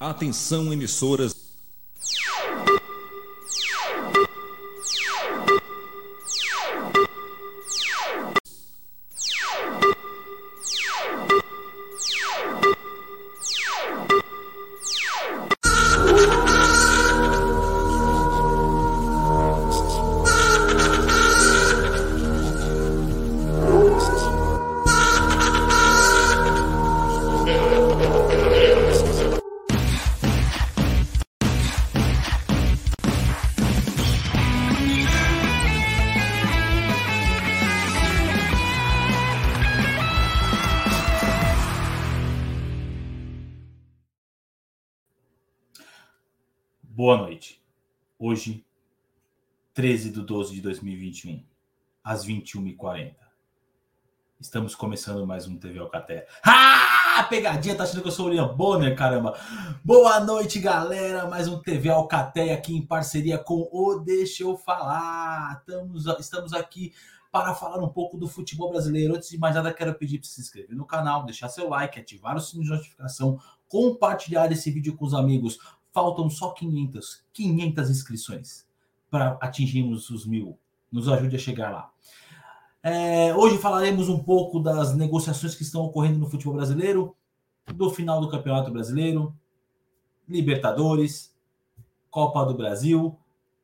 Atenção, 0.00 0.72
emissoras. 0.72 1.49
12 50.30 50.54
de 50.54 50.60
2021, 50.60 51.42
às 52.04 52.24
21h40. 52.24 53.16
Estamos 54.40 54.76
começando 54.76 55.26
mais 55.26 55.48
um 55.48 55.58
TV 55.58 55.80
Alcaté. 55.80 56.24
Ah! 56.46 57.26
Pegadinha, 57.28 57.74
tá 57.74 57.82
achando 57.82 58.00
que 58.00 58.06
eu 58.06 58.12
sou 58.12 58.26
o 58.26 58.28
William 58.28 58.54
Bonner, 58.54 58.96
caramba. 58.96 59.36
Boa 59.84 60.20
noite, 60.20 60.60
galera. 60.60 61.26
Mais 61.26 61.48
um 61.48 61.60
TV 61.60 61.88
Alcaté 61.88 62.52
aqui 62.52 62.76
em 62.76 62.86
parceria 62.86 63.38
com 63.38 63.68
o 63.72 63.98
Deixa 63.98 64.44
Eu 64.44 64.56
Falar. 64.56 65.58
Estamos, 65.58 66.06
estamos 66.20 66.52
aqui 66.52 66.94
para 67.32 67.52
falar 67.52 67.82
um 67.82 67.88
pouco 67.88 68.16
do 68.16 68.28
futebol 68.28 68.70
brasileiro. 68.70 69.16
Antes 69.16 69.30
de 69.30 69.36
mais 69.36 69.56
nada, 69.56 69.74
quero 69.74 69.92
pedir 69.94 70.20
para 70.20 70.28
se 70.28 70.40
inscrever 70.40 70.76
no 70.76 70.86
canal, 70.86 71.24
deixar 71.24 71.48
seu 71.48 71.68
like, 71.68 71.98
ativar 71.98 72.36
o 72.36 72.40
sininho 72.40 72.70
de 72.70 72.76
notificação, 72.76 73.40
compartilhar 73.68 74.50
esse 74.52 74.70
vídeo 74.70 74.96
com 74.96 75.04
os 75.04 75.12
amigos. 75.12 75.58
Faltam 75.92 76.30
só 76.30 76.52
500, 76.52 77.24
500 77.32 77.90
inscrições 77.90 78.69
para 79.10 79.36
atingirmos 79.40 80.08
os 80.10 80.26
mil. 80.26 80.58
Nos 80.90 81.08
ajude 81.08 81.36
a 81.36 81.38
chegar 81.38 81.70
lá. 81.70 81.90
É, 82.82 83.34
hoje 83.34 83.58
falaremos 83.58 84.08
um 84.08 84.22
pouco 84.22 84.58
das 84.60 84.96
negociações 84.96 85.54
que 85.54 85.62
estão 85.62 85.82
ocorrendo 85.82 86.18
no 86.18 86.30
futebol 86.30 86.54
brasileiro, 86.54 87.14
do 87.66 87.90
final 87.90 88.20
do 88.20 88.30
Campeonato 88.30 88.70
Brasileiro, 88.70 89.34
Libertadores, 90.28 91.34
Copa 92.10 92.44
do 92.44 92.54
Brasil 92.54 93.18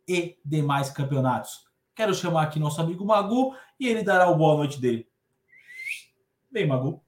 e 0.07 0.37
demais 0.45 0.91
campeonatos. 0.91 1.67
Quero 1.95 2.15
chamar 2.15 2.43
aqui 2.43 2.59
nosso 2.59 2.81
amigo 2.81 3.05
Magu 3.05 3.57
e 3.81 3.89
ele 3.89 4.03
dará 4.03 4.29
o 4.29 4.37
boa 4.37 4.57
noite 4.57 4.79
dele. 4.79 5.09
Bem, 6.51 6.67
Magu. 6.67 7.03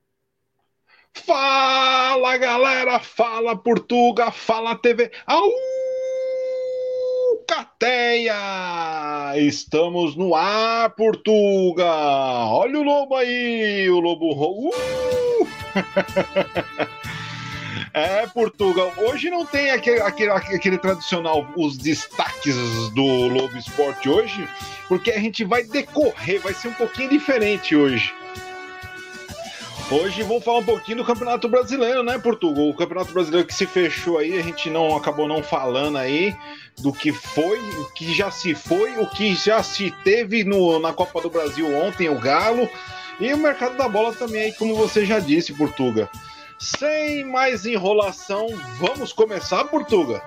Fala 1.13 2.37
galera, 2.37 2.99
fala 2.99 3.55
Portuga, 3.55 4.31
fala 4.31 4.75
TV. 4.75 5.11
Au! 5.25 5.78
Cateia! 7.79 9.37
Estamos 9.37 10.13
no 10.17 10.35
ar, 10.35 10.89
Portuga! 10.89 11.85
Olha 11.85 12.77
o 12.77 12.83
lobo 12.83 13.15
aí, 13.15 13.89
o 13.89 14.01
lobo. 14.01 14.69
Uh! 14.69 15.47
É, 17.91 18.27
Portugal. 18.27 18.93
Hoje 18.97 19.31
não 19.31 19.45
tem 19.45 19.71
aquele, 19.71 19.99
aquele, 20.01 20.29
aquele 20.29 20.77
tradicional, 20.77 21.47
os 21.57 21.75
destaques 21.75 22.55
do 22.91 23.27
Lobo 23.27 23.57
Esporte 23.57 24.07
hoje, 24.07 24.47
porque 24.87 25.09
a 25.11 25.19
gente 25.19 25.43
vai 25.43 25.63
decorrer, 25.63 26.39
vai 26.39 26.53
ser 26.53 26.67
um 26.67 26.73
pouquinho 26.73 27.09
diferente 27.09 27.75
hoje. 27.75 28.13
Hoje 29.91 30.21
vamos 30.21 30.43
falar 30.43 30.59
um 30.59 30.65
pouquinho 30.65 30.97
do 30.99 31.03
Campeonato 31.03 31.49
Brasileiro, 31.49 32.03
né, 32.03 32.19
Portugal? 32.19 32.69
O 32.69 32.75
Campeonato 32.75 33.11
Brasileiro 33.11 33.47
que 33.47 33.53
se 33.55 33.65
fechou 33.65 34.19
aí, 34.19 34.37
a 34.37 34.43
gente 34.43 34.69
não 34.69 34.95
acabou 34.95 35.27
não 35.27 35.41
falando 35.41 35.97
aí 35.97 36.35
do 36.77 36.93
que 36.93 37.11
foi, 37.11 37.57
o 37.57 37.85
que 37.93 38.13
já 38.13 38.29
se 38.29 38.53
foi, 38.53 38.99
o 38.99 39.07
que 39.07 39.33
já 39.33 39.63
se 39.63 39.89
teve 40.03 40.43
no, 40.43 40.77
na 40.77 40.93
Copa 40.93 41.19
do 41.21 41.29
Brasil 41.31 41.75
ontem, 41.75 42.07
o 42.07 42.19
Galo, 42.19 42.69
e 43.19 43.33
o 43.33 43.37
mercado 43.37 43.77
da 43.77 43.89
bola 43.89 44.13
também 44.13 44.43
aí, 44.43 44.53
como 44.53 44.75
você 44.75 45.07
já 45.07 45.19
disse, 45.19 45.53
Portuga. 45.53 46.07
Sem 46.59 47.25
mais 47.25 47.65
enrolação, 47.65 48.45
vamos 48.77 49.11
começar, 49.11 49.65
Portuga? 49.65 50.21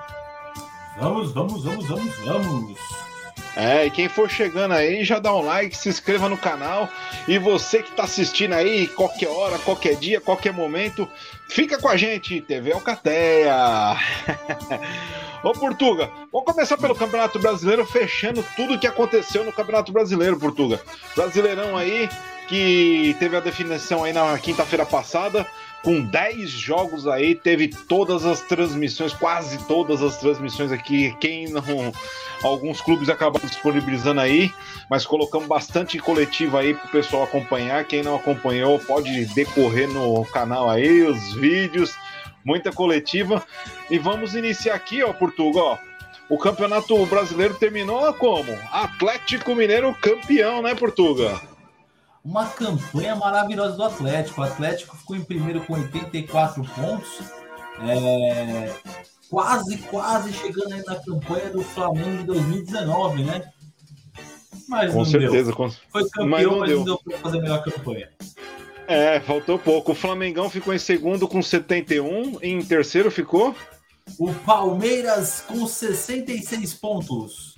Vamos, 0.99 1.31
vamos, 1.31 1.63
vamos, 1.63 1.87
vamos, 1.87 2.17
vamos. 2.25 3.12
É, 3.55 3.87
e 3.87 3.91
quem 3.91 4.09
for 4.09 4.31
chegando 4.31 4.73
aí, 4.73 5.05
já 5.05 5.19
dá 5.19 5.35
um 5.35 5.43
like, 5.43 5.77
se 5.77 5.89
inscreva 5.89 6.29
no 6.29 6.39
canal. 6.39 6.89
E 7.29 7.39
você 7.39 7.83
que 7.83 7.93
tá 7.93 8.05
assistindo 8.05 8.55
aí, 8.55 8.87
qualquer 8.87 9.29
hora, 9.29 9.59
qualquer 9.59 9.97
dia, 9.97 10.21
qualquer 10.21 10.53
momento, 10.53 11.09
fica 11.49 11.79
com 11.79 11.89
a 11.89 11.97
gente, 11.97 12.41
TV 12.41 12.73
Alcateia. 12.73 13.55
Ô 15.45 15.53
Portuga, 15.53 16.09
vamos 16.33 16.51
começar 16.51 16.79
pelo 16.79 16.95
Campeonato 16.95 17.39
Brasileiro, 17.39 17.85
fechando 17.85 18.45
tudo 18.57 18.79
que 18.79 18.87
aconteceu 18.87 19.45
no 19.45 19.53
Campeonato 19.53 19.93
Brasileiro, 19.93 20.39
Portuga. 20.39 20.81
Brasileirão 21.15 21.77
aí, 21.77 22.09
que 22.49 23.15
teve 23.19 23.37
a 23.37 23.41
definição 23.41 24.05
aí 24.05 24.13
na 24.13 24.39
quinta-feira 24.39 24.87
passada 24.87 25.47
com 25.83 26.01
10 26.01 26.49
jogos 26.49 27.07
aí, 27.09 27.35
teve 27.35 27.69
todas 27.69 28.25
as 28.25 28.41
transmissões, 28.43 29.13
quase 29.13 29.59
todas 29.67 30.03
as 30.03 30.17
transmissões 30.19 30.71
aqui. 30.71 31.15
Quem 31.21 31.49
não. 31.49 31.93
Alguns 32.43 32.81
clubes 32.81 33.09
acabaram 33.09 33.47
disponibilizando 33.47 34.21
aí, 34.21 34.53
mas 34.91 35.07
colocamos 35.07 35.47
bastante 35.47 35.99
coletiva 35.99 36.61
aí 36.61 36.75
pro 36.75 36.89
pessoal 36.89 37.23
acompanhar. 37.23 37.85
Quem 37.85 38.03
não 38.03 38.17
acompanhou 38.17 38.79
pode 38.81 39.27
decorrer 39.27 39.89
no 39.89 40.25
canal 40.25 40.69
aí, 40.69 41.03
os 41.03 41.35
vídeos, 41.35 41.95
muita 42.45 42.73
coletiva. 42.73 43.45
E 43.89 43.99
vamos 43.99 44.35
iniciar 44.35 44.75
aqui, 44.75 45.03
ó, 45.05 45.13
Portugal. 45.13 45.79
O 46.29 46.39
Campeonato 46.39 47.05
Brasileiro 47.07 47.55
terminou 47.55 48.13
como? 48.15 48.53
Atlético 48.73 49.55
Mineiro 49.55 49.95
campeão, 50.01 50.63
né, 50.63 50.75
Portugal? 50.75 51.41
Uma 52.25 52.47
campanha 52.47 53.17
maravilhosa 53.17 53.77
do 53.77 53.85
Atlético. 53.85 54.41
O 54.41 54.45
Atlético 54.45 54.97
ficou 54.97 55.17
em 55.17 55.25
primeiro 55.25 55.65
com 55.65 55.75
84 55.75 56.63
pontos, 56.63 57.21
é, 57.81 58.73
quase, 59.29 59.79
quase 59.79 60.33
chegando 60.33 60.75
aí 60.75 60.85
na 60.85 60.97
campanha 60.97 61.51
do 61.51 61.63
Flamengo 61.63 62.19
de 62.19 62.25
2019, 62.25 63.25
né? 63.25 63.43
Mas 64.69 64.93
com 64.93 65.05
certeza, 65.05 65.45
deu. 65.45 65.57
Com... 65.57 65.71
foi 65.91 66.09
campeão, 66.09 66.29
mas 66.29 66.47
não, 66.47 66.59
mas 66.59 66.69
deu. 66.69 66.85
deu 66.85 66.99
para 66.99 67.19
fazer 67.19 67.39
a 67.39 67.43
melhor 67.43 67.65
campanha. 67.65 68.09
É, 68.87 69.21
faltou 69.21 69.59
pouco. 69.59 69.93
O 69.93 69.95
Flamengão 69.95 70.51
ficou 70.51 70.73
em 70.75 70.79
segundo 70.79 71.27
com 71.29 71.43
71, 71.43 72.39
e 72.43 72.49
em 72.49 72.65
terceiro 72.65 73.11
ficou? 73.11 73.55
O 74.19 74.33
Palmeiras 74.35 75.45
com 75.47 75.67
66 75.67 76.75
pontos. 76.75 77.52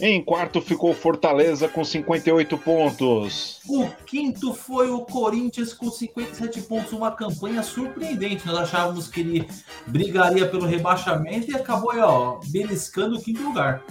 Em 0.00 0.22
quarto 0.22 0.62
ficou 0.62 0.94
Fortaleza 0.94 1.68
com 1.68 1.84
58 1.84 2.56
pontos. 2.56 3.60
O 3.68 3.86
quinto 4.06 4.54
foi 4.54 4.90
o 4.90 5.00
Corinthians 5.00 5.74
com 5.74 5.90
57 5.90 6.62
pontos, 6.62 6.92
uma 6.92 7.10
campanha 7.10 7.62
surpreendente. 7.62 8.46
Nós 8.46 8.58
achávamos 8.58 9.08
que 9.08 9.20
ele 9.20 9.48
brigaria 9.86 10.48
pelo 10.48 10.64
rebaixamento 10.64 11.50
e 11.50 11.54
acabou 11.54 11.90
aí, 11.90 12.00
ó, 12.00 12.38
beliscando 12.46 13.18
o 13.18 13.22
quinto 13.22 13.42
lugar. 13.42 13.84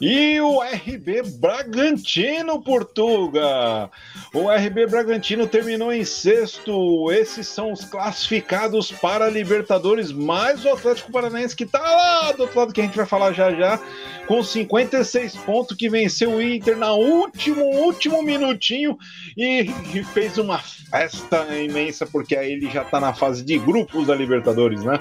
E 0.00 0.40
o 0.40 0.60
RB 0.60 1.22
Bragantino, 1.38 2.62
Portuga. 2.62 3.90
O 4.34 4.50
RB 4.50 4.86
Bragantino 4.86 5.46
terminou 5.46 5.92
em 5.92 6.04
sexto. 6.04 7.10
Esses 7.12 7.46
são 7.46 7.72
os 7.72 7.84
classificados 7.84 8.92
para 8.92 9.26
a 9.26 9.30
Libertadores, 9.30 10.12
mais 10.12 10.64
o 10.64 10.70
Atlético 10.70 11.12
Paranaense, 11.12 11.56
que 11.56 11.64
está 11.64 11.80
lá 11.80 12.32
do 12.32 12.42
outro 12.42 12.58
lado, 12.58 12.72
que 12.72 12.80
a 12.80 12.84
gente 12.84 12.96
vai 12.96 13.06
falar 13.06 13.32
já 13.32 13.52
já, 13.52 13.80
com 14.26 14.42
56 14.42 15.36
pontos, 15.36 15.76
que 15.76 15.88
venceu 15.88 16.32
o 16.32 16.42
Inter 16.42 16.76
na 16.76 16.92
último, 16.92 17.64
último 17.64 18.22
minutinho 18.22 18.98
e, 19.36 19.70
e 19.94 20.04
fez 20.04 20.38
uma 20.38 20.58
festa 20.58 21.46
imensa, 21.56 22.06
porque 22.06 22.36
aí 22.36 22.52
ele 22.52 22.70
já 22.70 22.82
está 22.82 23.00
na 23.00 23.14
fase 23.14 23.42
de 23.42 23.58
grupos 23.58 24.06
da 24.06 24.14
Libertadores, 24.14 24.82
né? 24.82 25.00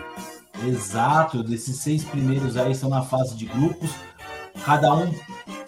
Exato, 0.67 1.43
desses 1.43 1.77
seis 1.77 2.03
primeiros 2.03 2.55
aí 2.57 2.71
estão 2.71 2.89
na 2.89 3.01
fase 3.01 3.35
de 3.35 3.45
grupos 3.45 3.89
cada 4.65 4.93
um 4.93 5.13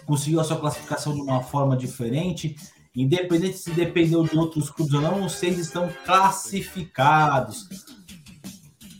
conseguiu 0.04 0.40
a 0.40 0.44
sua 0.44 0.58
classificação 0.58 1.14
de 1.14 1.20
uma 1.20 1.42
forma 1.42 1.76
diferente. 1.76 2.56
Independente 2.94 3.58
se 3.58 3.70
dependeu 3.72 4.24
de 4.24 4.36
outros 4.36 4.70
clubes 4.70 4.94
ou 4.94 5.00
não, 5.00 5.24
os 5.24 5.32
seis 5.32 5.58
estão 5.58 5.90
classificados. 6.04 7.68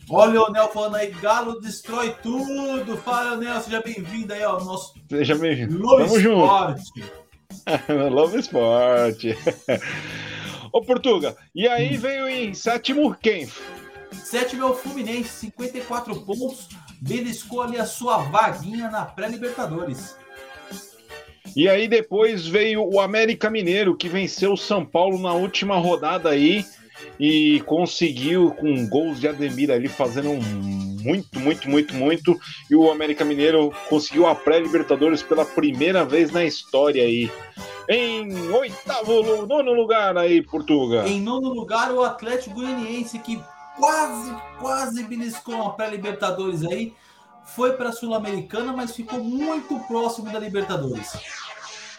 Olha 0.09 0.29
o 0.29 0.33
Leonel 0.33 0.69
falando 0.69 0.95
aí, 0.95 1.11
Galo 1.11 1.59
destrói 1.59 2.15
tudo. 2.21 2.95
Fala, 2.97 3.31
Leonel, 3.31 3.59
seja 3.61 3.81
bem-vindo 3.81 4.31
aí 4.33 4.43
ao 4.43 4.63
nosso 4.63 4.93
Seja 5.09 5.35
bem-vindo. 5.35 5.81
Tamo 5.81 6.17
Esporte. 6.17 6.83
junto. 6.95 7.27
Love 8.13 8.39
Esporte. 8.39 9.37
Ô, 10.71 10.81
Portuga, 10.81 11.35
e 11.55 11.67
aí 11.67 11.97
veio 11.97 12.27
em 12.29 12.53
sétimo 12.53 13.15
quem? 13.15 13.49
Sétimo 14.23 14.63
é 14.63 14.65
o 14.65 14.73
Fluminense, 14.73 15.29
54 15.29 16.15
pontos, 16.21 16.69
beliscou 17.01 17.61
ali 17.61 17.77
a 17.77 17.85
sua 17.85 18.17
vaguinha 18.17 18.89
na 18.89 19.05
pré-Libertadores. 19.05 20.15
E 21.55 21.67
aí 21.67 21.87
depois 21.87 22.45
veio 22.45 22.83
o 22.83 22.99
América 22.99 23.49
Mineiro, 23.49 23.95
que 23.95 24.09
venceu 24.09 24.53
o 24.53 24.57
São 24.57 24.85
Paulo 24.85 25.17
na 25.17 25.33
última 25.33 25.77
rodada 25.77 26.29
aí 26.29 26.63
e 27.19 27.61
conseguiu 27.65 28.51
com 28.51 28.87
gols 28.87 29.19
de 29.19 29.27
Ademir 29.27 29.71
ali 29.71 29.87
fazendo 29.87 30.33
muito, 30.33 31.39
muito, 31.39 31.69
muito, 31.69 31.95
muito. 31.95 32.39
E 32.69 32.75
o 32.75 32.91
América 32.91 33.23
Mineiro 33.23 33.71
conseguiu 33.89 34.27
a 34.27 34.35
pré-Libertadores 34.35 35.23
pela 35.23 35.45
primeira 35.45 36.03
vez 36.03 36.31
na 36.31 36.43
história 36.43 37.03
aí. 37.03 37.31
Em 37.89 38.51
oitavo, 38.51 39.45
nono 39.47 39.73
lugar 39.73 40.17
aí, 40.17 40.41
Portugal. 40.41 41.07
Em 41.07 41.21
nono 41.21 41.53
lugar, 41.53 41.91
o 41.91 42.03
Atlético 42.03 42.55
Goianiense, 42.55 43.17
que 43.19 43.41
quase, 43.77 44.35
quase 44.59 45.03
beliscou 45.03 45.63
a 45.63 45.73
pré-Libertadores 45.73 46.63
aí. 46.65 46.93
Foi 47.45 47.73
para 47.73 47.89
a 47.89 47.93
Sul-Americana, 47.93 48.73
mas 48.73 48.93
ficou 48.93 49.23
muito 49.23 49.79
próximo 49.87 50.29
da 50.29 50.39
Libertadores 50.39 51.13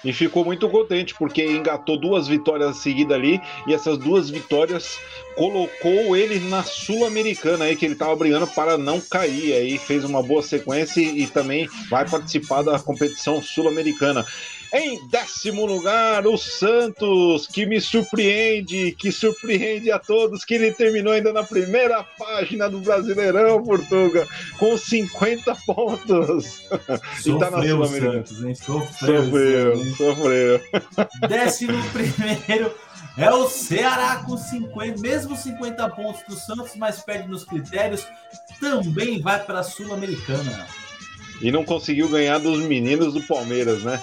e 0.04 0.12
ficou 0.12 0.44
muito 0.44 0.68
contente 0.68 1.14
porque 1.14 1.44
engatou 1.44 1.98
duas 1.98 2.28
vitórias 2.28 2.76
seguidas 2.78 3.16
ali 3.16 3.40
e 3.66 3.74
essas 3.74 3.98
duas 3.98 4.30
vitórias 4.30 4.98
colocou 5.34 6.16
ele 6.16 6.38
na 6.48 6.62
Sul-Americana 6.62 7.64
aí 7.64 7.76
que 7.76 7.84
ele 7.84 7.94
estava 7.94 8.14
brigando 8.14 8.46
para 8.46 8.78
não 8.78 9.00
cair 9.00 9.54
aí 9.54 9.78
fez 9.78 10.04
uma 10.04 10.22
boa 10.22 10.42
sequência 10.42 11.00
e, 11.00 11.22
e 11.22 11.26
também 11.26 11.68
vai 11.90 12.08
participar 12.08 12.62
da 12.62 12.78
competição 12.78 13.42
sul-americana. 13.42 14.24
Em 14.72 15.06
décimo 15.08 15.64
lugar, 15.64 16.26
o 16.26 16.36
Santos, 16.36 17.46
que 17.46 17.64
me 17.64 17.80
surpreende, 17.80 18.92
que 18.92 19.10
surpreende 19.10 19.90
a 19.90 19.98
todos, 19.98 20.44
que 20.44 20.54
ele 20.54 20.72
terminou 20.72 21.12
ainda 21.12 21.32
na 21.32 21.42
primeira 21.42 22.02
página 22.18 22.68
do 22.68 22.80
Brasileirão, 22.80 23.62
Portuga, 23.62 24.26
com 24.58 24.76
50 24.76 25.56
pontos. 25.66 26.68
Sofreu, 27.22 27.36
e 27.36 27.38
tá 27.38 27.50
na 27.50 27.88
Santos? 27.88 28.58
Sofreu, 28.58 29.24
sofreu, 29.24 29.84
sofreu. 29.96 30.60
Décimo 31.28 31.82
primeiro 31.90 32.74
é 33.16 33.32
o 33.32 33.48
Ceará 33.48 34.22
com 34.24 34.36
50, 34.36 35.00
mesmo 35.00 35.36
50 35.36 35.88
pontos 35.90 36.22
do 36.28 36.36
Santos, 36.36 36.76
mas 36.76 37.00
perde 37.00 37.28
nos 37.28 37.44
critérios, 37.44 38.06
também 38.60 39.20
vai 39.20 39.42
para 39.42 39.60
a 39.60 39.64
Sul-Americana. 39.64 40.66
E 41.40 41.50
não 41.50 41.64
conseguiu 41.64 42.08
ganhar 42.08 42.38
dos 42.38 42.62
meninos 42.64 43.14
do 43.14 43.22
Palmeiras, 43.22 43.82
né? 43.82 44.00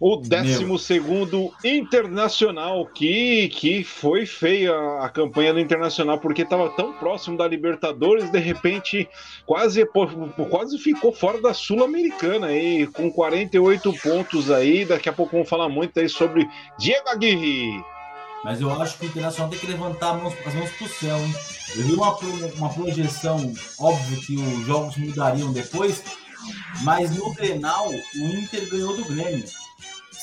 O 0.00 0.16
12 0.16 1.52
Internacional, 1.62 2.86
que, 2.86 3.48
que 3.50 3.84
foi 3.84 4.24
feia 4.24 4.72
a 5.02 5.10
campanha 5.10 5.52
do 5.52 5.60
Internacional, 5.60 6.18
porque 6.18 6.40
estava 6.40 6.70
tão 6.70 6.94
próximo 6.94 7.36
da 7.36 7.46
Libertadores, 7.46 8.30
de 8.30 8.38
repente 8.38 9.06
quase, 9.44 9.86
quase 10.48 10.78
ficou 10.78 11.12
fora 11.12 11.38
da 11.42 11.52
Sul-Americana 11.52 12.48
com 12.94 13.12
48 13.12 13.92
pontos 14.02 14.50
aí. 14.50 14.86
Daqui 14.86 15.10
a 15.10 15.12
pouco 15.12 15.32
vamos 15.32 15.50
falar 15.50 15.68
muito 15.68 16.00
aí 16.00 16.08
sobre 16.08 16.48
Diego 16.78 17.10
Aguirre. 17.10 17.84
Mas 18.42 18.58
eu 18.62 18.70
acho 18.80 18.96
que 18.96 19.04
o 19.04 19.08
Internacional 19.08 19.50
tem 19.50 19.58
que 19.58 19.66
levantar 19.66 20.14
as 20.14 20.22
mãos, 20.22 20.34
as 20.46 20.54
mãos 20.54 20.70
pro 20.70 20.88
céu, 20.88 21.18
hein? 21.18 21.34
Eu 21.76 21.82
vi 21.82 21.92
uma, 21.92 22.16
uma 22.56 22.72
projeção, 22.72 23.36
óbvio 23.78 24.20
que 24.22 24.36
os 24.36 24.66
jogos 24.66 24.96
mudariam 24.96 25.52
depois, 25.52 26.02
mas 26.84 27.14
no 27.14 27.34
Grenal 27.34 27.90
o 27.90 28.24
Inter 28.34 28.66
ganhou 28.70 28.96
do 28.96 29.04
Grêmio. 29.04 29.44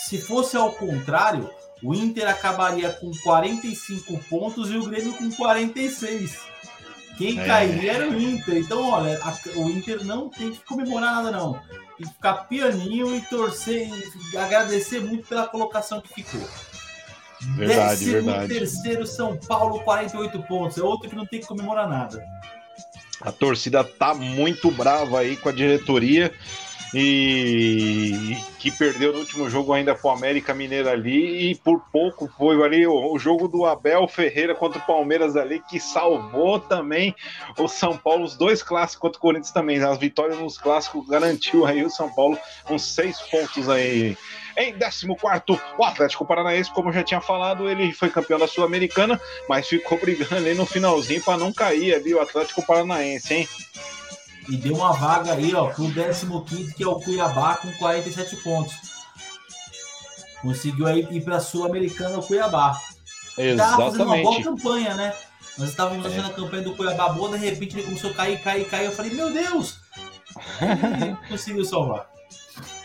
Se 0.07 0.17
fosse 0.21 0.55
ao 0.55 0.71
contrário, 0.71 1.49
o 1.83 1.93
Inter 1.93 2.29
acabaria 2.29 2.89
com 2.93 3.11
45 3.11 4.17
pontos 4.29 4.71
e 4.71 4.77
o 4.77 4.85
Grêmio 4.85 5.11
com 5.11 5.29
46. 5.29 6.39
Quem 7.17 7.37
é. 7.37 7.45
cairia 7.45 7.91
era 7.91 8.09
o 8.09 8.17
Inter. 8.17 8.55
Então, 8.55 8.89
olha, 8.89 9.19
a, 9.21 9.59
o 9.59 9.69
Inter 9.69 10.05
não 10.05 10.29
tem 10.29 10.51
que 10.51 10.63
comemorar 10.63 11.15
nada, 11.15 11.29
não. 11.29 11.59
Tem 11.97 12.07
que 12.07 12.13
ficar 12.13 12.35
pianinho 12.45 13.13
e 13.17 13.21
torcer 13.23 13.89
e 14.31 14.37
agradecer 14.37 15.01
muito 15.01 15.27
pela 15.27 15.45
colocação 15.45 15.99
que 15.99 16.13
ficou. 16.13 16.47
Verdade, 17.57 18.05
Décimo 18.05 18.31
verdade. 18.31 18.47
terceiro 18.47 19.05
São 19.05 19.35
Paulo, 19.35 19.81
48 19.81 20.41
pontos. 20.43 20.77
É 20.77 20.81
outro 20.81 21.09
que 21.09 21.15
não 21.17 21.25
tem 21.25 21.41
que 21.41 21.47
comemorar 21.47 21.89
nada. 21.89 22.23
A 23.19 23.31
torcida 23.33 23.83
tá 23.83 24.13
muito 24.13 24.71
brava 24.71 25.19
aí 25.19 25.35
com 25.35 25.49
a 25.49 25.51
diretoria 25.51 26.33
e 26.99 28.35
que 28.57 28.71
perdeu 28.71 29.13
no 29.13 29.19
último 29.19 29.47
jogo 29.51 29.71
ainda 29.71 29.93
com 29.93 30.07
o 30.07 30.11
América 30.11 30.51
Mineiro 30.51 30.89
ali 30.89 31.51
e 31.51 31.55
por 31.55 31.79
pouco 31.91 32.27
foi 32.35 32.59
ali 32.63 32.87
o, 32.87 33.13
o, 33.13 33.19
jogo 33.19 33.47
do 33.47 33.67
Abel 33.67 34.07
Ferreira 34.07 34.55
contra 34.55 34.79
o 34.79 34.85
Palmeiras 34.85 35.35
ali 35.35 35.61
que 35.69 35.79
salvou 35.79 36.59
também 36.59 37.15
o 37.55 37.67
São 37.67 37.95
Paulo, 37.95 38.23
os 38.23 38.35
dois 38.35 38.63
clássicos 38.63 39.01
contra 39.01 39.19
o 39.19 39.21
Corinthians 39.21 39.51
também, 39.51 39.77
as 39.77 39.99
vitórias 39.99 40.39
nos 40.39 40.57
clássicos 40.57 41.07
garantiu 41.07 41.67
aí 41.67 41.83
o 41.85 41.89
São 41.91 42.09
Paulo 42.09 42.35
uns 42.67 42.81
seis 42.81 43.21
pontos 43.21 43.69
aí. 43.69 44.17
Em 44.57 44.73
14, 44.73 45.07
o 45.77 45.83
Atlético 45.83 46.25
Paranaense, 46.25 46.71
como 46.71 46.89
eu 46.89 46.93
já 46.93 47.03
tinha 47.03 47.21
falado, 47.21 47.69
ele 47.69 47.93
foi 47.93 48.09
campeão 48.09 48.39
da 48.39 48.47
Sul-Americana, 48.47 49.21
mas 49.47 49.67
ficou 49.67 49.99
brigando 49.99 50.35
ali 50.35 50.55
no 50.55 50.65
finalzinho 50.65 51.23
para 51.23 51.37
não 51.37 51.53
cair 51.53 51.93
ali 51.93 52.15
o 52.15 52.19
Atlético 52.19 52.65
Paranaense, 52.65 53.35
hein? 53.35 53.47
E 54.49 54.57
deu 54.57 54.75
uma 54.75 54.93
vaga 54.93 55.33
aí, 55.33 55.53
ó, 55.53 55.67
pro 55.67 55.91
15 55.91 56.73
que 56.73 56.83
é 56.83 56.87
o 56.87 56.99
Cuiabá 56.99 57.57
com 57.57 57.71
47 57.73 58.37
pontos. 58.37 58.75
Conseguiu 60.41 60.87
aí 60.87 61.07
ir 61.11 61.21
para 61.21 61.37
a 61.37 61.41
Sul-Americana 61.41 62.19
o 62.19 62.23
Cuiabá. 62.23 62.79
Exatamente. 63.37 63.57
Tava 63.57 63.91
fazendo 63.91 64.05
uma 64.05 64.17
boa 64.17 64.43
campanha, 64.43 64.93
né? 64.93 65.13
Nós 65.57 65.69
estávamos 65.69 66.05
é. 66.05 66.09
achando 66.09 66.27
a 66.27 66.33
campanha 66.33 66.63
do 66.63 66.75
Cuiabá 66.75 67.09
boa, 67.09 67.37
de 67.37 67.45
repente 67.45 67.75
ele 67.75 67.83
começou 67.83 68.11
a 68.11 68.13
cair, 68.13 68.41
cair, 68.41 68.65
cair. 68.69 68.85
Eu 68.85 68.91
falei, 68.91 69.13
meu 69.13 69.31
Deus! 69.33 69.79
conseguiu 71.29 71.65
salvar. 71.65 72.16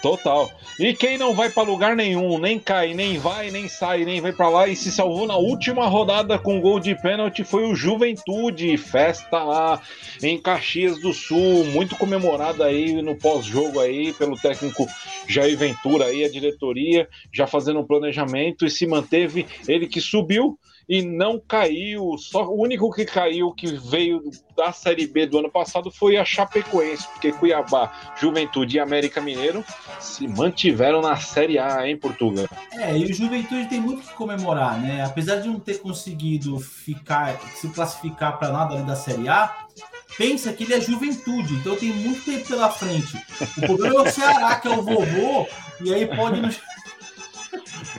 Total. 0.02 0.50
E 0.80 0.92
quem 0.94 1.16
não 1.16 1.32
vai 1.32 1.48
para 1.48 1.62
lugar 1.62 1.94
nenhum, 1.94 2.36
nem 2.36 2.58
cai, 2.58 2.92
nem 2.92 3.18
vai, 3.18 3.52
nem 3.52 3.68
sai, 3.68 4.04
nem 4.04 4.20
vai 4.20 4.32
para 4.32 4.48
lá 4.48 4.66
e 4.66 4.74
se 4.74 4.90
salvou 4.90 5.28
na 5.28 5.36
última 5.36 5.86
rodada 5.86 6.38
com 6.38 6.60
gol 6.60 6.80
de 6.80 6.94
pênalti 7.00 7.44
foi 7.44 7.64
o 7.64 7.74
Juventude. 7.74 8.76
Festa 8.76 9.44
lá 9.44 9.80
em 10.20 10.40
Caxias 10.40 11.00
do 11.00 11.12
Sul, 11.12 11.64
muito 11.66 11.96
comemorada 11.96 12.64
aí 12.64 13.00
no 13.00 13.14
pós-jogo 13.14 13.78
aí 13.78 14.12
pelo 14.14 14.36
técnico 14.36 14.88
Jair 15.28 15.56
Ventura 15.56 16.06
aí, 16.06 16.24
a 16.24 16.30
diretoria 16.30 17.08
já 17.32 17.46
fazendo 17.46 17.78
um 17.78 17.86
planejamento 17.86 18.66
e 18.66 18.70
se 18.70 18.86
manteve 18.86 19.46
ele 19.68 19.86
que 19.86 20.00
subiu 20.00 20.58
e 20.88 21.02
não 21.02 21.38
caiu. 21.38 22.16
Só 22.18 22.44
o 22.44 22.60
único 22.60 22.90
que 22.90 23.04
caiu 23.04 23.52
que 23.52 23.66
veio 23.74 24.22
da 24.56 24.72
Série 24.72 25.06
B 25.06 25.26
do 25.26 25.38
ano 25.38 25.50
passado 25.50 25.90
foi 25.90 26.16
a 26.16 26.24
Chapecoense, 26.24 27.08
porque 27.08 27.32
Cuiabá, 27.32 28.14
Juventude 28.20 28.76
e 28.76 28.80
América 28.80 29.20
Mineiro 29.20 29.64
se 29.98 30.26
mantiveram 30.28 31.00
na 31.00 31.16
Série 31.16 31.58
A 31.58 31.88
em 31.88 31.96
Portugal. 31.96 32.46
É, 32.72 32.96
e 32.96 33.04
o 33.04 33.14
Juventude 33.14 33.68
tem 33.68 33.80
muito 33.80 34.02
que 34.02 34.14
comemorar, 34.14 34.80
né? 34.80 35.04
Apesar 35.04 35.36
de 35.36 35.48
não 35.48 35.58
ter 35.58 35.78
conseguido 35.78 36.58
ficar, 36.60 37.38
se 37.54 37.68
classificar 37.68 38.38
para 38.38 38.52
nada 38.52 38.82
da 38.82 38.96
Série 38.96 39.28
A, 39.28 39.54
pensa 40.16 40.52
que 40.52 40.64
ele 40.64 40.74
é 40.74 40.80
Juventude, 40.80 41.54
então 41.54 41.76
tem 41.76 41.92
muito 41.92 42.24
tempo 42.24 42.46
pela 42.46 42.70
frente. 42.70 43.16
O 43.58 43.60
problema 43.62 44.00
é 44.00 44.02
o 44.02 44.10
Ceará, 44.10 44.56
que 44.56 44.68
é 44.68 44.70
o 44.70 44.82
vovô, 44.82 45.46
e 45.80 45.92
aí 45.92 46.06
pode 46.06 46.40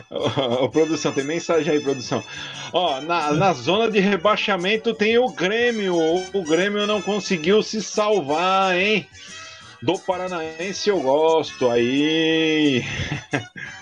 Ô, 0.10 0.70
produção, 0.70 1.12
tem 1.12 1.24
mensagem 1.24 1.74
aí, 1.74 1.80
produção. 1.80 2.24
Ó, 2.72 3.02
na, 3.02 3.34
na 3.34 3.54
zona 3.54 3.90
de 3.90 4.00
rebaixamento 4.00 4.94
tem 4.94 5.18
o 5.18 5.30
Grêmio. 5.30 5.96
O 6.34 6.44
Grêmio 6.44 6.88
não 6.88 7.02
conseguiu 7.02 7.62
se 7.62 7.82
salvar, 7.82 8.76
hein? 8.76 9.08
Do 9.82 10.00
Paranaense 10.00 10.90
eu 10.90 11.02
gosto. 11.02 11.70
Aí. 11.70 12.84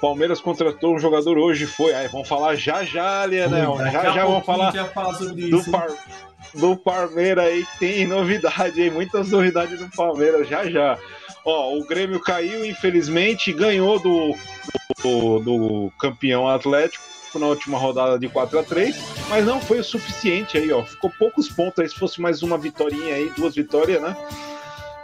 Palmeiras 0.00 0.40
contratou 0.40 0.94
um 0.94 0.98
jogador 0.98 1.36
hoje, 1.36 1.66
foi. 1.66 1.94
Aí 1.94 2.08
vamos 2.08 2.26
falar 2.26 2.54
já 2.54 2.84
já, 2.84 3.26
Lianel. 3.26 3.78
Já 3.92 4.10
já 4.12 4.24
vamos 4.24 4.46
falar, 4.46 4.72
falar 4.86 5.18
do, 5.18 5.70
par, 5.70 5.88
do 6.54 6.76
Palmeiras 6.76 7.44
aí. 7.44 7.66
Tem 7.78 8.06
novidade 8.06 8.80
aí, 8.80 8.90
muitas 8.90 9.30
novidades 9.30 9.78
do 9.78 9.90
Palmeiras 9.90 10.48
já 10.48 10.68
já. 10.68 10.98
Ó, 11.44 11.76
o 11.76 11.84
Grêmio 11.84 12.20
caiu, 12.20 12.64
infelizmente, 12.64 13.52
ganhou 13.52 13.98
do, 13.98 14.34
do, 15.02 15.38
do 15.40 15.92
campeão 15.98 16.48
Atlético 16.48 17.04
na 17.34 17.46
última 17.46 17.78
rodada 17.78 18.18
de 18.18 18.28
4 18.28 18.58
a 18.58 18.62
3 18.62 19.20
mas 19.30 19.46
não 19.46 19.60
foi 19.60 19.78
o 19.78 19.84
suficiente 19.84 20.58
aí, 20.58 20.72
ó. 20.72 20.82
Ficou 20.84 21.08
poucos 21.16 21.48
pontos 21.48 21.78
aí. 21.78 21.88
Se 21.88 21.94
fosse 21.94 22.20
mais 22.20 22.42
uma 22.42 22.58
vitória 22.58 23.14
aí, 23.14 23.30
duas 23.36 23.54
vitórias, 23.54 24.02
né? 24.02 24.16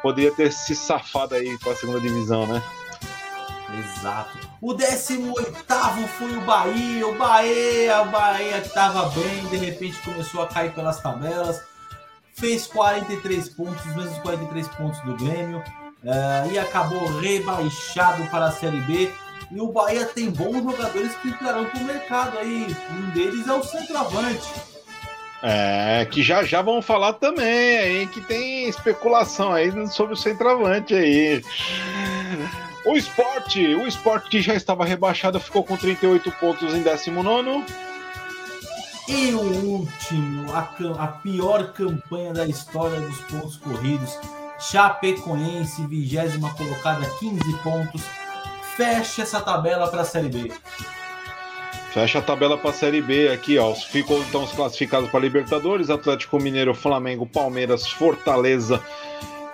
Poderia 0.02 0.32
ter 0.32 0.52
se 0.52 0.74
safado 0.74 1.36
aí 1.36 1.56
para 1.60 1.72
a 1.72 1.76
segunda 1.76 2.00
divisão, 2.00 2.44
né? 2.44 2.60
Exato. 3.78 4.36
O 4.60 4.74
18 4.74 5.54
foi 6.18 6.36
o 6.36 6.40
Bahia. 6.40 7.06
O 7.06 7.14
Bahia, 7.14 8.02
o 8.02 8.06
Bahia 8.06 8.60
que 8.60 8.66
estava 8.66 9.08
bem, 9.10 9.46
de 9.46 9.56
repente 9.58 9.96
começou 10.02 10.42
a 10.42 10.48
cair 10.48 10.72
pelas 10.72 11.00
tabelas. 11.00 11.62
Fez 12.34 12.66
43 12.66 13.48
pontos, 13.50 13.86
os 13.86 13.94
mesmos 13.94 14.18
43 14.18 14.68
pontos 14.68 15.00
do 15.02 15.14
Grêmio 15.14 15.62
uh, 16.04 16.52
e 16.52 16.58
acabou 16.58 17.06
rebaixado 17.18 18.24
para 18.26 18.46
a 18.46 18.52
Série 18.52 18.80
B. 18.82 19.10
E 19.50 19.60
o 19.60 19.68
Bahia 19.68 20.04
tem 20.06 20.30
bons 20.30 20.62
jogadores 20.62 21.14
que 21.16 21.28
entrarão 21.28 21.66
para 21.66 21.80
o 21.80 21.84
mercado 21.84 22.38
aí. 22.38 22.66
Um 22.90 23.10
deles 23.10 23.46
é 23.46 23.52
o 23.52 23.62
centroavante. 23.62 24.52
É, 25.42 26.06
que 26.10 26.22
já 26.22 26.42
já 26.42 26.62
vamos 26.62 26.84
falar 26.84 27.12
também 27.14 27.78
aí, 27.78 28.06
que 28.06 28.20
tem 28.22 28.68
especulação 28.68 29.52
aí 29.52 29.70
sobre 29.88 30.14
o 30.14 30.16
centroavante 30.16 30.94
aí. 30.94 31.42
O 32.84 32.96
esporte, 32.96 33.60
o 33.74 33.86
esporte 33.86 34.30
que 34.30 34.40
já 34.40 34.54
estava 34.54 34.84
rebaixado, 34.84 35.38
ficou 35.38 35.62
com 35.62 35.76
38 35.76 36.30
pontos 36.32 36.74
em 36.74 36.82
19. 36.82 37.64
E 39.08 39.32
o 39.32 39.40
último, 39.40 40.52
a, 40.52 40.68
a, 40.98 41.06
pior 41.08 41.72
campanha 41.72 42.32
da 42.32 42.46
história 42.46 43.00
dos 43.00 43.20
pontos 43.22 43.56
corridos. 43.56 44.18
Chapecoense, 44.58 45.86
vigésima 45.86 46.52
colocada, 46.54 47.06
15 47.18 47.40
pontos. 47.62 48.02
Fecha 48.76 49.22
essa 49.22 49.40
tabela 49.40 49.88
para 49.88 50.02
a 50.02 50.04
Série 50.04 50.28
B. 50.28 50.52
Fecha 51.92 52.18
a 52.18 52.22
tabela 52.22 52.58
para 52.58 52.70
a 52.70 52.74
Série 52.74 53.00
B 53.00 53.28
aqui, 53.28 53.58
ó. 53.58 53.74
Ficou 53.74 54.20
então 54.20 54.44
os 54.44 54.52
classificados 54.52 55.08
para 55.10 55.20
Libertadores: 55.20 55.88
Atlético 55.88 56.38
Mineiro, 56.38 56.74
Flamengo, 56.74 57.26
Palmeiras, 57.26 57.86
Fortaleza, 57.88 58.82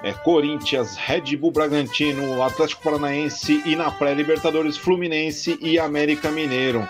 é, 0.02 0.12
Corinthians, 0.12 0.97
Red 0.97 1.37
Bull 1.37 1.52
Bragantino, 1.52 2.42
Atlético 2.42 2.82
Paranaense 2.82 3.62
e 3.64 3.76
na 3.76 3.90
pré-Libertadores, 3.90 4.76
Fluminense 4.76 5.56
e 5.61 5.78
América 5.78 6.30
Mineiro. 6.30 6.88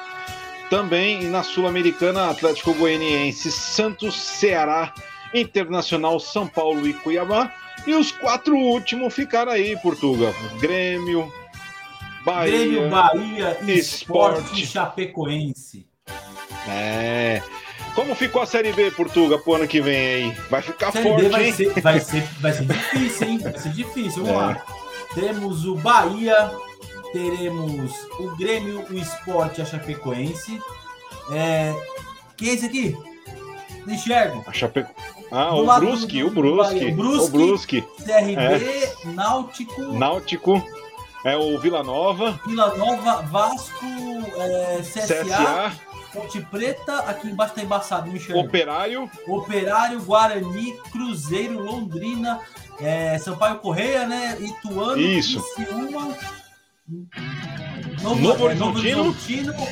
Também 0.71 1.25
na 1.25 1.42
Sul-Americana, 1.42 2.31
Atlético 2.31 2.73
Goianiense, 2.73 3.52
Santos, 3.52 4.19
Ceará, 4.19 4.95
Internacional, 5.35 6.19
São 6.19 6.47
Paulo 6.47 6.88
e 6.88 6.95
Cuiabá. 6.95 7.52
E 7.86 7.94
os 7.94 8.12
quatro 8.12 8.56
últimos 8.56 9.14
ficaram 9.14 9.52
aí, 9.52 9.76
Portugal. 9.80 10.32
Grêmio, 10.60 11.32
Bahia, 12.24 12.50
Grêmio, 12.50 12.90
Bahia, 12.90 13.58
Esporte 13.66 14.62
e 14.62 14.66
Chapecoense. 14.66 15.86
É. 16.68 17.42
Como 17.94 18.14
ficou 18.14 18.40
a 18.40 18.46
Série 18.46 18.72
B, 18.72 18.90
Portuga, 18.90 19.38
pro 19.38 19.54
ano 19.54 19.68
que 19.68 19.80
vem 19.80 19.96
aí? 19.96 20.36
Vai 20.48 20.62
ficar 20.62 20.92
série 20.92 21.08
forte, 21.08 21.28
vai 21.28 21.46
hein? 21.46 21.52
Ser, 21.52 21.80
vai, 21.80 22.00
ser, 22.00 22.22
vai 22.40 22.52
ser 22.52 22.64
difícil, 22.64 23.28
hein? 23.28 23.38
Vai 23.38 23.58
ser 23.58 23.68
difícil, 23.70 24.24
vamos 24.24 24.30
é. 24.30 24.46
lá. 24.46 24.64
Temos 25.14 25.66
o 25.66 25.74
Bahia, 25.74 26.50
teremos 27.12 27.92
o 28.18 28.34
Grêmio, 28.36 28.86
o 28.88 28.94
Esporte 28.94 29.60
e 29.60 29.62
a 29.62 29.66
Chapecoense. 29.66 30.58
É... 31.32 31.74
Quem 32.36 32.48
é 32.48 32.52
esse 32.54 32.66
aqui? 32.66 32.96
Não 33.84 33.92
enxergo. 33.92 34.42
A 34.46 34.52
Chape... 34.52 34.86
Ah, 35.32 35.54
o 35.54 35.64
Brusque, 35.80 36.22
o 36.22 36.30
Brusque. 36.30 36.84
O 36.84 36.94
Brusque, 36.94 37.24
o 37.24 37.30
Brusque. 37.30 37.82
CRB, 38.04 38.36
é. 38.36 38.94
Náutico. 39.14 39.82
Náutico. 39.82 40.62
É 41.24 41.36
o 41.36 41.58
Vila 41.58 41.82
Nova. 41.82 42.38
Vila 42.46 42.76
Nova, 42.76 43.22
Vasco, 43.22 43.86
é, 44.36 44.78
CSA, 44.82 45.24
CSA. 45.24 45.72
Ponte 46.12 46.40
Preta, 46.42 46.96
aqui 46.98 47.28
embaixo 47.28 47.54
tá 47.54 47.62
embaçado, 47.62 48.10
Michel. 48.10 48.36
Operário. 48.36 49.10
Operário, 49.26 50.02
Guarani, 50.02 50.74
Cruzeiro, 50.90 51.58
Londrina, 51.58 52.38
é, 52.78 53.16
Sampaio 53.16 53.58
Correia, 53.60 54.06
né? 54.06 54.36
Ituano, 54.38 55.00
Isso. 55.00 55.42
Criciúma, 55.54 56.14
Novo, 58.02 58.20
Novo 58.20 58.44
Horizontino. 58.44 59.52
Novo 59.54 59.68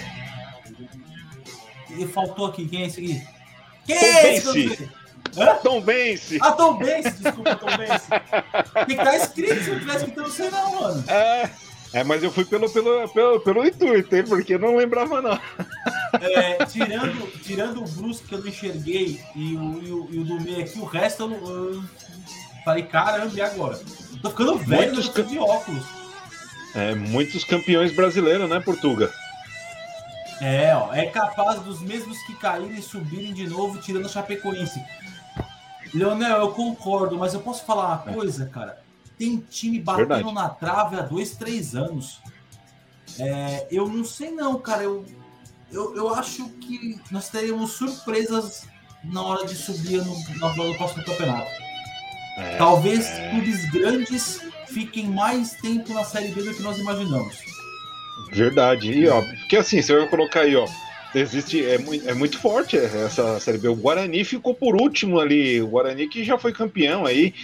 E 1.91 2.07
faltou 2.07 2.47
aqui, 2.47 2.67
quem 2.67 2.83
é 2.83 2.87
esse 2.87 3.01
aqui? 3.01 3.23
Quem 3.85 3.97
é 3.97 4.37
esse? 4.37 5.00
Hã? 5.37 5.55
Tom 5.63 5.81
Bense. 5.81 6.39
Ah, 6.41 6.53
Tom 6.53 6.77
Bense, 6.77 7.11
desculpa, 7.23 7.57
Tom 7.57 7.77
Bense. 7.77 8.09
Tem 8.87 8.97
que 8.97 9.03
estar 9.03 9.17
escrito, 9.17 9.65
se 9.65 9.71
eu 9.71 9.81
tivesse 9.81 9.99
escrito, 9.99 10.19
eu 10.19 10.25
não 10.25 10.31
sei 10.31 10.51
não, 10.51 10.81
mano. 10.81 11.05
É, 11.09 11.51
é, 11.93 12.05
mas 12.05 12.23
eu 12.23 12.31
fui 12.31 12.45
pelo, 12.45 12.71
pelo, 12.71 13.09
pelo, 13.09 13.41
pelo 13.41 13.67
intuito, 13.67 14.15
hein, 14.15 14.25
porque 14.29 14.55
eu 14.55 14.59
não 14.59 14.77
lembrava 14.77 15.21
não. 15.21 15.39
É, 16.21 16.65
tirando, 16.67 17.33
tirando 17.43 17.83
o 17.83 17.89
Brusque 17.89 18.29
que 18.29 18.35
eu 18.35 18.41
não 18.41 18.49
enxerguei 18.49 19.21
e 19.35 19.57
o, 19.57 19.83
e 19.83 19.91
o, 19.91 20.09
e 20.11 20.19
o 20.19 20.25
do 20.25 20.41
meio 20.41 20.61
aqui, 20.61 20.79
o 20.79 20.85
resto 20.85 21.23
eu, 21.23 21.31
eu 21.33 21.85
falei, 22.65 22.85
caramba, 22.85 23.33
e 23.35 23.41
agora? 23.41 23.79
Tô 24.23 24.31
ficando 24.31 24.59
velho, 24.59 24.95
Muitos 24.95 25.29
de 25.29 25.39
óculos. 25.39 25.85
É, 26.75 26.95
muitos 26.95 27.45
campeões 27.45 27.95
brasileiros, 27.95 28.49
né, 28.49 28.61
Portuga? 28.61 29.13
É, 30.41 30.75
ó, 30.75 30.95
é 30.95 31.07
capaz 31.07 31.61
dos 31.61 31.83
mesmos 31.83 32.19
que 32.23 32.35
caírem 32.35 32.81
subirem 32.81 33.33
de 33.33 33.47
novo, 33.47 33.81
tirando 33.81 34.07
a 34.07 34.09
Chapecoense. 34.09 34.81
Leonel, 35.93 36.39
eu 36.41 36.53
concordo, 36.53 37.19
mas 37.19 37.35
eu 37.35 37.41
posso 37.41 37.65
falar 37.65 38.03
uma 38.03 38.11
é. 38.11 38.15
coisa, 38.15 38.47
cara? 38.47 38.83
Tem 39.19 39.39
time 39.51 39.79
batendo 39.79 40.09
Verdade. 40.09 40.35
na 40.35 40.49
trave 40.49 40.97
há 40.97 41.03
dois, 41.03 41.37
três 41.37 41.75
anos. 41.75 42.21
É, 43.19 43.67
eu 43.71 43.89
não 43.89 44.05
sei 44.05 44.31
não, 44.31 44.59
cara. 44.59 44.83
Eu, 44.85 45.05
eu, 45.71 45.97
eu 45.97 46.15
acho 46.15 46.49
que 46.51 46.99
nós 47.11 47.29
teremos 47.29 47.73
surpresas 47.73 48.67
na 49.05 49.23
hora 49.23 49.47
de 49.47 49.55
subir 49.55 50.05
no, 50.05 50.15
no, 50.15 50.69
no 50.69 50.75
próximo 50.77 51.05
campeonato. 51.05 51.51
É, 52.37 52.57
Talvez 52.57 53.07
é... 53.07 53.31
clubes 53.31 53.71
grandes 53.71 54.41
fiquem 54.69 55.07
mais 55.09 55.53
tempo 55.55 55.93
na 55.93 56.05
Série 56.05 56.29
B 56.29 56.43
do 56.43 56.55
que 56.55 56.63
nós 56.63 56.79
imaginamos. 56.79 57.37
Verdade. 58.33 58.91
E 58.93 59.09
ó, 59.09 59.21
porque 59.23 59.57
assim, 59.57 59.83
você 59.83 59.97
vai 59.97 60.09
colocar 60.09 60.41
aí, 60.41 60.57
ó. 60.57 60.67
Existe, 61.15 61.65
é, 61.65 61.77
é 62.07 62.15
muito 62.15 62.39
forte 62.39 62.77
essa 62.77 63.41
Série 63.41 63.59
B. 63.59 63.69
O 63.69 63.75
Guarani 63.75 64.25
ficou 64.25 64.55
por 64.55 64.81
último 64.81 65.19
ali. 65.19 65.61
O 65.61 65.69
Guarani 65.69 66.09
que 66.09 66.23
já 66.23 66.39
foi 66.39 66.53
campeão 66.53 67.05
aí. 67.05 67.35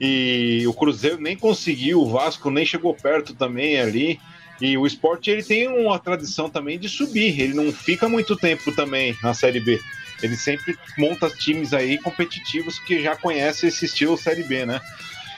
E 0.00 0.64
o 0.66 0.72
Cruzeiro 0.72 1.20
nem 1.20 1.36
conseguiu, 1.36 2.00
o 2.00 2.08
Vasco 2.08 2.50
nem 2.50 2.64
chegou 2.64 2.94
perto 2.94 3.34
também 3.34 3.78
ali. 3.78 4.18
E 4.60 4.76
o 4.78 4.86
esporte 4.86 5.30
ele 5.30 5.42
tem 5.42 5.68
uma 5.68 5.98
tradição 5.98 6.48
também 6.48 6.78
de 6.78 6.88
subir. 6.88 7.40
Ele 7.40 7.54
não 7.54 7.72
fica 7.72 8.08
muito 8.08 8.36
tempo 8.36 8.72
também 8.72 9.16
na 9.22 9.34
Série 9.34 9.60
B. 9.60 9.78
Ele 10.22 10.36
sempre 10.36 10.76
monta 10.96 11.28
times 11.28 11.74
aí 11.74 11.98
competitivos 11.98 12.78
que 12.78 13.02
já 13.02 13.16
conhecem 13.16 13.68
esse 13.68 13.84
estilo 13.84 14.16
Série 14.16 14.44
B, 14.44 14.64
né? 14.64 14.80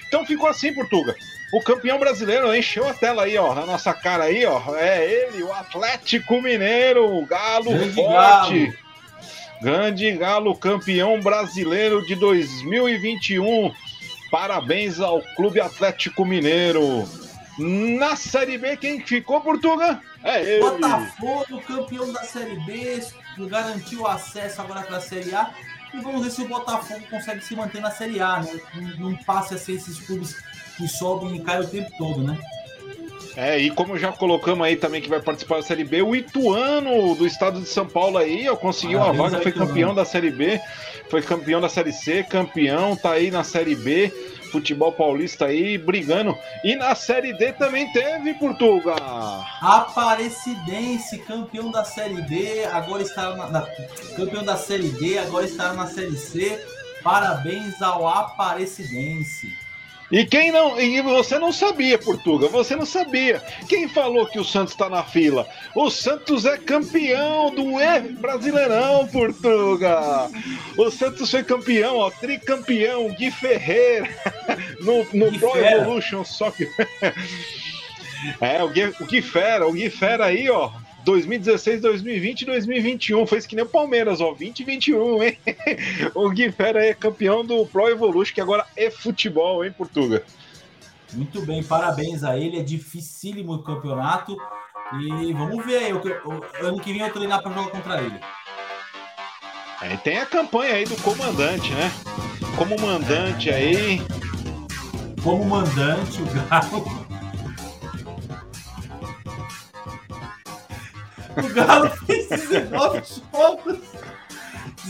Então 0.06 0.24
ficou 0.24 0.48
assim, 0.48 0.72
Portuga. 0.72 1.16
O 1.52 1.60
campeão 1.60 1.98
brasileiro 1.98 2.54
encheu 2.54 2.88
a 2.88 2.94
tela 2.94 3.22
aí, 3.22 3.38
ó, 3.38 3.54
na 3.54 3.64
nossa 3.64 3.94
cara 3.94 4.24
aí, 4.24 4.44
ó. 4.44 4.74
É 4.76 5.04
ele, 5.04 5.42
o 5.42 5.52
Atlético 5.52 6.42
Mineiro, 6.42 7.16
o 7.16 7.24
Galo 7.24 7.70
Grande 7.70 7.94
forte. 7.94 8.66
Galo. 8.66 8.86
Grande 9.62 10.12
Galo, 10.12 10.56
campeão 10.56 11.20
brasileiro 11.20 12.04
de 12.04 12.14
2021. 12.16 13.72
Parabéns 14.30 15.00
ao 15.00 15.22
Clube 15.36 15.60
Atlético 15.60 16.24
Mineiro. 16.24 17.08
Na 17.58 18.16
Série 18.16 18.58
B, 18.58 18.76
quem 18.76 19.00
ficou, 19.00 19.40
Portuga? 19.40 20.00
É 20.22 20.42
ele. 20.42 20.60
Botafogo, 20.60 21.62
campeão 21.62 22.12
da 22.12 22.22
Série 22.22 22.56
B, 22.66 23.00
garantiu 23.48 24.06
acesso 24.06 24.60
agora 24.60 24.82
para 24.82 24.98
a 24.98 25.00
Série 25.00 25.34
A. 25.34 25.50
E 25.94 26.00
vamos 26.00 26.22
ver 26.22 26.30
se 26.30 26.42
o 26.42 26.48
Botafogo 26.48 27.00
consegue 27.08 27.42
se 27.42 27.54
manter 27.54 27.80
na 27.80 27.90
Série 27.90 28.20
A, 28.20 28.40
né? 28.40 28.60
Não, 28.74 29.10
não 29.10 29.16
passe 29.16 29.54
a 29.54 29.58
ser 29.58 29.72
esses 29.72 29.98
clubes 30.00 30.36
que 30.76 30.88
sobem 30.88 31.36
e 31.36 31.40
caem 31.40 31.60
o 31.60 31.68
tempo 31.68 31.90
todo, 31.98 32.22
né? 32.22 32.38
É, 33.36 33.58
e 33.58 33.70
como 33.70 33.98
já 33.98 34.10
colocamos 34.12 34.66
aí 34.66 34.76
também 34.76 35.02
que 35.02 35.10
vai 35.10 35.20
participar 35.20 35.56
da 35.56 35.62
Série 35.62 35.84
B, 35.84 36.00
o 36.00 36.16
Ituano 36.16 37.14
do 37.14 37.26
estado 37.26 37.60
de 37.60 37.68
São 37.68 37.86
Paulo 37.86 38.16
aí, 38.16 38.48
ó, 38.48 38.56
conseguiu 38.56 38.98
uma 38.98 39.12
vaga, 39.12 39.42
foi 39.42 39.52
campeão 39.52 39.94
da 39.94 40.06
Série 40.06 40.30
B, 40.30 40.58
foi 41.10 41.20
campeão 41.20 41.60
da 41.60 41.68
Série 41.68 41.92
C, 41.92 42.22
campeão, 42.22 42.96
tá 42.96 43.12
aí 43.12 43.30
na 43.30 43.44
Série 43.44 43.74
B, 43.74 44.10
futebol 44.50 44.90
paulista 44.90 45.44
aí 45.44 45.76
brigando. 45.76 46.34
E 46.64 46.74
na 46.76 46.94
Série 46.94 47.34
D 47.34 47.52
também 47.52 47.92
teve 47.92 48.32
Portugal. 48.34 49.44
Aparecidense, 49.60 51.18
campeão 51.18 51.70
da 51.70 51.84
Série 51.84 52.22
D, 52.22 52.64
agora 52.64 53.02
está 53.02 53.36
na, 53.36 53.50
na, 53.50 53.60
campeão 54.16 54.44
da 54.44 54.56
Série 54.56 54.88
D, 54.88 55.18
agora 55.18 55.44
está 55.44 55.74
na 55.74 55.86
Série 55.86 56.16
C. 56.16 56.58
Parabéns 57.02 57.82
ao 57.82 58.08
Aparecidense. 58.08 59.65
E 60.10 60.24
quem 60.24 60.52
não. 60.52 60.80
E 60.80 61.00
você 61.02 61.38
não 61.38 61.52
sabia, 61.52 61.98
Portuga, 61.98 62.48
você 62.48 62.76
não 62.76 62.86
sabia. 62.86 63.42
Quem 63.68 63.88
falou 63.88 64.26
que 64.26 64.38
o 64.38 64.44
Santos 64.44 64.72
está 64.72 64.88
na 64.88 65.02
fila? 65.02 65.46
O 65.74 65.90
Santos 65.90 66.44
é 66.44 66.56
campeão 66.56 67.50
do 67.54 67.80
e 67.80 68.00
Brasileirão, 68.20 69.06
Portuga. 69.08 70.30
O 70.76 70.90
Santos 70.90 71.30
foi 71.30 71.42
campeão, 71.42 71.96
ó, 71.96 72.10
tricampeão, 72.10 73.08
Gui 73.08 73.30
Ferreira, 73.30 74.08
no, 74.80 75.04
no 75.12 75.38
Pro 75.38 75.56
Evolution 75.56 76.24
Soccer. 76.24 76.70
É, 78.40 78.62
o 78.64 78.70
Gui, 78.70 78.82
o 78.98 79.04
Gui 79.04 79.20
Fera, 79.20 79.68
o 79.68 79.72
Gui 79.72 79.90
Fera 79.90 80.24
aí, 80.24 80.48
ó, 80.48 80.70
2016, 81.06 81.82
2020 81.82 82.42
e 82.42 82.46
2021. 82.46 83.26
Fez 83.28 83.46
que 83.46 83.54
nem 83.54 83.64
o 83.64 83.68
Palmeiras, 83.68 84.20
ó. 84.20 84.30
2021, 84.30 85.22
hein? 85.22 85.38
o 86.12 86.28
Gui 86.30 86.50
Fera 86.50 86.84
é 86.84 86.92
campeão 86.92 87.46
do 87.46 87.64
Pro 87.64 87.88
Evolution, 87.88 88.34
que 88.34 88.40
agora 88.40 88.66
é 88.76 88.90
futebol, 88.90 89.64
hein, 89.64 89.72
Portuga? 89.72 90.24
Muito 91.12 91.40
bem, 91.46 91.62
parabéns 91.62 92.24
a 92.24 92.36
ele. 92.36 92.58
É 92.58 92.62
dificílimo 92.62 93.54
o 93.54 93.62
campeonato. 93.62 94.36
E 95.00 95.32
vamos 95.32 95.64
ver 95.64 95.78
aí. 95.78 95.92
Ano 96.60 96.80
que 96.80 96.92
vem 96.92 97.02
eu 97.02 97.12
treinar 97.12 97.40
para 97.40 97.52
jogar 97.52 97.70
contra 97.70 98.02
ele. 98.02 98.18
É, 99.82 99.96
tem 99.98 100.18
a 100.18 100.26
campanha 100.26 100.74
aí 100.74 100.84
do 100.84 100.96
comandante, 101.02 101.72
né? 101.72 101.92
Como 102.56 102.80
mandante 102.80 103.48
aí. 103.50 104.00
Como 105.22 105.44
mandante, 105.44 106.20
o 106.20 106.26
Galo 106.26 107.05
O 111.36 111.54
Galo 111.54 111.90
fez 111.90 112.28
19 112.28 113.02
jogos, 113.32 113.78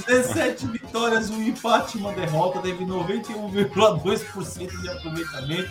17 0.07 0.67
vitórias, 0.69 1.31
um 1.31 1.43
empate 1.43 1.97
e 1.97 2.01
uma 2.01 2.13
derrota, 2.13 2.61
teve 2.61 2.85
91,2% 2.85 4.81
de 4.81 4.89
aproveitamento, 4.89 5.71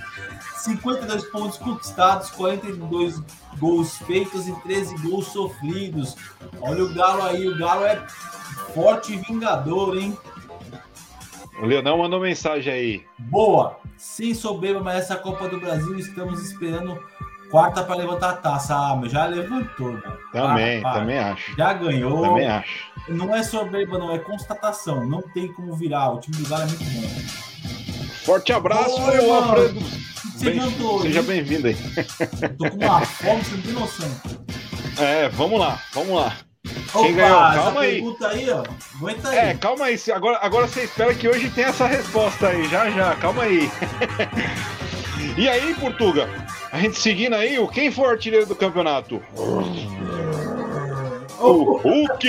52 0.58 1.26
pontos 1.30 1.58
conquistados, 1.58 2.30
42 2.32 3.22
gols 3.60 3.98
feitos 4.00 4.48
e 4.48 4.62
13 4.62 4.98
gols 5.08 5.28
sofridos. 5.28 6.16
Olha 6.60 6.84
o 6.84 6.94
Galo 6.94 7.24
aí, 7.24 7.48
o 7.48 7.58
Galo 7.58 7.86
é 7.86 8.06
forte 8.74 9.14
e 9.14 9.18
vingador, 9.18 9.98
hein? 9.98 10.18
O 11.62 11.66
Leonel 11.66 11.98
mandou 11.98 12.20
mensagem 12.20 12.74
aí. 12.74 13.06
Boa! 13.18 13.80
Sim, 13.98 14.34
soberba, 14.34 14.82
mas 14.82 15.04
essa 15.04 15.16
Copa 15.16 15.48
do 15.48 15.60
Brasil 15.60 15.98
estamos 15.98 16.42
esperando 16.42 17.02
quarta 17.56 17.84
para 17.84 17.96
levantar 17.96 18.32
a 18.32 18.34
taça. 18.34 18.76
Ah, 18.76 18.98
meu, 18.98 19.10
já 19.10 19.26
levantou, 19.28 19.94
mano. 19.94 20.18
Também, 20.34 20.82
para, 20.82 20.92
para. 20.92 21.00
também 21.00 21.20
acho. 21.20 21.56
Já 21.56 21.72
ganhou. 21.72 22.22
Também 22.22 22.48
acho. 22.48 22.92
Não 23.08 23.34
é 23.34 23.44
soberba, 23.44 23.98
não, 23.98 24.14
é 24.14 24.20
constatação. 24.20 25.08
Não 25.08 25.22
tem 25.22 25.48
como 25.54 25.74
virar. 25.74 26.12
O 26.12 26.20
time 26.20 26.36
do 26.36 26.50
Galo 26.50 26.64
é 26.64 26.66
muito 26.66 26.84
bom. 26.84 27.08
Forte 28.26 28.52
abraço, 28.52 29.02
Oi, 29.02 29.18
meu 29.18 29.34
Alfredo. 29.34 29.80
Bem, 30.40 30.60
seja 31.02 31.22
bem-vindo 31.24 31.68
aí. 31.68 31.78
Tô 32.58 32.70
com 32.72 32.78
uma 32.78 33.02
fome, 33.02 33.42
você 33.42 33.56
não 33.56 33.62
tem 33.62 33.74
noção. 33.74 34.12
É, 35.00 35.30
vamos 35.30 35.58
lá, 35.58 35.80
vamos 35.94 36.16
lá. 36.16 36.36
Opa, 36.94 37.06
Quem 37.06 37.16
ganhou? 37.16 37.38
Calma 37.38 37.82
aí. 37.82 38.04
aí 38.22 38.50
ó. 38.50 38.64
Aguenta 38.98 39.30
aí. 39.30 39.38
É, 39.38 39.54
calma 39.54 39.86
aí. 39.86 39.98
Agora, 40.14 40.40
agora 40.42 40.68
você 40.68 40.84
espera 40.84 41.14
que 41.14 41.28
hoje 41.28 41.50
tenha 41.52 41.68
essa 41.68 41.88
resposta 41.88 42.48
aí. 42.48 42.68
Já, 42.68 42.90
já. 42.90 43.16
Calma 43.16 43.44
aí. 43.44 43.72
e 45.38 45.48
aí, 45.48 45.74
Portuga? 45.76 46.28
A 46.76 46.80
gente 46.82 47.00
seguindo 47.00 47.34
aí, 47.36 47.58
o 47.58 47.70
quem 47.70 47.90
foi 47.90 48.06
o 48.06 48.10
artilheiro 48.10 48.46
do 48.46 48.54
campeonato? 48.54 49.24
O 51.40 51.78
Hulk! 51.78 52.28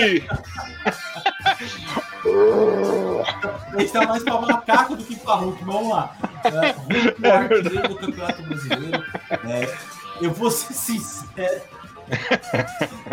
Ele 3.75 3.83
está 3.83 4.07
mais 4.07 4.23
para 4.23 4.41
macaco 4.41 4.95
do 4.95 5.03
que 5.03 5.17
para 5.17 5.35
Hulk. 5.35 5.65
Vamos 5.65 5.89
lá. 5.89 6.17
É, 6.45 6.71
Hulk 6.71 7.27
é 7.27 7.29
o 7.29 7.33
artilheiro 7.33 7.89
do 7.89 7.97
campeonato 7.97 8.43
brasileiro. 8.45 9.05
É, 9.49 9.75
eu 10.21 10.31
vou 10.31 10.49
ser 10.53 10.75
sincero. 10.75 11.63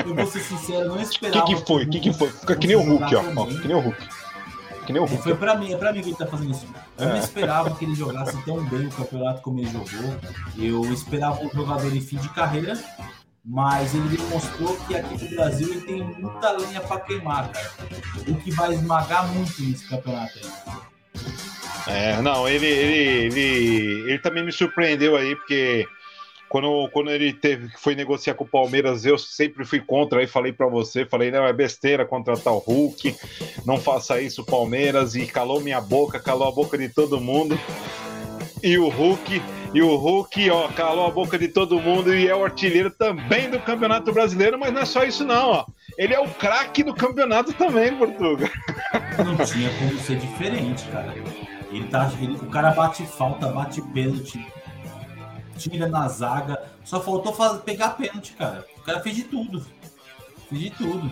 Eu 0.06 0.14
vou 0.14 0.28
ser 0.28 0.40
sincero, 0.40 0.90
não 0.90 1.02
esperava. 1.02 1.40
O 1.40 1.48
que, 1.48 1.56
que 1.56 1.66
foi? 1.66 1.84
O 1.84 1.90
que, 1.90 2.00
que 2.00 2.14
foi? 2.14 2.30
Fica 2.30 2.56
que 2.56 2.68
nem 2.68 2.76
o 2.76 2.84
Hulk, 2.84 3.16
ó. 3.16 3.24
ó. 3.38 3.46
Que 3.48 3.68
nem 3.68 3.76
o 3.76 3.80
Hulk. 3.80 4.08
Que 4.86 4.94
nem 4.94 5.02
o 5.02 5.06
Hulk. 5.06 5.24
Foi 5.24 5.36
pra 5.36 5.56
mim, 5.56 5.74
é 5.74 5.78
pra 5.78 5.94
mim 5.94 6.02
que 6.02 6.10
ele 6.10 6.16
tá 6.18 6.28
fazendo 6.28 6.52
isso. 6.52 6.68
Eu 6.98 7.08
é. 7.08 7.10
não 7.10 7.18
esperava 7.18 7.76
que 7.76 7.86
ele 7.86 7.96
jogasse 7.96 8.38
tão 8.44 8.64
bem 8.66 8.88
o 8.88 8.92
campeonato 8.92 9.42
como 9.42 9.60
ele 9.60 9.70
jogou. 9.70 10.16
Eu 10.58 10.94
esperava 10.94 11.42
um 11.42 11.50
jogador 11.50 11.96
em 11.96 12.02
fim 12.02 12.18
de 12.18 12.30
carreira, 12.30 12.78
mas 13.46 13.94
ele 13.94 14.18
demonstrou 14.18 14.78
que 14.88 14.96
aqui 14.96 15.24
no 15.24 15.36
Brasil 15.36 15.70
ele 15.70 15.82
tem 15.82 16.04
muita 16.04 16.52
lenha 16.52 16.82
para 16.82 17.02
queimar, 17.02 17.50
cara. 17.50 17.72
O 18.28 18.36
que 18.36 18.52
vai 18.52 18.74
esmagar 18.74 19.28
muito 19.34 19.62
nesse 19.62 19.88
campeonato 19.88 20.34
aí. 20.38 20.84
É, 21.86 22.22
não, 22.22 22.48
ele, 22.48 22.66
ele, 22.66 23.26
ele, 23.26 24.10
ele 24.10 24.20
também 24.20 24.46
me 24.46 24.52
surpreendeu 24.52 25.18
aí, 25.18 25.36
porque 25.36 25.86
quando, 26.54 26.88
quando 26.90 27.10
ele 27.10 27.34
teve, 27.34 27.68
foi 27.80 27.96
negociar 27.96 28.36
com 28.36 28.44
o 28.44 28.48
Palmeiras, 28.48 29.08
eu 29.08 29.18
sempre 29.18 29.66
fui 29.66 29.80
contra, 29.80 30.20
aí 30.20 30.28
falei 30.28 30.54
para 30.54 30.68
você, 30.68 31.04
falei, 31.04 31.32
não, 31.32 31.48
é 31.48 31.52
besteira 31.52 32.06
contratar 32.06 32.54
o 32.54 32.60
Hulk, 32.60 33.16
não 33.66 33.80
faça 33.80 34.22
isso, 34.22 34.46
Palmeiras, 34.46 35.16
e 35.16 35.26
calou 35.26 35.62
minha 35.62 35.82
boca, 35.82 36.20
calou 36.20 36.48
a 36.48 36.52
boca 36.52 36.78
de 36.78 36.90
todo 36.90 37.20
mundo. 37.20 37.60
E 38.62 38.78
o 38.78 38.88
Hulk, 38.88 39.42
e 39.74 39.82
o 39.82 39.96
Hulk, 39.96 40.48
ó, 40.52 40.68
calou 40.68 41.08
a 41.08 41.10
boca 41.10 41.40
de 41.40 41.48
todo 41.48 41.82
mundo 41.82 42.14
e 42.14 42.28
é 42.28 42.36
o 42.36 42.46
artilheiro 42.46 42.92
também 42.92 43.50
do 43.50 43.60
Campeonato 43.60 44.14
Brasileiro, 44.14 44.60
mas 44.60 44.72
não 44.72 44.82
é 44.82 44.86
só 44.86 45.04
isso 45.04 45.26
não, 45.26 45.50
ó. 45.50 45.66
Ele 45.98 46.14
é 46.14 46.20
o 46.20 46.30
craque 46.30 46.84
do 46.84 46.94
campeonato 46.94 47.52
também, 47.54 47.96
Portugal. 47.96 48.38
Não 49.26 49.44
tinha 49.44 49.72
como 49.80 49.98
ser 49.98 50.18
diferente, 50.18 50.86
cara. 50.90 51.16
Ele 51.72 51.88
tá, 51.88 52.14
ele, 52.22 52.36
o 52.36 52.46
cara 52.52 52.70
bate 52.70 53.04
falta, 53.08 53.48
bate 53.48 53.82
pênalti, 53.92 54.46
tira 55.58 55.88
na 55.88 56.08
zaga. 56.08 56.62
Só 56.84 57.02
faltou 57.02 57.34
fazer, 57.34 57.60
pegar 57.60 57.90
pênalti, 57.90 58.34
cara. 58.34 58.66
O 58.78 58.82
cara 58.82 59.00
fez 59.00 59.16
de 59.16 59.24
tudo. 59.24 59.66
Fez 60.50 60.62
de 60.62 60.70
tudo. 60.72 61.12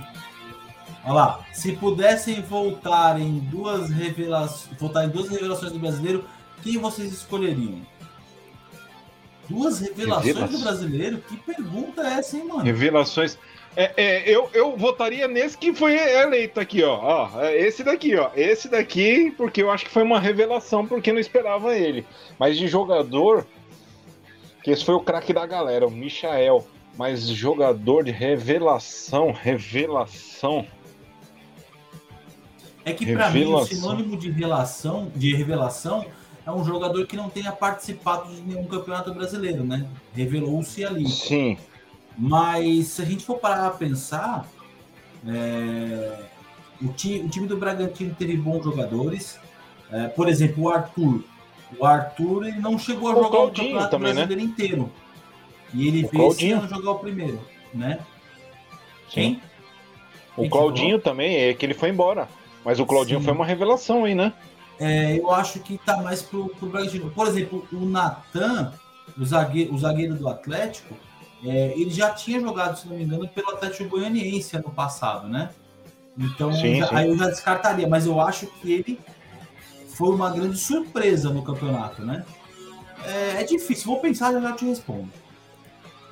Olha 1.03 1.13
lá. 1.13 1.45
Se 1.53 1.73
pudessem 1.73 2.41
voltar 2.41 3.19
em 3.19 3.39
duas 3.39 3.89
revelações. 3.89 4.77
Voltar 4.79 5.05
em 5.05 5.09
duas 5.09 5.29
revelações 5.29 5.71
do 5.71 5.79
brasileiro, 5.79 6.25
quem 6.63 6.77
vocês 6.77 7.11
escolheriam? 7.11 7.81
Duas 9.49 9.79
revelações 9.79 10.27
Revelação. 10.27 10.57
do 10.57 10.63
brasileiro? 10.63 11.17
Que 11.27 11.35
pergunta 11.37 12.01
é 12.01 12.13
essa, 12.13 12.37
hein, 12.37 12.45
mano? 12.45 12.63
Revelações. 12.63 13.37
É, 13.75 13.91
é, 13.95 14.29
eu, 14.29 14.49
eu 14.53 14.75
votaria 14.77 15.27
nesse 15.27 15.57
que 15.57 15.73
foi 15.73 15.95
eleito 15.95 16.59
aqui, 16.59 16.83
ó. 16.83 16.99
ó. 17.01 17.41
É 17.41 17.57
esse 17.57 17.83
daqui, 17.83 18.15
ó. 18.15 18.29
Esse 18.35 18.69
daqui, 18.69 19.31
porque 19.37 19.61
eu 19.61 19.71
acho 19.71 19.85
que 19.85 19.91
foi 19.91 20.03
uma 20.03 20.19
revelação, 20.19 20.85
porque 20.85 21.11
não 21.11 21.19
esperava 21.19 21.75
ele. 21.75 22.05
Mas 22.37 22.57
de 22.57 22.67
jogador, 22.67 23.45
que 24.63 24.71
esse 24.71 24.85
foi 24.85 24.95
o 24.95 24.99
craque 24.99 25.33
da 25.33 25.45
galera, 25.45 25.87
o 25.87 25.91
Michael. 25.91 26.65
Mas 26.97 27.27
jogador 27.27 28.03
de 28.03 28.11
revelação, 28.11 29.31
revelação. 29.31 30.65
É 32.83 32.93
que 32.93 33.13
para 33.13 33.29
mim 33.29 33.45
o 33.45 33.65
sinônimo 33.65 34.17
de 34.17 34.29
relação, 34.29 35.11
de 35.15 35.33
revelação, 35.35 36.05
é 36.45 36.51
um 36.51 36.63
jogador 36.63 37.05
que 37.05 37.15
não 37.15 37.29
tenha 37.29 37.51
participado 37.51 38.33
de 38.33 38.41
nenhum 38.41 38.65
campeonato 38.65 39.13
brasileiro, 39.13 39.63
né? 39.63 39.87
Revelou-se 40.13 40.83
ali. 40.83 41.07
Sim. 41.07 41.57
Mas 42.17 42.87
se 42.87 43.01
a 43.01 43.05
gente 43.05 43.23
for 43.23 43.37
parar 43.37 43.67
a 43.67 43.71
pensar, 43.71 44.47
é... 45.25 46.23
o, 46.81 46.89
time, 46.89 47.19
o, 47.25 47.29
time, 47.29 47.47
do 47.47 47.57
Bragantino 47.57 48.13
teve 48.15 48.35
bons 48.35 48.63
jogadores. 48.63 49.39
É, 49.91 50.07
por 50.07 50.27
exemplo, 50.27 50.63
o 50.63 50.69
Arthur 50.69 51.23
o 51.77 51.85
Arthur 51.85 52.47
ele 52.47 52.59
não 52.59 52.77
chegou 52.77 53.09
a 53.09 53.13
o 53.13 53.15
jogar 53.15 53.29
Claudinho 53.29 53.49
o 53.49 53.69
campeonato 53.69 53.91
também, 53.91 54.13
né? 54.13 54.25
brasileiro 54.25 54.41
né? 54.41 54.51
inteiro. 54.51 54.91
E 55.73 55.87
ele 55.87 56.05
o 56.05 56.31
veio 56.31 56.67
jogar 56.67 56.91
o 56.91 56.99
primeiro, 56.99 57.39
né? 57.73 57.99
Quem? 59.09 59.41
O 60.35 60.41
Quem 60.41 60.49
Claudinho 60.49 60.99
também, 60.99 61.35
é 61.35 61.53
que 61.53 61.65
ele 61.65 61.73
foi 61.73 61.89
embora. 61.89 62.27
Mas 62.63 62.79
o 62.79 62.85
Claudinho 62.85 63.19
Sim. 63.19 63.25
foi 63.25 63.33
uma 63.33 63.45
revelação 63.45 64.05
aí, 64.05 64.13
né? 64.13 64.33
É, 64.79 65.17
eu 65.17 65.31
acho 65.31 65.59
que 65.59 65.77
tá 65.77 65.97
mais 65.97 66.21
pro, 66.21 66.49
pro 66.49 66.69
Bragantino. 66.69 67.09
Por 67.11 67.27
exemplo, 67.27 67.67
o 67.71 67.85
Natan, 67.85 68.73
o 69.17 69.25
zagueiro, 69.25 69.73
o 69.73 69.77
zagueiro 69.77 70.15
do 70.15 70.27
Atlético, 70.27 70.95
é, 71.43 71.73
ele 71.75 71.89
já 71.89 72.11
tinha 72.11 72.39
jogado, 72.39 72.77
se 72.77 72.87
não 72.87 72.95
me 72.95 73.03
engano, 73.03 73.27
pelo 73.27 73.49
Atlético 73.51 73.89
Goianiense 73.89 74.55
ano 74.55 74.71
passado, 74.71 75.27
né? 75.27 75.49
Então, 76.17 76.53
sim, 76.53 76.75
já, 76.75 76.87
sim. 76.87 76.95
aí 76.95 77.07
eu 77.07 77.17
já 77.17 77.27
descartaria, 77.27 77.87
mas 77.87 78.05
eu 78.05 78.19
acho 78.19 78.47
que 78.47 78.71
ele 78.71 78.99
foi 79.93 80.09
uma 80.09 80.29
grande 80.29 80.57
surpresa 80.57 81.29
no 81.29 81.43
campeonato, 81.43 82.01
né? 82.03 82.25
É, 83.05 83.41
é 83.41 83.43
difícil, 83.43 83.87
vou 83.87 83.99
pensar 83.99 84.33
e 84.33 84.41
já 84.41 84.51
te 84.53 84.65
respondo. 84.65 85.09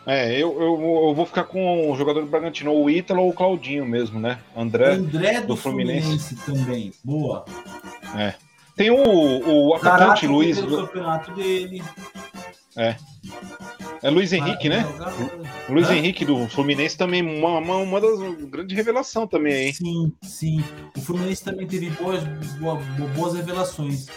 É, 0.06 0.34
eu, 0.34 0.60
eu, 0.60 1.08
eu, 1.08 1.14
vou 1.14 1.26
ficar 1.26 1.44
com 1.44 1.92
o 1.92 1.96
jogador 1.96 2.22
do 2.22 2.28
Bragantino, 2.28 2.74
o 2.74 2.90
Ítalo 2.90 3.22
ou 3.22 3.30
o 3.30 3.34
Claudinho 3.34 3.86
mesmo, 3.86 4.20
né? 4.20 4.40
André, 4.56 4.94
André 4.94 5.42
do, 5.42 5.48
do 5.48 5.56
Fluminense. 5.56 6.36
Fluminense. 6.36 6.36
também, 6.46 6.94
boa. 7.04 7.46
É. 8.18 8.34
Tem 8.76 8.90
o, 8.90 9.68
o 9.68 9.76
atacante 9.76 10.26
Luiz. 10.26 10.58
O 10.58 10.78
campeonato 10.78 11.32
dele. 11.36 11.84
É. 12.76 12.96
É 14.02 14.10
Luiz 14.10 14.32
Henrique, 14.32 14.70
né? 14.70 14.86
O 15.68 15.74
Luiz 15.74 15.90
Henrique 15.90 16.24
do 16.24 16.48
Fluminense 16.48 16.98
também, 16.98 17.22
uma, 17.22 17.58
uma, 17.58 17.78
uma 17.78 18.02
das 18.02 18.20
grandes 18.50 18.76
revelações 18.76 19.30
também, 19.30 19.68
hein? 19.68 19.74
Sim, 19.74 20.14
sim. 20.22 20.64
O 20.96 21.02
Fluminense 21.02 21.44
também 21.44 21.68
teve 21.68 21.90
boas, 21.92 22.24
boas, 22.60 22.86
boas 23.16 23.34
revelações. 23.36 24.08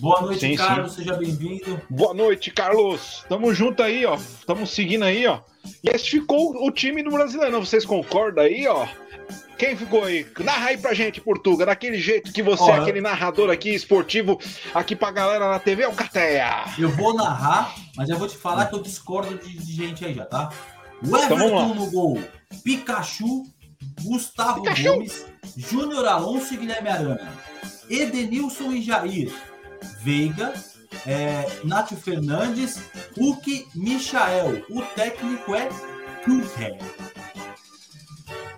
Boa 0.00 0.20
noite, 0.22 0.40
sim, 0.40 0.56
Carlos, 0.56 0.92
sim. 0.92 0.98
seja 0.98 1.14
bem-vindo. 1.16 1.80
Boa 1.88 2.12
noite, 2.12 2.50
Carlos. 2.50 3.24
Tamo 3.28 3.54
junto 3.54 3.82
aí, 3.82 4.04
ó. 4.04 4.18
Tamo 4.46 4.66
seguindo 4.66 5.04
aí, 5.04 5.26
ó. 5.26 5.40
E 5.82 5.88
esse 5.88 6.10
ficou 6.10 6.66
o 6.66 6.70
time 6.70 7.02
do 7.02 7.10
Brasileirão. 7.10 7.64
Vocês 7.64 7.84
concordam 7.84 8.44
aí, 8.44 8.66
ó? 8.66 8.86
Quem 9.64 9.76
ficou 9.78 10.04
aí? 10.04 10.26
Narra 10.40 10.66
aí 10.66 10.76
pra 10.76 10.92
gente, 10.92 11.22
Portuga, 11.22 11.64
daquele 11.64 11.98
jeito 11.98 12.30
que 12.30 12.42
você 12.42 12.70
é 12.70 12.74
aquele 12.74 13.00
narrador 13.00 13.50
aqui, 13.50 13.70
esportivo, 13.70 14.38
aqui 14.74 14.94
pra 14.94 15.10
galera 15.10 15.48
na 15.48 15.58
TV, 15.58 15.84
é 15.84 15.88
o 15.88 15.94
Cateia. 15.94 16.66
Eu 16.78 16.90
vou 16.90 17.14
narrar, 17.14 17.74
mas 17.96 18.10
eu 18.10 18.18
vou 18.18 18.28
te 18.28 18.36
falar 18.36 18.66
que 18.66 18.74
eu 18.74 18.82
discordo 18.82 19.38
de, 19.38 19.56
de 19.56 19.72
gente 19.72 20.04
aí 20.04 20.12
já, 20.12 20.26
tá? 20.26 20.50
O 21.02 21.06
então 21.06 21.38
Everton 21.38 21.46
então 21.46 21.74
no 21.74 21.90
gol, 21.90 22.22
Pikachu, 22.62 23.44
Gustavo 24.02 24.60
Pikachu. 24.60 24.84
Gomes, 24.84 25.24
Júnior 25.56 26.06
Alonso 26.08 26.52
e 26.52 26.58
Guilherme 26.58 26.90
Arana, 26.90 27.32
Edenilson 27.88 28.70
e 28.70 28.82
Jair, 28.82 29.32
Veiga, 30.02 30.52
é, 31.06 31.46
Nátio 31.64 31.96
Fernandes, 31.96 32.82
Hulk, 33.16 33.66
Michael. 33.74 34.62
O 34.68 34.82
técnico 34.94 35.54
é 35.54 35.70
Kuhn. 36.22 37.03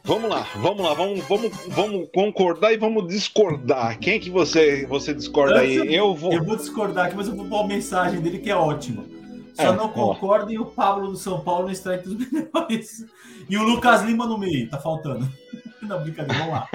Vamos 0.06 0.30
lá, 0.30 0.46
vamos 0.62 0.86
lá, 0.86 0.94
vamos, 0.94 1.24
vamos, 1.26 1.50
vamos 1.66 2.08
concordar 2.14 2.72
e 2.72 2.76
vamos 2.76 3.08
discordar. 3.08 3.98
Quem 3.98 4.20
que 4.20 4.30
você, 4.30 4.86
você 4.86 5.12
discorda 5.12 5.58
aí? 5.58 5.92
Eu 5.92 6.14
vou. 6.14 6.32
Eu 6.32 6.44
vou 6.44 6.54
discordar 6.54 7.06
aqui, 7.06 7.16
mas 7.16 7.26
eu 7.26 7.34
vou 7.34 7.44
pôr 7.46 7.64
a 7.64 7.66
mensagem 7.66 8.20
dele 8.20 8.38
que 8.38 8.48
é 8.48 8.54
ótima. 8.54 9.04
Só 9.52 9.72
é, 9.72 9.72
não 9.72 9.88
concordo 9.88 10.52
e 10.52 10.60
o 10.60 10.66
Pablo 10.66 11.10
do 11.10 11.16
São 11.16 11.40
Paulo 11.40 11.66
no 11.66 11.72
strike 11.72 12.08
dos 12.08 12.18
melhores. 12.30 13.04
E 13.48 13.56
o 13.56 13.64
Lucas 13.64 14.02
Lima 14.02 14.26
no 14.26 14.38
meio, 14.38 14.70
tá 14.70 14.78
faltando. 14.78 15.28
Não, 15.82 16.02
brincadeira, 16.02 16.38
vamos 16.38 16.54
lá. 16.54 16.68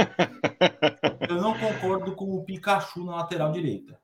eu 1.27 1.41
não 1.41 1.53
concordo 1.57 2.13
com 2.13 2.33
o 2.33 2.45
Pikachu 2.45 3.03
na 3.03 3.17
lateral 3.17 3.51
direita. 3.51 3.99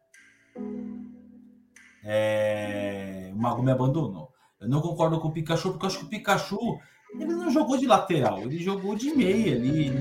É... 2.04 3.32
O 3.34 3.38
Mago 3.38 3.63
me 3.63 3.72
abandonou. 3.72 4.34
Eu 4.60 4.68
não 4.68 4.82
concordo 4.82 5.18
com 5.22 5.30
o 5.30 5.32
Pikachu, 5.32 5.70
porque 5.70 5.86
eu 5.86 5.88
acho 5.88 6.00
que 6.00 6.06
o 6.06 6.10
Pikachu 6.10 6.78
ele 7.19 7.34
não 7.34 7.51
jogou 7.51 7.77
de 7.77 7.86
lateral, 7.86 8.41
ele 8.41 8.58
jogou 8.60 8.95
de 8.95 9.15
meia 9.15 9.56
ali. 9.56 9.91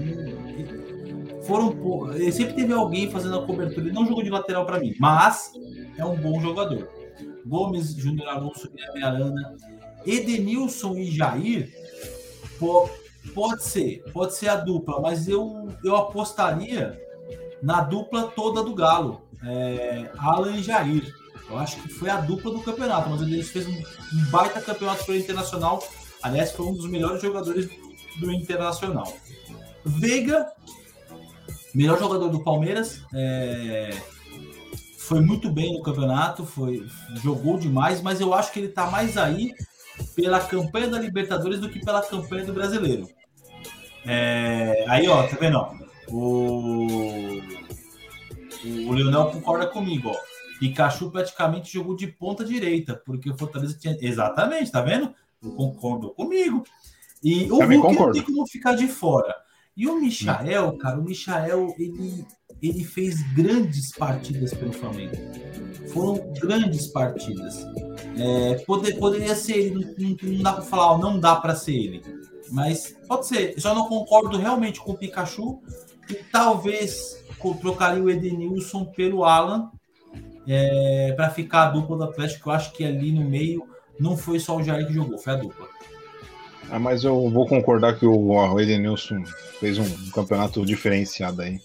Foram, 1.42 2.12
ele 2.14 2.32
sempre 2.32 2.54
teve 2.54 2.72
alguém 2.72 3.10
fazendo 3.10 3.38
a 3.38 3.46
cobertura, 3.46 3.86
ele 3.86 3.92
não 3.92 4.06
jogou 4.06 4.22
de 4.22 4.30
lateral 4.30 4.66
para 4.66 4.80
mim, 4.80 4.94
mas 4.98 5.52
é 5.96 6.04
um 6.04 6.16
bom 6.16 6.40
jogador. 6.40 6.88
Gomes, 7.46 7.94
Júnior 7.94 8.28
Alonso, 8.28 8.68
Guilherme 8.68 9.04
Arana, 9.04 9.56
Edenilson 10.04 10.96
e 10.96 11.10
Jair, 11.10 11.72
pô, 12.58 12.88
pode 13.32 13.62
ser, 13.62 14.02
pode 14.12 14.34
ser 14.34 14.48
a 14.48 14.56
dupla, 14.56 15.00
mas 15.00 15.28
eu, 15.28 15.68
eu 15.84 15.96
apostaria 15.96 17.00
na 17.62 17.80
dupla 17.80 18.24
toda 18.24 18.62
do 18.62 18.74
Galo, 18.74 19.22
é, 19.44 20.10
Alan 20.18 20.56
e 20.56 20.62
Jair. 20.62 21.14
Eu 21.48 21.58
acho 21.58 21.80
que 21.80 21.88
foi 21.88 22.10
a 22.10 22.20
dupla 22.20 22.50
do 22.50 22.60
campeonato, 22.60 23.08
mas 23.08 23.22
ele 23.22 23.42
fez 23.42 23.66
um, 23.68 23.72
um 23.72 24.30
baita 24.30 24.60
campeonato 24.60 25.04
pelo 25.04 25.18
Internacional. 25.18 25.80
Aliás, 26.22 26.52
foi 26.52 26.66
um 26.66 26.74
dos 26.74 26.88
melhores 26.88 27.22
jogadores 27.22 27.68
do 28.18 28.32
Internacional. 28.32 29.16
Veiga, 29.84 30.50
melhor 31.74 31.98
jogador 31.98 32.28
do 32.28 32.42
Palmeiras, 32.42 33.02
é, 33.14 33.90
foi 34.98 35.20
muito 35.20 35.50
bem 35.50 35.74
no 35.74 35.82
campeonato, 35.82 36.44
foi 36.44 36.84
jogou 37.22 37.58
demais, 37.58 38.02
mas 38.02 38.20
eu 38.20 38.34
acho 38.34 38.52
que 38.52 38.58
ele 38.58 38.68
está 38.68 38.90
mais 38.90 39.16
aí 39.16 39.54
pela 40.14 40.40
campanha 40.40 40.88
da 40.88 40.98
Libertadores 40.98 41.60
do 41.60 41.68
que 41.68 41.78
pela 41.78 42.02
campanha 42.02 42.44
do 42.44 42.52
Brasileiro. 42.52 43.08
É, 44.04 44.84
aí, 44.88 45.08
ó, 45.08 45.22
tá 45.26 45.36
vendo? 45.38 45.58
Ó, 45.58 45.74
o, 46.08 47.40
o 48.86 48.92
Leonel 48.92 49.30
concorda 49.30 49.66
comigo, 49.66 50.10
ó. 50.10 50.16
Pikachu 50.58 51.10
praticamente 51.10 51.72
jogou 51.72 51.94
de 51.94 52.06
ponta 52.06 52.44
direita, 52.44 53.00
porque 53.04 53.30
o 53.30 53.36
Fortaleza 53.36 53.76
tinha. 53.78 53.96
Exatamente, 54.00 54.72
tá 54.72 54.80
vendo? 54.80 55.14
Eu 55.46 55.52
concordo 55.52 56.10
comigo. 56.10 56.64
E 57.22 57.50
o 57.50 57.58
Também 57.58 57.78
Hulk 57.78 57.98
não 57.98 58.12
tem 58.12 58.22
como 58.22 58.46
ficar 58.46 58.74
de 58.74 58.86
fora. 58.86 59.34
E 59.76 59.86
o 59.86 60.00
Michael, 60.00 60.76
cara, 60.78 60.98
o 60.98 61.04
Michael, 61.04 61.74
ele, 61.78 62.24
ele 62.62 62.84
fez 62.84 63.22
grandes 63.34 63.94
partidas 63.94 64.54
pelo 64.54 64.72
Flamengo. 64.72 65.16
Foram 65.92 66.32
grandes 66.40 66.86
partidas. 66.86 67.66
É, 68.18 68.54
poder, 68.64 68.98
poderia 68.98 69.34
ser 69.34 69.58
ele, 69.58 69.94
não, 69.98 70.16
não 70.22 70.42
dá 70.42 70.52
para 70.54 70.62
falar, 70.62 70.98
não 70.98 71.20
dá 71.20 71.36
para 71.36 71.54
ser 71.54 71.74
ele. 71.74 72.02
Mas 72.50 72.96
pode 73.06 73.26
ser. 73.26 73.54
Eu 73.54 73.60
só 73.60 73.74
não 73.74 73.88
concordo 73.88 74.38
realmente 74.38 74.80
com 74.80 74.92
o 74.92 74.96
Pikachu. 74.96 75.60
E 76.08 76.14
talvez 76.14 77.24
trocaria 77.60 78.02
o 78.02 78.08
Edenilson 78.08 78.84
pelo 78.84 79.24
Alan 79.24 79.70
é, 80.46 81.12
para 81.16 81.30
ficar 81.30 81.64
a 81.64 81.70
dupla 81.70 81.96
do 81.96 82.04
Atlético. 82.04 82.48
Eu 82.48 82.54
acho 82.54 82.72
que 82.72 82.84
ali 82.84 83.12
no 83.12 83.28
meio 83.28 83.66
não 83.98 84.16
foi 84.16 84.38
só 84.38 84.56
o 84.56 84.62
Jair 84.62 84.86
que 84.86 84.92
jogou, 84.92 85.18
foi 85.18 85.32
a 85.32 85.36
dupla. 85.36 85.68
Ah, 86.70 86.78
mas 86.78 87.04
eu 87.04 87.30
vou 87.30 87.46
concordar 87.46 87.98
que 87.98 88.04
o 88.04 88.60
Edenilson 88.60 89.22
fez 89.60 89.78
um 89.78 90.10
campeonato 90.10 90.64
diferenciado 90.66 91.42
aí. 91.42 91.60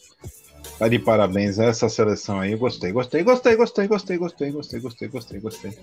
Tá 0.78 0.88
de 0.88 1.00
parabéns 1.00 1.60
a 1.60 1.66
essa 1.66 1.90
seleção 1.90 2.40
aí. 2.40 2.56
Gostei, 2.56 2.92
gostei, 2.92 3.24
gostei, 3.24 3.56
gostei, 3.56 3.88
gostei, 3.88 4.18
gostei, 4.18 4.52
gostei, 4.52 4.80
gostei, 4.80 5.10
gostei, 5.10 5.40
gostei. 5.40 5.78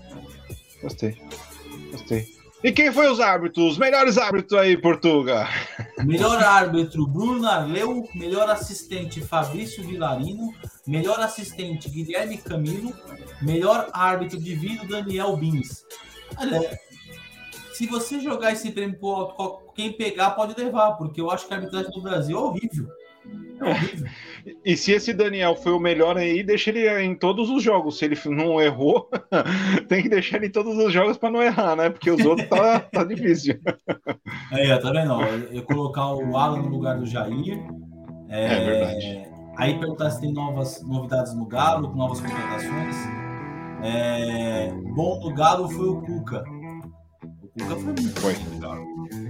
Gostei. 0.81 1.17
Gostei. 1.91 2.39
E 2.61 2.73
quem 2.73 2.91
foi 2.91 3.09
os 3.09 3.21
árbitros? 3.21 3.73
Os 3.73 3.77
melhores 3.77 4.17
árbitros 4.17 4.59
aí, 4.59 4.75
Portuga. 4.75 5.47
Melhor 6.03 6.43
árbitro, 6.43 7.07
Bruno 7.07 7.47
Arleu. 7.47 8.07
Melhor 8.13 8.49
assistente, 8.49 9.21
Fabrício 9.21 9.81
Vilarino. 9.83 10.53
Melhor 10.85 11.19
assistente, 11.21 11.89
Guilherme 11.89 12.37
Camilo. 12.37 12.93
Melhor 13.41 13.89
árbitro 13.93 14.37
de 14.37 14.55
vídeo, 14.55 14.87
Daniel 14.87 15.37
Bins. 15.37 15.85
Olha, 16.37 16.79
se 17.73 17.87
você 17.87 18.19
jogar 18.19 18.51
esse 18.51 18.71
prêmio 18.71 18.99
pro 18.99 19.09
alto, 19.09 19.73
quem 19.73 19.93
pegar 19.93 20.31
pode 20.31 20.59
levar, 20.59 20.93
porque 20.93 21.21
eu 21.21 21.31
acho 21.31 21.47
que 21.47 21.53
a 21.53 21.57
arbitragem 21.57 21.91
do 21.91 22.01
Brasil 22.01 22.37
é 22.37 22.41
horrível. 22.41 22.87
E 24.65 24.75
se 24.75 24.91
esse 24.93 25.13
Daniel 25.13 25.55
foi 25.55 25.73
o 25.73 25.79
melhor 25.79 26.17
aí, 26.17 26.43
deixa 26.43 26.69
ele 26.69 26.89
em 27.01 27.15
todos 27.15 27.49
os 27.49 27.61
jogos. 27.61 27.97
Se 27.97 28.05
ele 28.05 28.17
não 28.25 28.61
errou, 28.61 29.09
tem 29.87 30.01
que 30.01 30.09
deixar 30.09 30.37
ele 30.37 30.47
em 30.47 30.51
todos 30.51 30.77
os 30.77 30.91
jogos 30.91 31.17
para 31.17 31.31
não 31.31 31.41
errar, 31.41 31.75
né? 31.75 31.89
Porque 31.89 32.09
os 32.09 32.25
outros 32.25 32.47
tá, 32.47 32.79
tá 32.79 33.03
difícil. 33.03 33.59
Aí, 34.51 34.67
tá 34.79 34.91
vendo? 34.91 35.13
Eu 35.51 35.63
colocar 35.63 36.13
o 36.13 36.37
Alan 36.37 36.61
no 36.61 36.69
lugar 36.69 36.97
do 36.97 37.05
Jair. 37.05 37.59
É, 38.29 38.45
é 38.45 38.65
verdade. 38.65 39.29
Aí 39.57 39.77
perguntar 39.77 40.11
se 40.11 40.21
tem 40.21 40.31
novas 40.31 40.81
novidades 40.83 41.33
no 41.35 41.45
Galo, 41.45 41.93
novas 41.95 42.21
contratações. 42.21 43.28
É, 43.83 44.71
bom 44.95 45.19
do 45.19 45.33
Galo 45.33 45.69
foi 45.69 45.87
o 45.87 46.01
Cuca. 46.01 46.43
O 47.43 47.47
Cuca 47.47 47.75
foi 47.75 47.83
muito 47.85 48.19
foi. 48.19 48.33
bem 48.33 48.45
no 48.45 48.59
Galo. 48.59 48.85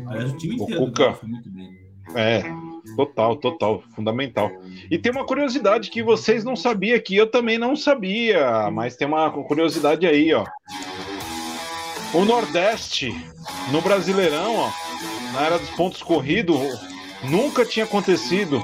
Aliás, 0.08 0.32
o 0.32 0.38
time 0.38 0.56
inteiro 0.56 0.84
o 0.84 0.86
Cuca... 0.88 1.14
foi 1.14 1.30
muito 1.30 1.52
bem. 1.52 1.70
É, 2.16 2.44
Total, 2.96 3.36
total, 3.36 3.84
fundamental. 3.96 4.52
E 4.90 4.98
tem 4.98 5.12
uma 5.12 5.26
curiosidade 5.26 5.90
que 5.90 6.04
vocês 6.04 6.44
não 6.44 6.56
sabiam, 6.56 7.00
que 7.00 7.16
eu 7.16 7.28
também 7.28 7.58
não 7.58 7.76
sabia, 7.76 8.70
mas 8.72 8.96
tem 8.96 9.08
uma 9.08 9.30
curiosidade 9.32 10.06
aí, 10.06 10.34
ó. 10.34 10.46
O 12.14 12.26
Nordeste, 12.26 13.14
no 13.72 13.82
Brasileirão, 13.82 14.56
ó, 14.56 14.72
na 15.34 15.46
era 15.46 15.60
dos 15.60 15.70
pontos 15.72 16.02
corridos, 16.02 16.58
nunca 17.24 17.66
tinha 17.66 17.86
acontecido. 17.86 18.64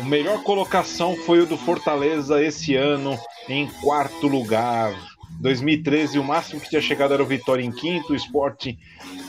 A 0.00 0.04
melhor 0.04 0.42
colocação 0.42 1.16
foi 1.16 1.40
o 1.40 1.46
do 1.46 1.56
Fortaleza 1.56 2.42
esse 2.42 2.74
ano, 2.74 3.18
em 3.48 3.66
quarto 3.82 4.26
lugar. 4.26 4.94
2013, 5.40 6.18
o 6.18 6.24
máximo 6.24 6.60
que 6.60 6.68
tinha 6.68 6.80
chegado 6.80 7.14
era 7.14 7.22
o 7.22 7.26
Vitória 7.26 7.64
em 7.64 7.72
quinto, 7.72 8.12
o 8.12 8.16
Sport 8.16 8.74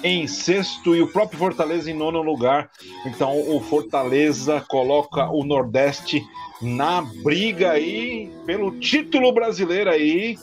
em 0.03 0.27
sexto 0.27 0.95
e 0.95 1.01
o 1.01 1.11
próprio 1.11 1.39
Fortaleza 1.39 1.89
em 1.89 1.93
nono 1.93 2.21
lugar. 2.21 2.69
Então 3.05 3.55
o 3.55 3.59
Fortaleza 3.59 4.61
coloca 4.67 5.29
o 5.31 5.43
Nordeste 5.43 6.23
na 6.61 7.01
briga 7.23 7.71
aí 7.71 8.31
pelo 8.45 8.79
título 8.79 9.31
brasileiro 9.33 9.89
aí. 9.89 10.37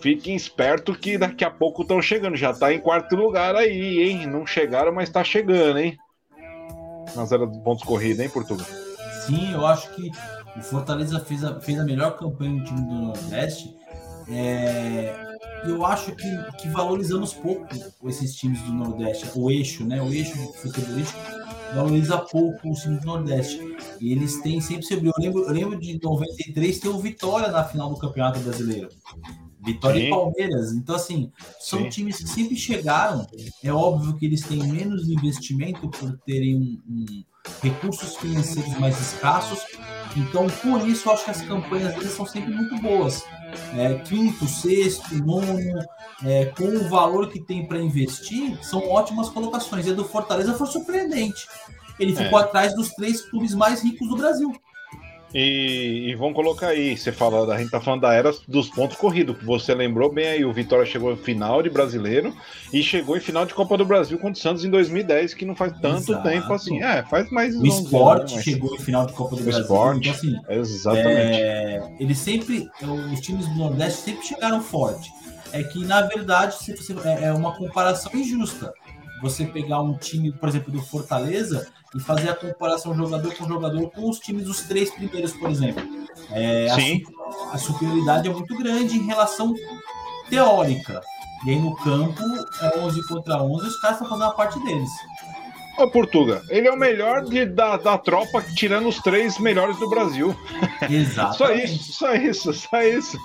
Fiquem 0.00 0.36
espertos 0.36 0.96
que 0.98 1.18
daqui 1.18 1.44
a 1.44 1.50
pouco 1.50 1.82
estão 1.82 2.00
chegando. 2.00 2.36
Já 2.36 2.50
está 2.50 2.72
em 2.72 2.78
quarto 2.78 3.16
lugar 3.16 3.56
aí, 3.56 4.02
hein? 4.02 4.26
Não 4.26 4.46
chegaram, 4.46 4.92
mas 4.92 5.08
está 5.08 5.24
chegando, 5.24 5.78
hein? 5.78 5.98
Na 7.16 7.24
zero 7.24 7.46
de 7.46 7.58
pontos 7.64 7.82
corrida, 7.82 8.22
hein, 8.22 8.28
Portugal? 8.28 8.66
Sim, 9.26 9.52
eu 9.52 9.66
acho 9.66 9.90
que 9.94 10.10
o 10.58 10.62
Fortaleza 10.62 11.20
fez 11.20 11.44
a, 11.44 11.60
fez 11.60 11.78
a 11.78 11.84
melhor 11.84 12.16
campanha 12.16 12.58
do 12.60 12.64
time 12.64 12.80
do 12.80 12.94
Nordeste. 12.94 13.74
É, 14.28 15.14
eu 15.64 15.84
acho 15.84 16.12
que, 16.12 16.28
que 16.60 16.68
valorizamos 16.68 17.32
pouco 17.32 17.66
esses 18.04 18.34
times 18.34 18.60
do 18.62 18.72
Nordeste, 18.72 19.26
o 19.34 19.50
eixo, 19.50 19.84
né? 19.84 20.00
O 20.02 20.12
eixo 20.12 20.36
futebolístico 20.54 21.20
valoriza 21.74 22.18
pouco 22.18 22.70
os 22.70 22.80
times 22.80 23.00
do 23.00 23.06
Nordeste. 23.06 23.60
E 24.00 24.12
eles 24.12 24.40
têm 24.40 24.60
sempre 24.60 24.84
sobre. 24.84 25.08
Eu 25.08 25.14
lembro, 25.18 25.44
eu 25.44 25.52
lembro 25.52 25.78
de 25.78 25.98
93 26.02 26.78
ter 26.78 26.88
o 26.88 26.98
Vitória 26.98 27.48
na 27.48 27.64
final 27.64 27.90
do 27.90 27.96
Campeonato 27.96 28.40
Brasileiro. 28.40 28.88
Vitória 29.64 30.00
Sim. 30.00 30.06
e 30.06 30.10
Palmeiras. 30.10 30.72
Então, 30.72 30.94
assim, 30.94 31.32
são 31.58 31.80
Sim. 31.80 31.88
times 31.88 32.18
que 32.18 32.28
sempre 32.28 32.56
chegaram. 32.56 33.26
É 33.62 33.72
óbvio 33.72 34.16
que 34.16 34.24
eles 34.24 34.42
têm 34.42 34.62
menos 34.62 35.08
investimento 35.08 35.88
por 35.88 36.16
terem 36.18 36.56
um, 36.56 36.80
um, 36.88 37.24
recursos 37.62 38.16
financeiros 38.16 38.78
mais 38.78 39.00
escassos. 39.00 39.60
Então, 40.16 40.46
por 40.46 40.86
isso, 40.86 41.10
acho 41.10 41.24
que 41.24 41.30
as 41.30 41.42
campanhas 41.42 41.94
deles 41.94 42.12
são 42.12 42.24
sempre 42.26 42.52
muito 42.52 42.76
boas 42.80 43.22
é, 43.76 43.94
quinto, 43.94 44.46
sexto, 44.46 45.14
nono, 45.24 45.84
é, 46.24 46.46
com 46.46 46.64
o 46.64 46.88
valor 46.88 47.28
que 47.30 47.40
tem 47.40 47.66
para 47.66 47.78
investir, 47.78 48.58
são 48.62 48.88
ótimas 48.88 49.28
colocações. 49.28 49.86
E 49.86 49.90
a 49.90 49.94
do 49.94 50.04
Fortaleza 50.04 50.54
foi 50.54 50.66
surpreendente. 50.66 51.46
Ele 51.98 52.14
ficou 52.14 52.38
é. 52.38 52.42
atrás 52.42 52.74
dos 52.74 52.90
três 52.90 53.22
clubes 53.22 53.54
mais 53.54 53.82
ricos 53.82 54.08
do 54.08 54.16
Brasil. 54.16 54.52
E, 55.38 56.08
e 56.08 56.14
vamos 56.14 56.34
colocar 56.34 56.68
aí, 56.68 56.96
você 56.96 57.12
fala, 57.12 57.54
a 57.54 57.58
gente 57.58 57.70
tá 57.70 57.78
falando 57.78 58.00
da 58.00 58.14
era 58.14 58.32
dos 58.48 58.70
pontos 58.70 58.96
corridos, 58.96 59.36
você 59.44 59.74
lembrou 59.74 60.10
bem 60.10 60.28
aí, 60.28 60.44
o 60.46 60.50
Vitória 60.50 60.86
chegou 60.86 61.12
em 61.12 61.16
final 61.18 61.62
de 61.62 61.68
brasileiro 61.68 62.34
e 62.72 62.82
chegou 62.82 63.18
em 63.18 63.20
final 63.20 63.44
de 63.44 63.52
Copa 63.52 63.76
do 63.76 63.84
Brasil 63.84 64.16
contra 64.16 64.32
o 64.32 64.42
Santos 64.42 64.64
em 64.64 64.70
2010, 64.70 65.34
que 65.34 65.44
não 65.44 65.54
faz 65.54 65.74
tanto 65.78 66.10
Exato. 66.12 66.26
tempo 66.26 66.50
assim. 66.54 66.82
É, 66.82 67.02
faz 67.02 67.30
mais. 67.30 67.54
O 67.54 67.66
esporte 67.66 68.34
né, 68.34 68.42
chegou 68.42 68.74
em 68.76 68.78
final 68.78 69.04
de 69.04 69.12
Copa 69.12 69.36
do 69.36 69.42
o 69.42 69.44
Brasil. 69.44 69.60
Esporte, 69.60 70.08
então, 70.08 70.12
assim, 70.12 70.40
exatamente. 70.48 71.38
É, 71.38 71.86
eles 72.00 72.16
sempre, 72.16 72.70
os 73.12 73.20
times 73.20 73.46
do 73.46 73.56
Nordeste 73.56 74.00
sempre 74.00 74.26
chegaram 74.26 74.62
forte. 74.62 75.12
É 75.52 75.62
que, 75.62 75.84
na 75.84 76.00
verdade, 76.00 76.56
é, 77.04 77.24
é 77.24 77.32
uma 77.34 77.54
comparação 77.54 78.10
injusta 78.14 78.72
você 79.20 79.44
pegar 79.44 79.80
um 79.80 79.96
time, 79.96 80.32
por 80.32 80.48
exemplo, 80.48 80.72
do 80.72 80.82
Fortaleza 80.82 81.66
e 81.94 82.00
fazer 82.00 82.28
a 82.28 82.34
comparação 82.34 82.94
jogador 82.94 83.34
com 83.34 83.46
jogador 83.46 83.90
com 83.90 84.08
os 84.08 84.18
times 84.18 84.44
dos 84.44 84.62
três 84.62 84.90
primeiros, 84.90 85.32
por 85.32 85.50
exemplo. 85.50 85.82
É, 86.30 86.68
Sim. 86.74 87.02
A, 87.50 87.54
a, 87.54 87.58
superioridade 87.58 88.28
é 88.28 88.32
muito 88.32 88.56
grande 88.56 88.96
em 88.96 89.06
relação 89.06 89.54
teórica. 90.28 91.00
E 91.46 91.50
aí 91.50 91.60
no 91.60 91.74
campo 91.76 92.22
é 92.60 92.78
11 92.78 93.06
contra 93.06 93.42
11 93.42 93.66
os 93.66 93.80
caras 93.80 93.96
estão 93.96 94.08
fazendo 94.08 94.30
a 94.30 94.34
parte 94.34 94.58
deles. 94.64 94.90
Ô, 95.78 95.86
Portuga, 95.88 96.42
ele 96.48 96.66
é 96.66 96.72
o 96.72 96.78
melhor 96.78 97.22
de, 97.22 97.44
da, 97.44 97.76
da 97.76 97.98
tropa, 97.98 98.42
tirando 98.54 98.88
os 98.88 98.98
três 98.98 99.38
melhores 99.38 99.78
do 99.78 99.90
Brasil. 99.90 100.34
Exato. 100.88 101.36
só 101.36 101.52
isso, 101.52 101.92
só 101.92 102.14
isso, 102.14 102.52
só 102.54 102.82
isso. 102.82 103.18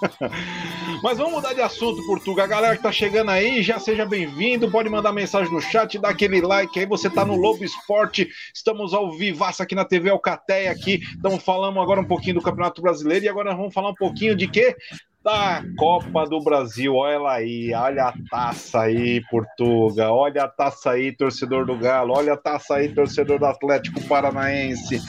Mas 1.01 1.17
vamos 1.17 1.33
mudar 1.33 1.53
de 1.53 1.61
assunto, 1.61 2.05
Portuga. 2.05 2.43
A 2.43 2.47
galera 2.47 2.75
que 2.75 2.83
tá 2.83 2.91
chegando 2.91 3.31
aí, 3.31 3.63
já 3.63 3.79
seja 3.79 4.05
bem-vindo. 4.05 4.69
Pode 4.69 4.89
mandar 4.89 5.13
mensagem 5.13 5.51
no 5.51 5.61
chat, 5.61 5.97
dar 5.97 6.09
aquele 6.09 6.41
like 6.41 6.77
aí. 6.77 6.85
Você 6.85 7.09
tá 7.09 7.23
no 7.23 7.37
Lobo 7.37 7.63
Esporte. 7.63 8.29
Estamos 8.53 8.93
ao 8.93 9.17
vivaço 9.17 9.63
aqui 9.63 9.73
na 9.73 9.85
TV 9.85 10.09
Alcateia 10.09 10.71
aqui. 10.71 10.99
Então 11.17 11.39
falamos 11.39 11.81
agora 11.81 12.01
um 12.01 12.07
pouquinho 12.07 12.35
do 12.35 12.41
Campeonato 12.41 12.81
Brasileiro 12.81 13.25
e 13.25 13.29
agora 13.29 13.55
vamos 13.55 13.73
falar 13.73 13.91
um 13.91 13.95
pouquinho 13.95 14.35
de 14.35 14.47
quê? 14.47 14.75
Da 15.23 15.63
Copa 15.77 16.25
do 16.25 16.41
Brasil. 16.41 16.95
Olha 16.95 17.13
ela 17.13 17.33
aí, 17.33 17.73
olha 17.73 18.05
a 18.05 18.13
taça 18.29 18.81
aí, 18.81 19.21
Portuga. 19.29 20.11
Olha 20.11 20.43
a 20.43 20.47
taça 20.47 20.91
aí, 20.91 21.11
torcedor 21.11 21.65
do 21.65 21.77
Galo. 21.77 22.13
Olha 22.15 22.33
a 22.33 22.37
taça 22.37 22.75
aí, 22.75 22.89
torcedor 22.89 23.39
do 23.39 23.45
Atlético 23.45 24.01
Paranaense. 24.07 24.99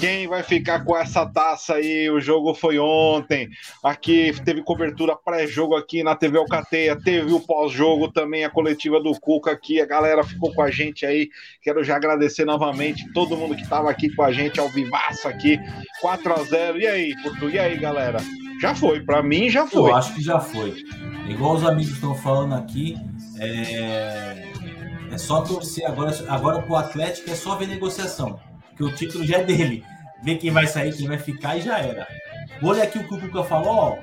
Quem 0.00 0.26
vai 0.26 0.42
ficar 0.42 0.82
com 0.82 0.96
essa 0.96 1.26
taça 1.26 1.74
aí? 1.74 2.08
O 2.08 2.18
jogo 2.20 2.54
foi 2.54 2.78
ontem. 2.78 3.50
Aqui 3.84 4.32
teve 4.46 4.62
cobertura 4.62 5.14
pré-jogo 5.14 5.76
aqui 5.76 6.02
na 6.02 6.16
TV 6.16 6.38
Alcateia. 6.38 6.98
Teve 6.98 7.34
o 7.34 7.40
pós-jogo 7.40 8.10
também, 8.10 8.42
a 8.42 8.48
coletiva 8.48 8.98
do 8.98 9.12
Cuca 9.20 9.50
aqui. 9.50 9.78
A 9.78 9.84
galera 9.84 10.24
ficou 10.24 10.54
com 10.54 10.62
a 10.62 10.70
gente 10.70 11.04
aí. 11.04 11.28
Quero 11.62 11.84
já 11.84 11.96
agradecer 11.96 12.46
novamente 12.46 13.12
todo 13.12 13.36
mundo 13.36 13.54
que 13.54 13.62
estava 13.62 13.90
aqui 13.90 14.08
com 14.16 14.22
a 14.22 14.32
gente 14.32 14.58
ao 14.58 14.70
vivaço 14.70 15.28
aqui. 15.28 15.60
4 16.00 16.32
a 16.32 16.42
0 16.44 16.80
E 16.80 16.86
aí, 16.86 17.14
Portuga? 17.22 17.56
E 17.56 17.58
aí, 17.58 17.76
galera? 17.76 18.20
Já 18.60 18.74
foi, 18.74 19.00
para 19.00 19.22
mim 19.22 19.50
já 19.50 19.66
foi. 19.66 19.90
Eu 19.90 19.96
acho 19.96 20.14
que 20.14 20.22
já 20.22 20.40
foi. 20.40 20.82
Igual 21.28 21.56
os 21.56 21.64
amigos 21.64 21.92
estão 21.92 22.14
falando 22.14 22.54
aqui, 22.54 22.96
é, 23.38 24.50
é 25.12 25.18
só 25.18 25.42
torcer 25.42 25.86
agora, 25.86 26.12
agora 26.28 26.62
pro 26.62 26.76
Atlético 26.76 27.30
é 27.30 27.34
só 27.34 27.54
ver 27.56 27.68
negociação, 27.68 28.40
que 28.80 28.84
o 28.84 28.94
título 28.94 29.26
já 29.26 29.38
é 29.38 29.44
dele. 29.44 29.84
Ver 30.22 30.38
quem 30.38 30.50
vai 30.50 30.66
sair, 30.66 30.96
quem 30.96 31.06
vai 31.06 31.18
ficar 31.18 31.56
e 31.56 31.60
já 31.60 31.78
era. 31.78 32.08
Olha 32.62 32.82
aqui 32.82 32.98
o 32.98 33.06
que 33.06 33.14
o 33.14 33.20
Cuca 33.20 33.44
falou, 33.44 33.74
ó, 33.74 33.98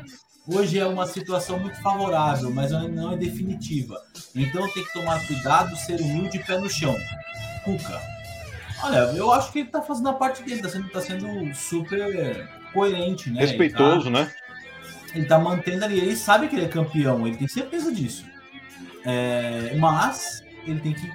hoje 0.48 0.80
é 0.80 0.86
uma 0.86 1.08
situação 1.08 1.60
muito 1.60 1.82
favorável, 1.82 2.52
mas 2.52 2.72
não 2.72 3.14
é 3.14 3.18
definitiva. 3.18 4.00
Então 4.36 4.72
tem 4.72 4.84
que 4.84 4.94
tomar 4.94 5.26
cuidado, 5.26 5.76
ser 5.76 6.00
humilde 6.00 6.38
e 6.38 6.44
pé 6.44 6.60
no 6.60 6.70
chão. 6.70 6.96
Cuca. 7.64 8.00
Olha, 8.84 8.98
eu 9.16 9.32
acho 9.32 9.52
que 9.52 9.60
ele 9.60 9.70
tá 9.70 9.82
fazendo 9.82 10.10
a 10.10 10.14
parte 10.14 10.44
dele, 10.44 10.62
tá 10.62 10.70
sendo, 10.70 10.90
tá 10.90 11.02
sendo 11.02 11.56
super 11.56 12.48
coerente, 12.72 13.32
né? 13.32 13.42
Respeitoso, 13.42 14.12
tá, 14.12 14.12
né? 14.12 14.32
ele 15.16 15.26
tá 15.26 15.40
mantendo 15.40 15.86
ali, 15.86 15.98
ele 15.98 16.16
sabe 16.16 16.48
que 16.48 16.56
ele 16.56 16.66
é 16.66 16.70
campeão, 16.70 17.26
ele 17.26 17.38
tem 17.38 17.48
certeza 17.48 17.92
disso. 17.92 18.26
É, 19.04 19.76
mas 19.80 20.44
ele 20.68 20.80
tem 20.80 20.94
que, 20.94 21.12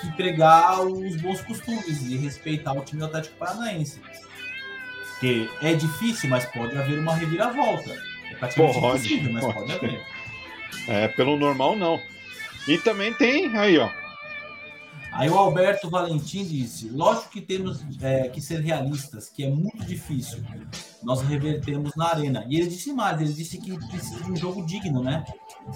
que 0.00 0.12
pregar 0.16 0.80
os 0.80 1.16
bons 1.16 1.40
costumes 1.42 2.02
e 2.06 2.16
respeitar 2.16 2.72
o 2.72 2.82
time 2.82 3.00
do 3.00 3.06
Atlético 3.06 3.36
Paranaense. 3.36 4.00
Porque 5.12 5.48
é 5.62 5.74
difícil, 5.74 6.28
mas 6.28 6.44
pode 6.46 6.76
haver 6.76 6.98
uma 6.98 7.14
reviravolta. 7.14 7.90
É 8.30 8.34
praticamente 8.34 8.80
pode, 8.80 8.98
impossível, 8.98 9.32
mas 9.32 9.44
pode. 9.44 9.58
pode 9.58 9.72
haver. 9.72 10.06
É, 10.88 11.08
pelo 11.08 11.36
normal 11.36 11.74
não. 11.76 12.00
E 12.68 12.78
também 12.78 13.12
tem 13.14 13.56
aí, 13.56 13.78
ó. 13.78 13.88
Aí 15.16 15.30
o 15.30 15.38
Alberto 15.38 15.88
Valentim 15.88 16.44
disse: 16.44 16.90
lógico 16.90 17.30
que 17.30 17.40
temos 17.40 17.80
é, 18.02 18.28
que 18.28 18.40
ser 18.40 18.60
realistas, 18.60 19.30
que 19.30 19.44
é 19.44 19.50
muito 19.50 19.84
difícil. 19.84 20.42
Nós 21.02 21.22
revertemos 21.22 21.92
na 21.96 22.08
arena. 22.08 22.44
E 22.48 22.56
ele 22.56 22.68
disse 22.68 22.92
mais: 22.92 23.20
ele 23.20 23.32
disse 23.32 23.58
que 23.58 23.76
precisa 23.88 24.22
de 24.22 24.30
um 24.30 24.36
jogo 24.36 24.64
digno, 24.66 25.02
né? 25.02 25.24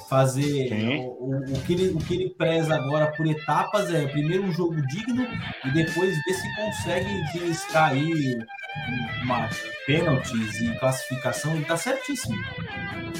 Fazer 0.08 0.72
o, 1.00 1.24
o, 1.24 1.54
o, 1.54 1.62
que 1.62 1.72
ele, 1.72 1.88
o 1.90 1.98
que 1.98 2.14
ele 2.14 2.30
preza 2.30 2.74
agora 2.74 3.10
por 3.16 3.26
etapas 3.26 3.92
é 3.92 4.06
primeiro 4.06 4.44
um 4.44 4.52
jogo 4.52 4.76
digno 4.86 5.26
e 5.64 5.70
depois 5.72 6.14
ver 6.24 6.34
se 6.34 6.56
consegue 6.56 7.32
beliscar 7.32 7.92
aí 7.92 8.34
uma 8.34 8.59
pênaltis 9.86 10.60
e 10.60 10.78
classificação. 10.78 11.54
Ele 11.54 11.64
tá 11.64 11.76
certíssimo. 11.76 12.36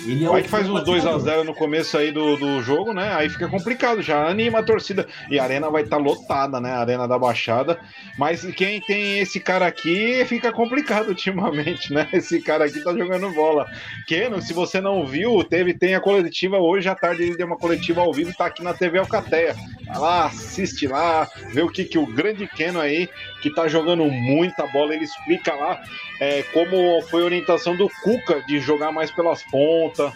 Ele 0.07 0.25
é 0.25 0.29
Vai 0.29 0.43
que 0.43 0.49
faz 0.49 0.69
uns 0.69 0.85
2 0.85 1.05
a 1.05 1.19
0 1.19 1.45
no 1.45 1.55
começo 1.55 1.99
aí 1.99 2.13
do, 2.13 2.37
do 2.37 2.63
jogo, 2.63 2.93
né? 2.93 3.13
Aí 3.13 3.29
fica 3.29 3.49
complicado, 3.49 4.01
já 4.01 4.29
anima 4.29 4.61
a 4.61 4.63
torcida. 4.63 5.07
E 5.29 5.39
a 5.39 5.43
arena 5.43 5.69
vai 5.69 5.83
estar 5.83 5.97
tá 5.97 6.03
lotada, 6.03 6.61
né? 6.61 6.71
A 6.73 6.81
arena 6.81 7.09
da 7.09 7.19
Baixada. 7.19 7.79
Mas 8.17 8.45
quem 8.55 8.81
tem 8.81 9.19
esse 9.19 9.41
cara 9.41 9.67
aqui 9.67 10.25
fica 10.27 10.53
complicado 10.53 11.09
ultimamente, 11.09 11.93
né? 11.93 12.09
Esse 12.21 12.41
cara 12.41 12.67
aqui 12.67 12.81
tá 12.81 12.93
jogando 12.97 13.31
bola. 13.33 13.67
Keno, 14.07 14.41
se 14.41 14.53
você 14.53 14.81
não 14.81 15.07
viu, 15.07 15.43
teve, 15.43 15.75
tem 15.75 15.95
a 15.95 16.01
coletiva 16.01 16.59
hoje 16.59 16.89
à 16.89 16.95
tarde, 16.95 17.23
ele 17.23 17.37
deu 17.37 17.47
uma 17.47 17.57
coletiva 17.57 18.01
ao 18.01 18.13
vivo, 18.13 18.35
tá 18.37 18.47
aqui 18.47 18.63
na 18.63 18.75
TV 18.75 18.99
Alcateia. 18.99 19.55
Vai 19.87 19.99
lá, 19.99 20.27
assiste 20.27 20.87
lá, 20.87 21.29
vê 21.53 21.63
o 21.63 21.69
que, 21.69 21.85
que 21.85 21.99
o 21.99 22.07
grande 22.07 22.47
Keno 22.47 22.81
aí, 22.81 23.09
que 23.43 23.53
tá 23.53 23.67
jogando 23.69 24.05
muita 24.05 24.67
bola, 24.67 24.95
ele 24.95 25.05
explica 25.05 25.40
lá 25.49 25.81
é, 26.21 26.43
como 26.45 27.01
foi 27.03 27.23
a 27.23 27.25
orientação 27.25 27.77
do 27.77 27.89
Cuca 28.03 28.43
de 28.43 28.61
jogar 28.61 28.93
mais 28.93 29.11
pelas 29.11 29.43
pontas. 29.45 30.13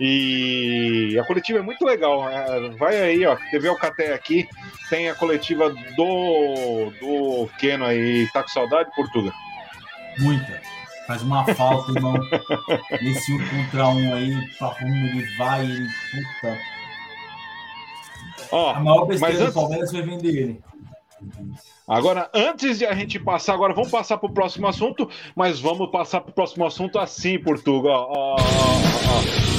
E 0.00 1.16
a 1.20 1.24
coletiva 1.24 1.60
é 1.60 1.62
muito 1.62 1.84
legal. 1.84 2.28
É, 2.28 2.68
vai 2.70 3.00
aí, 3.00 3.24
ó. 3.24 3.36
TV 3.50 3.68
Alcaté 3.68 4.12
aqui. 4.12 4.48
Tem 4.90 5.08
a 5.08 5.14
coletiva 5.14 5.70
do, 5.70 6.90
do 7.00 7.48
Keno 7.58 7.84
aí. 7.84 8.28
Tá 8.32 8.42
com 8.42 8.48
saudade, 8.48 8.90
Portuga? 8.96 9.32
Muita. 10.18 10.60
Faz 11.06 11.22
uma 11.22 11.44
falta, 11.54 11.92
irmão. 11.92 12.14
Esse 13.00 13.32
um 13.32 13.38
contra 13.48 13.88
um 13.88 14.14
aí, 14.14 14.48
pra 14.58 14.68
rumo 14.68 15.06
ele 15.06 15.36
vai, 15.36 15.64
ele. 15.64 15.88
Puta. 16.40 16.58
Ó, 18.50 18.70
a 18.70 18.80
maior 18.80 19.06
besteira 19.06 19.46
do 19.46 19.52
Palmeiras 19.52 19.90
foi 19.90 20.02
vender 20.02 20.28
ele. 20.28 20.64
Agora, 21.86 22.30
antes 22.32 22.78
de 22.78 22.86
a 22.86 22.94
gente 22.94 23.18
passar, 23.18 23.54
agora 23.54 23.74
vamos 23.74 23.90
passar 23.90 24.16
para 24.16 24.30
o 24.30 24.32
próximo 24.32 24.66
assunto, 24.66 25.08
mas 25.36 25.60
vamos 25.60 25.90
passar 25.90 26.20
para 26.22 26.30
o 26.30 26.34
próximo 26.34 26.66
assunto 26.66 26.98
assim, 26.98 27.38
Portugal. 27.38 28.08
Ó, 28.10 28.36
ó, 28.36 28.36
ó, 28.36 29.53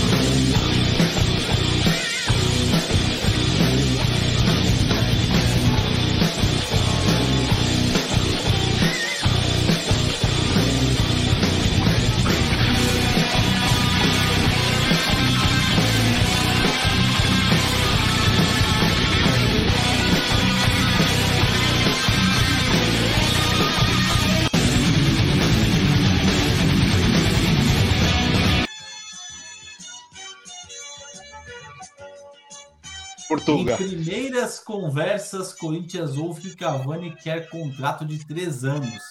Portuga. 33.45 33.73
Em 33.73 33.77
primeiras 33.77 34.60
conversas, 34.60 35.53
Corinthians 35.53 36.17
ouve 36.17 36.41
que 36.41 36.55
Cavani 36.55 37.15
quer 37.15 37.49
contrato 37.49 38.05
de 38.05 38.25
três 38.25 38.63
anos 38.63 39.01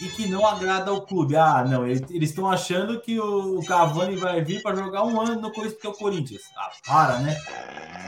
e 0.00 0.08
que 0.08 0.28
não 0.28 0.46
agrada 0.46 0.90
ao 0.90 1.02
clube. 1.02 1.36
Ah, 1.36 1.64
não, 1.64 1.86
eles 1.86 2.30
estão 2.30 2.50
achando 2.50 3.00
que 3.00 3.18
o 3.20 3.60
Cavani 3.66 4.16
vai 4.16 4.42
vir 4.42 4.62
para 4.62 4.76
jogar 4.76 5.04
um 5.04 5.20
ano 5.20 5.40
no 5.40 5.52
Corinthians, 5.52 5.74
porque 5.74 5.86
é 5.86 5.90
o 5.90 5.94
Corinthians. 5.94 6.42
Ah, 6.56 6.70
para, 6.86 7.18
né? 7.20 7.36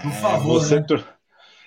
Por 0.03 0.13
favor. 0.13 0.61
Você, 0.61 0.81
né? 0.81 0.87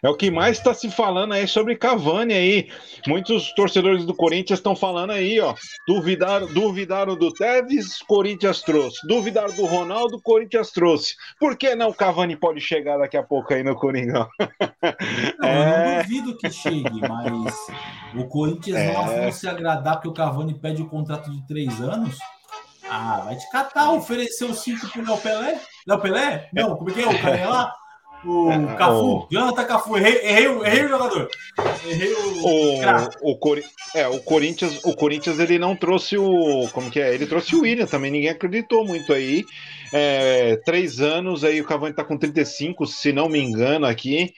É 0.02 0.10
o 0.10 0.16
que 0.16 0.32
mais 0.32 0.58
está 0.58 0.74
se 0.74 0.90
falando 0.90 1.34
aí 1.34 1.48
sobre 1.48 1.76
Cavani 1.76 2.34
aí. 2.34 2.70
Muitos 3.08 3.54
torcedores 3.54 4.06
do 4.06 4.14
Corinthians 4.14 4.60
estão 4.60 4.76
falando 4.76 5.12
aí, 5.12 5.40
ó. 5.40 5.54
Duvidaram, 5.88 6.48
duvidaram 6.48 7.16
do 7.16 7.34
Tevez, 7.34 8.02
Corinthians 8.08 8.62
trouxe. 8.62 9.06
Duvidaram 9.08 9.54
do 9.54 9.66
Ronaldo, 9.66 10.22
Corinthians 10.22 10.72
trouxe. 10.72 11.16
Por 11.40 11.58
que 11.58 11.76
não 11.76 11.92
Cavani 11.92 12.36
pode 12.36 12.62
chegar 12.62 12.98
daqui 12.98 13.18
a 13.18 13.24
pouco 13.24 13.54
aí 13.54 13.64
no 13.64 13.76
Coringão? 13.76 14.28
Não, 15.40 15.50
é... 15.50 15.62
eu 15.62 15.66
não 15.66 15.92
é. 16.00 16.04
duvido 16.04 16.38
que 16.38 16.50
chegue, 16.50 17.02
mas 17.02 17.58
o 18.16 18.28
Corinthians 18.28 18.78
é... 18.78 18.94
não 18.94 19.06
vai 19.06 19.32
se 19.32 19.48
agradar 19.48 19.96
porque 19.96 20.08
o 20.08 20.14
Cavani 20.14 20.54
pede 20.54 20.82
o 20.82 20.86
um 20.86 20.90
contrato 20.90 21.30
de 21.30 21.46
três 21.46 21.82
anos. 21.82 22.18
Ah, 22.90 23.22
vai 23.26 23.36
te 23.36 23.50
catar, 23.52 23.92
ofereceu 23.92 24.54
cinco 24.54 24.88
pro 24.90 25.06
Léo 25.06 25.18
Pelé? 25.18 25.62
Léo 25.88 26.02
Pelé? 26.02 26.50
Não, 26.52 26.76
como 26.76 26.90
é 26.90 26.94
que 26.94 27.02
é 27.02 27.08
o 27.08 27.22
cara 27.22 27.50
lá? 27.50 27.76
O 28.26 28.52
é, 28.52 28.76
Cafu, 28.76 29.06
o... 29.06 29.28
Jonathan 29.32 29.66
Cafu, 29.66 29.98
errei, 29.98 30.18
errei, 30.24 30.46
errei 30.46 30.86
o 30.86 30.90
jogador. 30.90 31.30
Errei 31.86 32.14
o. 32.14 32.46
O, 32.46 33.32
o, 33.32 33.38
Cori... 33.38 33.64
é, 33.96 34.08
o 34.08 34.20
Corinthians, 34.20 34.84
o 34.84 34.94
Corinthians 34.94 35.40
ele 35.40 35.58
não 35.58 35.76
trouxe 35.76 36.18
o. 36.18 36.68
Como 36.74 36.92
que 36.92 37.00
é? 37.00 37.14
Ele 37.14 37.26
trouxe 37.26 37.56
o 37.56 37.62
William 37.62 37.86
também, 37.86 38.12
ninguém 38.12 38.30
acreditou 38.30 38.86
muito 38.86 39.14
aí. 39.14 39.46
É, 39.94 40.58
três 40.66 41.00
anos, 41.00 41.44
aí 41.44 41.62
o 41.62 41.66
Cavani 41.66 41.96
tá 41.96 42.04
com 42.04 42.18
35, 42.18 42.86
se 42.86 43.14
não 43.14 43.30
me 43.30 43.40
engano, 43.40 43.86
aqui. 43.86 44.34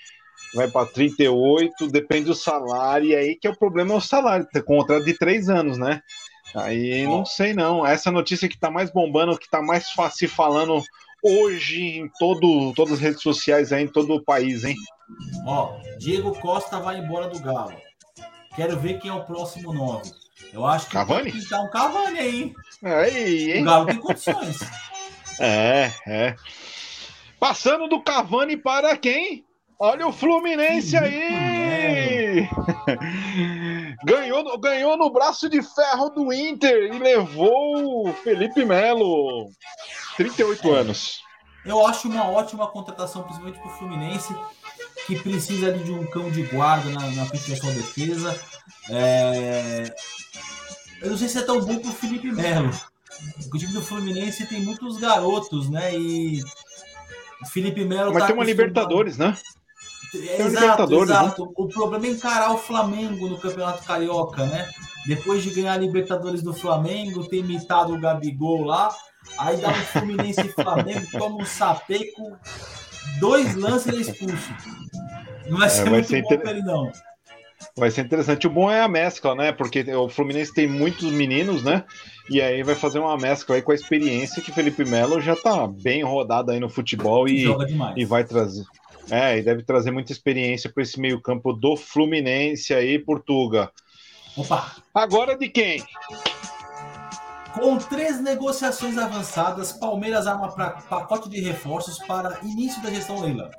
Vai 0.53 0.67
para 0.67 0.85
38, 0.85 1.87
depende 1.87 2.25
do 2.25 2.35
salário, 2.35 3.07
e 3.07 3.15
aí 3.15 3.35
que 3.35 3.47
é 3.47 3.49
o 3.49 3.57
problema 3.57 3.93
é 3.93 3.97
o 3.97 4.01
salário, 4.01 4.45
ter 4.51 4.63
contrato 4.63 5.05
de 5.05 5.17
três 5.17 5.49
anos, 5.49 5.77
né? 5.77 6.01
Aí 6.53 7.05
não 7.05 7.25
sei 7.25 7.53
não. 7.53 7.85
Essa 7.85 8.11
notícia 8.11 8.49
que 8.49 8.59
tá 8.59 8.69
mais 8.69 8.91
bombando, 8.91 9.37
que 9.37 9.49
tá 9.49 9.61
mais 9.61 9.89
fácil 9.91 10.29
falando 10.29 10.83
hoje 11.23 11.81
em 11.99 12.10
todo, 12.19 12.73
todas 12.75 12.93
as 12.93 12.99
redes 12.99 13.21
sociais 13.21 13.71
aí, 13.71 13.84
em 13.84 13.88
todo 13.88 14.13
o 14.15 14.23
país, 14.23 14.63
hein? 14.63 14.75
Ó, 15.45 15.77
Diego 15.99 16.34
Costa 16.39 16.79
vai 16.79 16.97
embora 16.99 17.27
do 17.27 17.39
Galo. 17.39 17.73
Quero 18.55 18.77
ver 18.79 18.99
quem 18.99 19.10
é 19.12 19.13
o 19.13 19.23
próximo 19.23 19.73
nove. 19.73 20.10
Eu 20.51 20.65
acho 20.65 20.88
que 20.88 20.93
Cavani? 20.93 21.31
tem 21.31 21.41
que 21.41 21.55
um 21.55 21.69
Cavani 21.69 22.19
aí, 22.19 22.41
hein? 22.41 22.55
Aí, 22.84 23.51
O 23.51 23.55
hein? 23.57 23.63
Galo 23.63 23.86
tem 23.86 23.97
condições. 23.97 24.60
É, 25.39 25.91
é. 26.05 26.36
Passando 27.39 27.88
do 27.88 27.99
Cavani 28.03 28.55
para 28.57 28.95
quem? 28.95 29.43
Olha 29.79 30.05
o 30.05 30.12
Fluminense 30.12 30.95
aí! 30.95 32.47
ganhou, 34.04 34.43
no- 34.43 34.58
ganhou 34.58 34.97
no 34.97 35.10
braço 35.10 35.49
de 35.49 35.62
ferro 35.62 36.10
do 36.10 36.32
Inter 36.34 36.93
e 36.93 36.99
levou 36.99 38.08
o 38.10 38.13
Felipe 38.13 38.63
Melo. 38.65 39.49
38 40.17 40.71
anos. 40.71 41.21
Eu 41.65 41.86
acho 41.86 42.08
uma 42.08 42.27
ótima 42.30 42.67
contratação, 42.67 43.23
principalmente 43.23 43.60
para 43.60 43.67
o 43.71 43.77
Fluminense, 43.77 44.36
que 45.06 45.17
precisa 45.19 45.67
ali 45.67 45.84
de 45.84 45.91
um 45.91 46.06
cão 46.08 46.30
de 46.32 46.43
guarda 46.43 46.89
na, 46.89 47.01
na 47.12 47.23
da 47.25 47.56
sua 47.56 47.71
defesa. 47.71 48.39
É, 48.89 49.93
Eu 51.01 51.12
não 51.12 51.17
sei 51.17 51.27
se 51.27 51.38
é 51.38 51.41
tão 51.43 51.60
bom 51.62 51.77
para 51.80 51.89
o 51.89 51.93
Felipe 51.93 52.32
Melo. 52.32 52.69
O 53.54 53.58
time 53.58 53.73
do 53.73 53.82
Fluminense 53.82 54.45
tem 54.47 54.62
muitos 54.62 54.97
garotos, 54.97 55.69
né? 55.69 55.95
E 55.95 56.41
o 57.43 57.45
Felipe 57.47 57.84
Melo 57.86 58.12
Mas 58.12 58.21
tá 58.23 58.27
tem 58.27 58.36
uma 58.36 58.43
Libertadores, 58.45 59.17
né? 59.17 59.38
É, 60.13 60.41
exato, 60.41 60.88
né? 60.88 60.97
exato. 61.04 61.54
O 61.56 61.67
problema 61.67 62.06
é 62.06 62.10
encarar 62.10 62.52
o 62.54 62.58
Flamengo 62.58 63.30
no 63.30 63.38
Campeonato 63.38 63.84
Carioca, 63.84 64.45
né? 64.45 64.69
Depois 65.08 65.41
de 65.43 65.52
ganhar 65.52 65.74
a 65.74 65.78
Libertadores 65.78 66.43
do 66.43 66.54
Flamengo, 66.54 67.28
ter 67.28 67.38
imitado 67.38 67.93
o 67.93 68.00
Gabigol 68.00 68.63
lá, 68.63 68.93
aí 69.38 69.58
dá 69.58 69.69
um 69.69 69.74
Fluminense 69.74 70.41
e 70.41 70.50
Flamengo, 70.50 71.08
toma 71.12 71.38
um 71.38 71.45
sapeco, 71.45 72.38
dois 73.19 73.56
lances 73.56 73.88
ele 73.88 73.97
é 73.97 74.02
expulso. 74.02 74.54
Não 75.47 75.58
vai 75.58 75.69
ser 75.69 75.84
vai 75.84 75.91
muito 75.93 76.08
ser 76.10 76.21
bom 76.21 76.28
inter- 76.28 76.41
pra 76.41 76.52
ele, 76.52 76.62
não. 76.62 76.91
Vai 77.78 77.89
ser 77.91 78.02
interessante. 78.02 78.47
O 78.47 78.50
bom 78.50 78.69
é 78.69 78.82
a 78.82 78.88
mescla, 78.88 79.34
né? 79.36 79.52
Porque 79.52 79.84
o 79.95 80.10
Fluminense 80.10 80.54
tem 80.54 80.67
muitos 80.67 81.10
meninos, 81.12 81.63
né? 81.63 81.84
E 82.30 82.41
aí 82.41 82.63
vai 82.63 82.76
fazer 82.76 83.00
uma 83.00 83.15
mescla 83.17 83.56
aí 83.56 83.62
com 83.62 83.71
a 83.71 83.76
experiência 83.76 84.41
que 84.41 84.52
o 84.52 84.54
Felipe 84.54 84.84
Melo 84.84 85.21
já 85.21 85.36
tá 85.36 85.67
bem 85.67 86.04
rodado 86.04 86.52
aí 86.52 86.60
no 86.60 86.69
futebol 86.69 87.28
e, 87.28 87.45
e 87.95 88.04
vai 88.06 88.24
trazer. 88.24 88.65
É, 89.09 89.37
e 89.37 89.41
deve 89.41 89.63
trazer 89.63 89.91
muita 89.91 90.11
experiência 90.11 90.71
para 90.71 90.83
esse 90.83 90.99
meio-campo 90.99 91.53
do 91.53 91.75
Fluminense 91.75 92.73
aí, 92.73 92.99
Portuga. 92.99 93.71
Opa! 94.37 94.75
Agora 94.93 95.37
de 95.37 95.49
quem? 95.49 95.83
Com 97.53 97.77
três 97.77 98.21
negociações 98.21 98.97
avançadas, 98.97 99.73
Palmeiras 99.73 100.27
arma 100.27 100.53
pra, 100.53 100.69
pacote 100.69 101.29
de 101.29 101.41
reforços 101.41 101.99
para 101.99 102.39
início 102.43 102.81
da 102.81 102.89
gestão 102.89 103.21
Leila. 103.21 103.51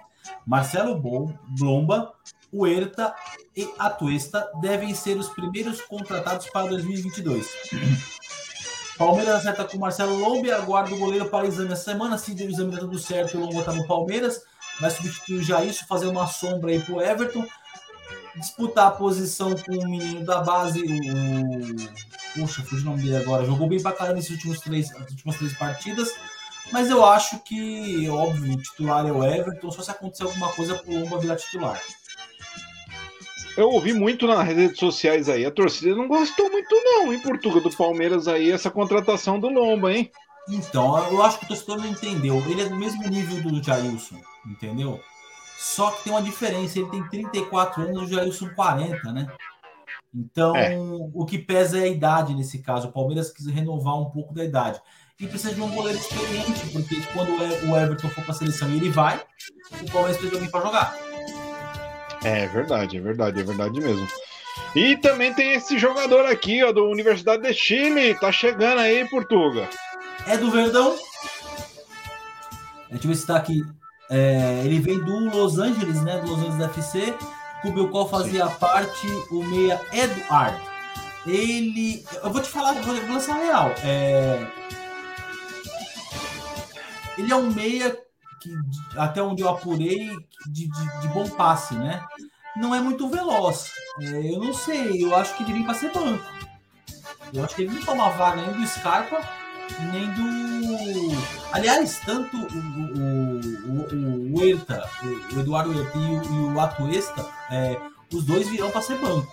Marcelo 0.47 0.95
Bom, 0.95 1.33
Blomba, 1.59 2.13
Huerta 2.53 3.15
e 3.57 3.69
Atuesta 3.79 4.51
devem 4.61 4.95
ser 4.95 5.17
os 5.19 5.29
primeiros 5.29 5.83
contratados 5.83 6.49
para 6.49 6.69
2022. 6.69 7.47
Palmeiras 8.97 9.37
acerta 9.37 9.65
com 9.65 9.79
Marcelo 9.79 10.17
Lomba 10.17 10.47
e 10.47 10.53
aguarda 10.53 10.95
o 10.95 10.99
goleiro 10.99 11.29
para 11.29 11.47
exame 11.47 11.73
essa 11.73 11.85
semana. 11.85 12.17
Se 12.17 12.33
o 12.33 12.51
exame 12.51 12.71
der 12.71 12.81
tudo 12.81 12.99
certo, 12.99 13.37
o 13.37 13.41
Lomba 13.41 13.61
está 13.61 13.73
no 13.73 13.87
Palmeiras. 13.87 14.43
Vai 14.81 14.91
substituir 14.91 15.37
o 15.37 15.43
Jair, 15.43 15.75
fazer 15.87 16.07
uma 16.07 16.27
sombra 16.27 16.71
aí 16.71 16.81
pro 16.81 17.01
Everton. 17.01 17.47
Disputar 18.37 18.87
a 18.87 18.91
posição 18.93 19.55
com 19.55 19.77
o 19.77 19.89
menino 19.89 20.25
da 20.25 20.41
base, 20.41 20.83
o. 20.83 22.41
Puxa, 22.41 22.63
fugiu 22.63 22.87
o 22.87 22.91
nome 22.91 23.03
dele 23.03 23.17
agora. 23.17 23.45
Jogou 23.45 23.69
bem 23.69 23.83
pra 23.83 23.93
caramba 23.93 24.17
nesses 24.17 24.31
últimos 24.31 24.61
três, 24.61 24.91
últimas 24.95 25.37
três 25.37 25.53
partidas. 25.55 26.11
Mas 26.71 26.91
eu 26.91 27.05
acho 27.05 27.39
que, 27.41 28.09
óbvio, 28.09 28.55
o 28.55 28.63
titular 28.63 29.07
é 29.07 29.13
o 29.13 29.23
Everton, 29.23 29.71
só 29.71 29.83
se 29.83 29.91
acontecer 29.91 30.23
alguma 30.23 30.51
coisa 30.53 30.75
pro 30.77 30.93
Lomba 30.93 31.19
virar 31.19 31.37
titular. 31.37 31.81
Eu 33.57 33.69
ouvi 33.69 33.93
muito 33.93 34.27
nas 34.27 34.47
redes 34.47 34.79
sociais 34.79 35.29
aí. 35.29 35.45
A 35.45 35.51
torcida 35.51 35.95
não 35.95 36.09
gostou 36.09 36.51
muito, 36.51 36.75
não, 36.75 37.13
em 37.13 37.21
Portugal 37.21 37.61
do 37.61 37.71
Palmeiras 37.77 38.27
aí, 38.27 38.51
essa 38.51 38.71
contratação 38.71 39.39
do 39.39 39.49
Lomba, 39.49 39.93
hein? 39.93 40.11
Então, 40.49 40.99
eu 41.11 41.23
acho 41.23 41.39
que 41.39 41.45
o 41.45 41.49
torcedor 41.49 41.79
não 41.79 41.87
entendeu. 41.87 42.37
Ele 42.49 42.63
é 42.63 42.69
do 42.69 42.75
mesmo 42.77 43.03
nível 43.09 43.41
do 43.43 43.63
Jailson, 43.63 44.17
entendeu? 44.47 45.01
Só 45.59 45.91
que 45.93 46.05
tem 46.05 46.13
uma 46.13 46.23
diferença. 46.23 46.79
Ele 46.79 46.91
tem 46.91 47.09
34 47.09 47.83
anos, 47.83 48.03
o 48.03 48.07
Jailson 48.13 48.49
40, 48.51 49.13
né? 49.13 49.29
Então, 50.15 50.55
É. 50.57 50.77
o 51.15 51.25
que 51.25 51.39
pesa 51.39 51.79
é 51.79 51.85
a 51.85 51.89
idade 51.89 52.35
nesse 52.35 52.59
caso. 52.59 52.89
O 52.89 52.93
Palmeiras 52.93 53.31
quis 53.31 53.47
renovar 53.47 53.99
um 53.99 54.11
pouco 54.11 54.35
da 54.35 54.45
idade. 54.45 54.81
E 55.21 55.27
precisa 55.27 55.55
de 55.55 55.61
um 55.63 55.71
goleiro 55.71 55.99
experiente, 55.99 56.67
porque 56.73 56.97
quando 57.15 57.31
o 57.31 57.43
E- 57.45 57.71
o 57.71 57.77
Everton 57.77 58.09
for 58.09 58.25
para 58.25 58.33
a 58.33 58.37
seleção 58.37 58.69
e 58.71 58.77
ele 58.77 58.91
vai, 58.91 59.17
o 59.81 59.91
Palmeiras 59.93 60.17
precisa 60.17 60.31
de 60.31 60.35
alguém 60.35 60.51
para 60.51 60.61
jogar. 60.61 60.97
É 62.25 62.47
verdade, 62.49 62.97
é 62.97 63.01
verdade, 63.01 63.41
é 63.41 63.45
verdade 63.45 63.81
mesmo. 63.81 64.07
E 64.75 64.97
também 64.97 65.33
tem 65.33 65.53
esse 65.55 65.79
jogador 65.79 66.27
aqui, 66.27 66.63
ó, 66.63 66.73
do 66.73 66.85
Universidade 66.89 67.43
de 67.43 67.55
Chile, 67.55 68.15
tá 68.19 68.31
chegando 68.33 68.81
aí, 68.81 69.09
Portuga. 69.09 69.69
É 70.27 70.37
do 70.37 70.51
Verdão. 70.51 70.97
Deixa 72.91 73.05
eu 73.07 73.09
ver 73.11 73.17
se 73.17 73.27
tá 73.27 73.37
aqui. 73.37 73.63
É, 74.11 74.63
ele 74.65 74.79
vem 74.81 74.99
do 74.99 75.19
Los 75.31 75.59
Angeles, 75.59 76.03
né? 76.03 76.19
Do 76.19 76.31
Los 76.33 76.41
Angeles 76.41 76.61
FC, 76.77 77.15
clube 77.63 77.81
o 77.81 77.89
qual 77.89 78.09
fazia 78.09 78.47
parte 78.47 79.07
o 79.31 79.43
meia 79.45 79.81
Eduard. 79.93 80.61
Ele. 81.27 82.05
Eu 82.23 82.31
vou 82.31 82.43
te 82.43 82.49
falar, 82.49 82.75
vou 82.75 82.95
vou 82.95 83.15
lançar 83.15 83.37
a 83.37 83.45
real. 83.45 83.69
É, 83.83 84.47
ele 87.17 87.33
é 87.33 87.37
um 87.37 87.51
meia 87.51 87.97
que, 88.41 88.51
até 88.97 89.23
onde 89.23 89.43
eu 89.43 89.49
apurei, 89.49 90.11
de, 90.47 90.69
de- 90.69 91.01
de 91.01 91.09
bom 91.09 91.29
passe, 91.31 91.75
né? 91.75 92.05
Não 92.57 92.75
é 92.75 92.81
muito 92.81 93.09
veloz. 93.09 93.71
É, 94.01 94.35
eu 94.35 94.39
não 94.41 94.53
sei, 94.53 95.03
eu 95.03 95.15
acho 95.17 95.35
que 95.37 95.43
ele 95.45 95.53
vem 95.55 95.65
para 95.65 95.75
ser 95.75 95.93
banco. 95.93 96.25
Eu 97.33 97.45
acho 97.45 97.55
que 97.55 97.63
ele 97.63 97.75
não 97.75 97.83
toma 97.83 98.11
vaga 98.11 98.43
nem 98.43 98.53
do 98.61 98.67
Scarpa, 98.67 99.21
nem 99.93 100.07
do. 100.11 100.33
Aliás, 101.53 102.01
tanto 102.05 102.37
o, 102.37 102.41
o, 102.41 103.41
o, 103.69 104.37
o 104.37 104.41
o, 104.41 105.41
Eduardo 105.41 105.71
Huerta 105.71 105.99
e 105.99 106.01
o, 106.01 106.23
e 106.23 106.55
o 106.55 106.61
Atuesta, 106.61 107.27
é, 107.51 107.79
os 108.13 108.25
dois 108.25 108.49
virão 108.49 108.71
para 108.71 108.83
ser 108.83 108.99
banco. 108.99 109.31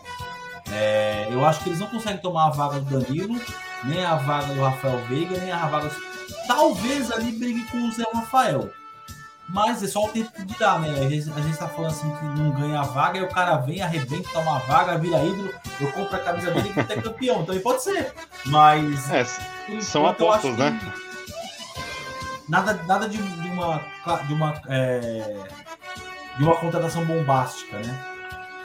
É, 0.71 1.27
eu 1.31 1.45
acho 1.45 1.63
que 1.63 1.69
eles 1.69 1.79
não 1.79 1.87
conseguem 1.87 2.21
tomar 2.21 2.47
a 2.47 2.49
vaga 2.49 2.79
do 2.79 2.99
Danilo, 2.99 3.39
nem 3.83 4.03
a 4.03 4.15
vaga 4.15 4.53
do 4.53 4.61
Rafael 4.61 4.99
Veiga, 5.07 5.37
nem 5.39 5.51
a 5.51 5.67
vaga. 5.67 5.91
Talvez 6.47 7.11
ali 7.11 7.31
brigue 7.31 7.63
com 7.65 7.77
o 7.77 7.91
Zé 7.91 8.03
Rafael. 8.13 8.69
Mas 9.51 9.81
é 9.81 9.87
só 9.87 10.05
o 10.05 10.09
tempo 10.09 10.31
que 10.31 10.43
dirá, 10.45 10.77
né? 10.77 10.89
A 10.91 11.09
gente, 11.09 11.23
gente 11.25 11.57
tá 11.57 11.67
falando 11.67 11.91
assim 11.91 12.09
que 12.15 12.23
não 12.25 12.51
ganha 12.51 12.79
a 12.79 12.83
vaga, 12.83 13.17
aí 13.19 13.25
o 13.25 13.29
cara 13.29 13.57
vem, 13.57 13.81
arrebenta, 13.81 14.29
toma 14.31 14.57
a 14.57 14.59
vaga, 14.59 14.97
vira 14.97 15.23
ídolo, 15.23 15.51
eu 15.81 15.91
compro 15.91 16.15
a 16.15 16.19
camisa 16.19 16.51
dele 16.51 16.71
e 16.75 16.79
é 16.79 17.01
campeão. 17.01 17.43
Também 17.43 17.61
pode 17.61 17.81
ser. 17.83 18.13
Mas 18.45 19.09
É, 19.11 19.25
São 19.81 20.05
apostas, 20.05 20.55
né? 20.55 20.79
Nada, 22.47 22.73
nada 22.87 23.07
de, 23.09 23.17
de 23.17 23.47
uma 23.49 23.81
de 24.27 24.33
uma 24.33 24.61
é, 24.67 25.37
de 26.37 26.43
uma 26.43 26.55
contratação 26.55 27.05
bombástica, 27.05 27.77
né? 27.77 28.05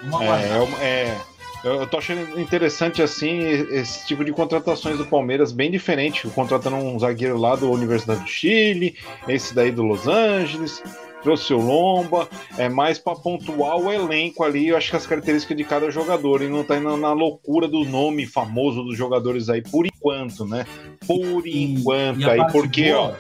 Vamos 0.05 0.27
é, 0.27 0.49
é, 0.49 0.61
uma- 0.61 0.79
é, 0.83 1.19
eu 1.65 1.81
eu 1.81 1.87
tô 1.87 1.99
achando 1.99 2.39
interessante, 2.41 3.03
assim, 3.03 3.41
esse 3.41 4.07
tipo 4.07 4.25
de 4.25 4.33
contratações 4.33 4.99
do 4.99 5.07
Palmeiras, 5.07 5.53
bem 5.53 5.71
diferente. 5.71 6.29
Contratando 6.29 6.77
um 6.77 6.99
zagueiro 6.99 7.39
lá 7.39 7.57
do 7.57 7.71
Universidade 7.71 8.21
do 8.21 8.29
Chile, 8.29 8.97
esse 9.27 9.55
daí 9.55 9.71
do 9.73 9.83
Los 9.83 10.07
Angeles, 10.07 10.83
trouxe 11.23 11.55
o 11.55 11.59
Lomba, 11.59 12.29
é 12.59 12.69
mais 12.69 12.99
para 12.99 13.17
pontuar 13.17 13.79
o 13.79 13.91
elenco 13.91 14.45
ali, 14.45 14.69
eu 14.69 14.77
acho 14.77 14.91
que 14.91 14.97
as 14.97 15.07
características 15.07 15.57
de 15.57 15.65
cada 15.65 15.91
jogador, 15.91 16.43
e 16.43 16.49
não 16.49 16.63
tá 16.63 16.77
indo 16.77 16.95
na 16.99 17.13
loucura 17.13 17.67
do 17.67 17.83
nome 17.85 18.27
famoso 18.27 18.83
dos 18.85 18.97
jogadores 18.97 19.49
aí, 19.49 19.63
por 19.63 19.87
enquanto, 19.87 20.45
né? 20.45 20.67
Por 21.07 21.47
E- 21.47 21.65
enquanto, 21.65 22.21
e 22.21 22.25
aí, 22.29 22.47
porque, 22.53 22.93
boa, 22.93 23.19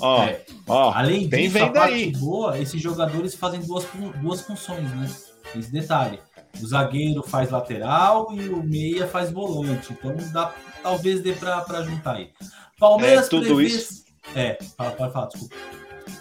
ó, 0.00 0.16
ó, 0.16 0.24
é, 0.24 0.40
ó, 0.68 0.92
além 0.92 1.28
tem 1.28 1.44
disso, 1.44 1.58
a 1.58 1.66
venda 1.66 1.80
parte 1.80 2.06
boa, 2.18 2.58
esses 2.58 2.82
jogadores 2.82 3.36
fazem 3.36 3.60
duas, 3.60 3.86
duas 4.20 4.40
funções, 4.42 4.90
né? 4.90 5.08
Esse 5.56 5.70
detalhe. 5.70 6.18
O 6.60 6.66
zagueiro 6.66 7.22
faz 7.22 7.50
lateral 7.50 8.28
e 8.32 8.48
o 8.48 8.62
meia 8.62 9.06
faz 9.06 9.30
volante. 9.30 9.92
Então 9.92 10.14
dá, 10.32 10.54
talvez 10.82 11.20
dê 11.20 11.32
para 11.32 11.82
juntar 11.82 12.16
aí. 12.16 12.30
Palmeiras 12.78 13.26
É, 13.26 13.28
tudo 13.30 13.46
prevê- 13.46 13.64
isso. 13.64 14.04
É, 14.34 14.58
pode 14.76 14.96
falar, 15.12 15.26
desculpa. 15.26 15.54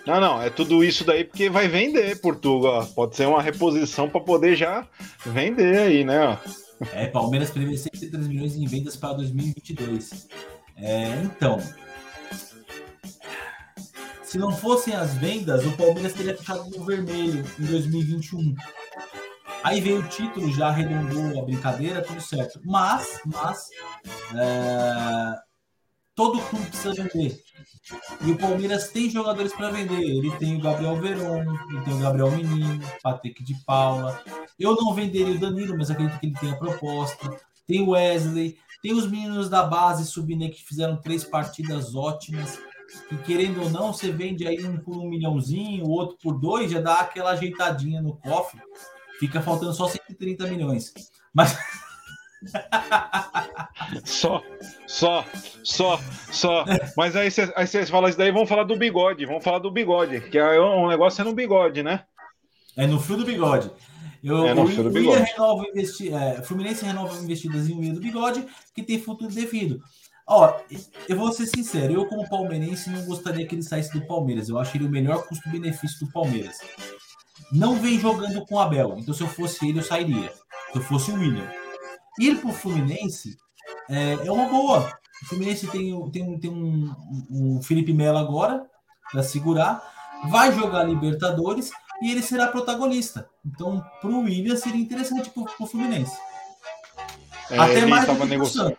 Não, 0.06 0.20
não, 0.20 0.42
é 0.42 0.50
tudo 0.50 0.84
isso 0.84 1.04
daí 1.04 1.24
porque 1.24 1.50
vai 1.50 1.68
vender, 1.68 2.20
Portugal. 2.22 2.86
Pode 2.96 3.16
ser 3.16 3.28
uma 3.28 3.42
reposição 3.42 4.10
para 4.10 4.22
poder 4.22 4.56
já 4.56 4.88
vender 5.26 5.78
aí, 5.78 6.04
né? 6.04 6.38
É, 6.94 7.06
Palmeiras 7.08 7.52
prevê 7.52 7.78
103 7.78 8.28
milhões 8.28 8.56
em 8.56 8.66
vendas 8.66 8.96
para 8.96 9.14
2022. 9.14 10.28
É, 10.78 11.22
então, 11.24 11.60
se 14.24 14.38
não 14.40 14.52
fossem 14.52 14.96
as 14.96 15.14
vendas, 15.16 15.66
o 15.66 15.72
Palmeiras 15.74 16.14
teria 16.14 16.36
fechado 16.36 16.68
no 16.70 16.84
vermelho 16.84 17.46
em 17.60 17.66
2021. 17.66 18.56
Aí 19.64 19.80
veio 19.80 19.99
o 19.99 20.07
título, 20.07 20.51
já 20.51 20.68
arredondou 20.68 21.39
a 21.39 21.45
brincadeira, 21.45 22.01
tudo 22.01 22.20
certo. 22.20 22.59
Mas, 22.66 23.20
mas, 23.26 23.70
é, 24.36 25.39
todo 26.16 26.41
clube 26.41 26.66
precisa 26.66 26.93
vender. 26.93 27.39
E 28.22 28.32
o 28.32 28.38
Palmeiras 28.38 28.89
tem 28.89 29.09
jogadores 29.09 29.53
para 29.53 29.70
vender. 29.70 30.01
Ele 30.01 30.32
tem 30.38 30.57
o 30.57 30.62
Gabriel 30.62 30.95
Veron, 30.99 31.41
ele 31.41 31.82
tem 31.84 31.93
o 31.93 31.99
Gabriel 31.99 32.32
Menino, 32.32 32.82
Patrick 33.03 33.43
de 33.43 33.55
Paula. 33.66 34.22
Eu 34.59 34.76
não 34.76 34.93
venderia 34.93 35.36
o 35.36 35.39
Danilo, 35.39 35.78
mas 35.78 35.91
acredito 35.91 36.20
que 36.20 36.28
ele 36.28 36.39
tem 36.39 36.51
a 36.51 36.57
proposta. 36.57 37.39
Tem 37.68 37.82
o 37.82 37.91
Wesley, 37.91 38.57
tem 38.82 38.93
os 38.93 39.09
meninos 39.09 39.47
da 39.47 39.64
base 39.64 40.05
Subine 40.05 40.49
que 40.49 40.64
fizeram 40.64 40.97
três 40.97 41.24
partidas 41.24 41.95
ótimas. 41.95 42.59
E 43.12 43.16
querendo 43.18 43.62
ou 43.62 43.70
não, 43.70 43.93
você 43.93 44.12
vende 44.12 44.45
aí 44.45 44.66
um 44.66 44.78
por 44.78 44.97
um 44.97 45.07
milhãozinho, 45.07 45.86
o 45.86 45.89
outro 45.89 46.18
por 46.22 46.39
dois, 46.39 46.72
já 46.72 46.82
dá 46.82 46.95
aquela 46.95 47.32
ajeitadinha 47.32 48.01
no 48.01 48.16
cofre. 48.18 48.59
Fica 49.22 49.40
faltando 49.40 49.72
só 49.72 49.88
130 49.88 50.48
milhões. 50.48 50.92
Mas. 51.32 51.56
só, 54.04 54.42
só, 54.88 55.24
só, 55.64 56.00
só. 56.32 56.66
Mas 56.98 57.16
aí 57.16 57.30
vocês 57.30 57.88
falam 57.88 58.10
isso 58.10 58.18
daí, 58.18 58.32
vamos 58.32 58.50
falar 58.50 58.64
do 58.64 58.76
bigode, 58.76 59.28
vamos 59.28 59.44
falar 59.44 59.60
do 59.60 59.70
bigode, 59.70 60.22
que 60.22 60.40
é 60.40 60.60
um 60.60 60.88
negócio 60.88 61.22
é 61.22 61.24
no 61.24 61.36
bigode, 61.36 61.84
né? 61.84 62.04
É 62.76 62.88
no 62.88 63.00
fio 63.00 63.16
do 63.16 63.24
bigode. 63.24 63.70
Eu, 64.24 64.48
é 64.48 64.56
no 64.56 64.66
fio 64.66 64.86
do 64.86 64.90
bigode. 64.90 65.22
Renova 65.22 65.66
investi, 65.70 66.12
é, 66.12 66.42
Fluminense 66.42 66.84
renova 66.84 67.16
investidas 67.24 67.70
em 67.70 67.76
William 67.76 67.94
do 67.94 68.02
bigode, 68.02 68.44
que 68.74 68.82
tem 68.82 69.00
futuro 69.00 69.32
devido. 69.32 69.84
Ó, 70.28 70.60
eu 71.08 71.16
vou 71.16 71.32
ser 71.32 71.46
sincero, 71.46 71.94
eu 71.94 72.08
como 72.08 72.28
palmeirense 72.28 72.90
não 72.90 73.06
gostaria 73.06 73.46
que 73.46 73.54
ele 73.54 73.62
saísse 73.62 73.94
do 73.94 74.08
Palmeiras. 74.08 74.50
Eu 74.50 74.58
acho 74.58 74.76
ele 74.76 74.86
o 74.86 74.90
melhor 74.90 75.28
custo-benefício 75.28 76.08
do 76.08 76.12
Palmeiras. 76.12 76.58
Não 77.52 77.76
vem 77.76 78.00
jogando 78.00 78.46
com 78.46 78.56
o 78.56 78.60
Abel, 78.60 78.96
então 78.98 79.14
se 79.14 79.22
eu 79.22 79.28
fosse 79.28 79.68
ele 79.68 79.80
eu 79.80 79.84
sairia. 79.84 80.32
Se 80.72 80.78
eu 80.78 80.82
fosse 80.82 81.12
o 81.12 81.16
William. 81.16 81.50
Ir 82.20 82.38
para 82.38 82.50
o 82.50 82.54
Fluminense 82.54 83.38
é, 83.89 84.14
é, 84.26 84.32
uma 84.32 84.48
boa. 84.48 84.92
O 85.22 85.26
Fluminense 85.26 85.68
tem, 85.68 86.12
tem, 86.12 86.39
tem 86.39 86.52
um, 86.52 86.94
um 87.30 87.62
Felipe 87.62 87.94
Melo 87.94 88.18
agora 88.18 88.66
para 89.12 89.24
segurar, 89.24 89.82
vai 90.30 90.52
jogar 90.54 90.84
Libertadores 90.84 91.72
e 92.02 92.12
ele 92.12 92.22
será 92.22 92.48
protagonista. 92.48 93.30
Então, 93.46 93.84
para 94.00 94.10
o 94.10 94.22
William 94.22 94.56
seria 94.56 94.82
interessante 94.82 95.30
para 95.30 95.44
o 95.60 95.68
Fluminense. 95.68 96.18
É, 97.50 97.58
Até 97.58 97.86
mais 97.86 98.08
do 98.08 98.16
que 98.16 98.26
negociando. 98.26 98.78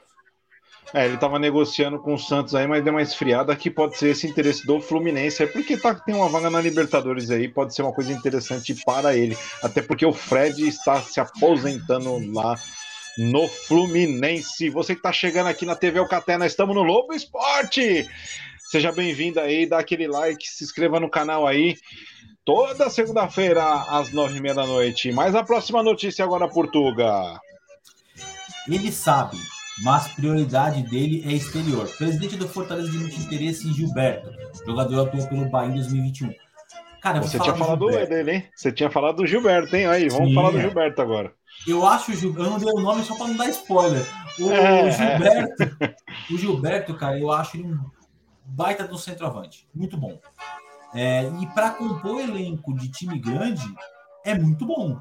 É, 0.95 1.07
ele 1.07 1.15
estava 1.15 1.39
negociando 1.39 1.99
com 1.99 2.15
o 2.15 2.19
Santos 2.19 2.55
aí, 2.55 2.67
mas 2.67 2.85
deu 2.85 2.93
uma 2.93 3.01
esfriada 3.01 3.57
que 3.57 3.71
pode 3.71 3.97
ser 3.97 4.11
esse 4.11 4.27
interesse 4.27 4.67
do 4.67 4.79
Fluminense. 4.79 5.43
É 5.43 5.47
porque 5.47 5.77
tá, 5.77 5.95
tem 5.95 6.15
uma 6.15 6.29
vaga 6.29 6.51
na 6.51 6.61
Libertadores 6.61 7.31
aí, 7.31 7.49
pode 7.49 7.75
ser 7.75 7.83
uma 7.83 7.95
coisa 7.95 8.13
interessante 8.13 8.75
para 8.85 9.17
ele. 9.17 9.37
Até 9.63 9.81
porque 9.81 10.05
o 10.05 10.13
Fred 10.13 10.69
está 10.69 11.01
se 11.01 11.19
aposentando 11.19 12.19
lá 12.33 12.57
no 13.17 13.49
Fluminense. 13.49 14.69
Você 14.69 14.95
que 14.95 15.01
está 15.01 15.13
chegando 15.13 15.47
aqui 15.47 15.65
na 15.65 15.75
TV 15.75 15.99
Alcaté, 15.99 16.37
nós 16.37 16.53
estamos 16.53 16.75
no 16.75 16.83
Lobo 16.83 17.15
Esporte. 17.15 18.07
Seja 18.71 18.93
bem-vindo 18.93 19.41
aí, 19.41 19.67
dá 19.67 19.79
aquele 19.79 20.07
like, 20.07 20.47
se 20.47 20.65
inscreva 20.65 21.01
no 21.01 21.11
canal 21.11 21.47
aí. 21.47 21.77
Toda 22.45 22.91
segunda-feira, 22.91 23.63
às 23.89 24.11
nove 24.13 24.39
e 24.39 24.41
meia 24.41 24.55
da 24.55 24.67
noite. 24.67 25.13
Mas 25.13 25.35
a 25.35 25.45
próxima 25.45 25.83
notícia 25.83 26.25
agora, 26.25 26.49
Portuga. 26.49 27.39
Ele 28.67 28.91
sabe, 28.91 29.37
mas 29.81 30.09
prioridade 30.09 30.83
dele 30.83 31.23
é 31.27 31.33
exterior. 31.33 31.89
Presidente 31.97 32.37
do 32.37 32.49
Fortaleza 32.49 32.91
de 32.91 32.99
muito 32.99 33.17
interesse 33.17 33.69
em 33.69 33.73
Gilberto. 33.73 34.31
Jogador 34.67 35.07
atuou 35.07 35.27
pelo 35.27 35.49
Bahia 35.49 35.71
em 35.71 35.75
2021. 35.75 36.33
Cara, 37.01 37.21
Você 37.21 37.39
tinha 37.39 37.55
falado 37.55 37.87
dele, 37.87 38.31
hein? 38.31 38.49
Você 38.55 38.71
tinha 38.71 38.91
falado 38.91 39.17
do 39.17 39.27
Gilberto, 39.27 39.75
hein? 39.75 39.87
Aí, 39.87 40.09
vamos 40.09 40.29
Sim, 40.29 40.35
falar 40.35 40.51
do 40.53 40.61
Gilberto 40.61 41.03
agora. 41.03 41.35
Eu 41.67 41.85
acho 41.85 42.13
o 42.13 42.15
Gilberto, 42.15 42.45
eu 42.45 42.51
não 42.51 42.59
dei 42.59 42.73
o 42.73 42.81
nome 42.81 43.03
só 43.03 43.17
para 43.17 43.27
não 43.27 43.37
dar 43.37 43.49
spoiler. 43.49 44.07
O, 44.39 44.51
é, 44.53 44.91
Gilberto, 44.91 45.63
é. 45.81 45.95
o 46.31 46.39
Gilberto, 46.39 46.95
cara, 46.95 47.19
eu 47.19 47.33
acho 47.33 47.57
ele 47.57 47.67
um 47.67 47.79
baita 48.45 48.87
do 48.87 48.97
centroavante, 48.97 49.67
muito 49.75 49.97
bom. 49.97 50.19
É, 50.95 51.25
e 51.41 51.47
para 51.49 51.71
compor 51.71 52.21
elenco 52.21 52.73
de 52.75 52.89
time 52.89 53.19
grande 53.19 53.65
é 54.25 54.35
muito 54.35 54.65
bom. 54.65 55.01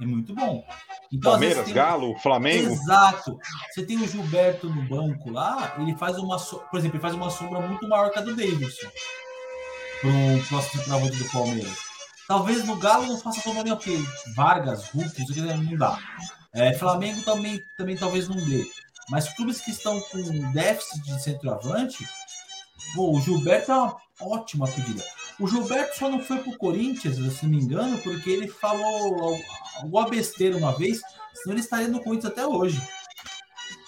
É 0.00 0.06
muito 0.06 0.34
bom. 0.34 0.64
Então, 1.12 1.32
Palmeiras, 1.32 1.64
tem... 1.64 1.74
Galo, 1.74 2.16
Flamengo. 2.20 2.72
Exato. 2.72 3.38
Você 3.70 3.84
tem 3.84 3.96
o 3.98 4.08
Gilberto 4.08 4.68
no 4.70 4.82
banco 4.88 5.30
lá, 5.30 5.74
ele 5.78 5.94
faz 5.96 6.16
uma, 6.18 6.38
por 6.38 6.78
exemplo, 6.78 6.96
ele 6.96 7.02
faz 7.02 7.14
uma 7.14 7.30
sombra 7.30 7.60
muito 7.60 7.86
maior 7.88 8.10
que 8.10 8.18
a 8.18 8.22
do 8.22 8.34
Davidson. 8.34 8.88
Pro 10.00 10.10
próximo 10.48 10.82
centroavante 10.82 11.16
do 11.18 11.30
Palmeiras. 11.30 11.78
Talvez 12.26 12.64
no 12.64 12.76
Galo 12.76 13.06
não 13.06 13.18
faça 13.18 13.40
sombra 13.42 13.64
nenhuma, 13.64 13.80
porque 13.80 13.98
Vargas, 14.36 14.88
Hulk, 14.90 15.22
isso 15.22 15.44
não 15.44 15.76
dá. 15.76 15.98
É, 16.54 16.72
Flamengo 16.74 17.22
também, 17.22 17.60
também 17.76 17.96
talvez 17.96 18.28
não 18.28 18.36
dê. 18.36 18.64
Mas 19.10 19.32
clubes 19.34 19.60
que 19.60 19.72
estão 19.72 20.00
com 20.00 20.52
déficit 20.52 21.02
de 21.02 21.22
centroavante, 21.22 22.06
pô, 22.94 23.16
o 23.16 23.20
Gilberto 23.20 23.72
é 23.72 23.74
uma 23.74 23.96
ótima 24.20 24.66
pedida. 24.66 25.02
O 25.38 25.46
Gilberto 25.46 25.98
só 25.98 26.08
não 26.08 26.20
foi 26.20 26.38
pro 26.38 26.56
Corinthians, 26.56 27.16
se 27.16 27.44
não 27.44 27.50
me 27.50 27.62
engano, 27.62 27.98
porque 27.98 28.30
ele 28.30 28.48
falou 28.48 29.38
alguma 29.76 30.08
besteira 30.08 30.56
uma 30.56 30.76
vez, 30.76 31.00
senão 31.34 31.54
ele 31.54 31.60
estaria 31.60 31.88
no 31.88 32.02
Corinthians 32.02 32.32
até 32.32 32.46
hoje. 32.46 32.80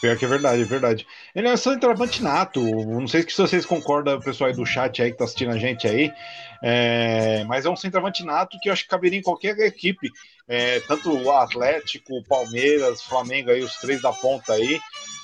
Pior 0.03 0.17
que 0.17 0.25
é 0.25 0.29
verdade, 0.29 0.63
é 0.63 0.65
verdade. 0.65 1.07
Ele 1.33 1.47
é 1.47 1.53
um 1.53 1.57
centroavante 1.57 2.25
nato. 2.25 2.61
Não 2.61 3.07
sei 3.07 3.23
se 3.23 3.41
vocês 3.41 3.65
concordam, 3.65 4.17
o 4.17 4.21
pessoal 4.21 4.51
aí 4.51 4.57
do 4.57 4.67
chat 4.67 5.01
aí 5.01 5.13
que 5.13 5.17
tá 5.17 5.23
assistindo 5.23 5.53
a 5.53 5.59
gente 5.59 5.87
aí. 5.87 6.13
É, 6.61 7.45
mas 7.45 7.65
é 7.65 7.71
um 7.71 7.77
centroavante 7.77 8.25
nato 8.25 8.59
que 8.61 8.69
eu 8.69 8.73
acho 8.73 8.83
que 8.83 8.89
caberia 8.89 9.21
em 9.21 9.23
qualquer 9.23 9.57
equipe. 9.61 10.11
É, 10.49 10.81
tanto 10.81 11.17
o 11.17 11.31
Atlético, 11.31 12.15
o 12.15 12.25
Palmeiras, 12.25 13.01
Flamengo 13.01 13.51
aí, 13.51 13.63
os 13.63 13.77
três 13.77 14.03
da 14.03 14.13
ponta 14.13 14.55
aí. 14.55 14.81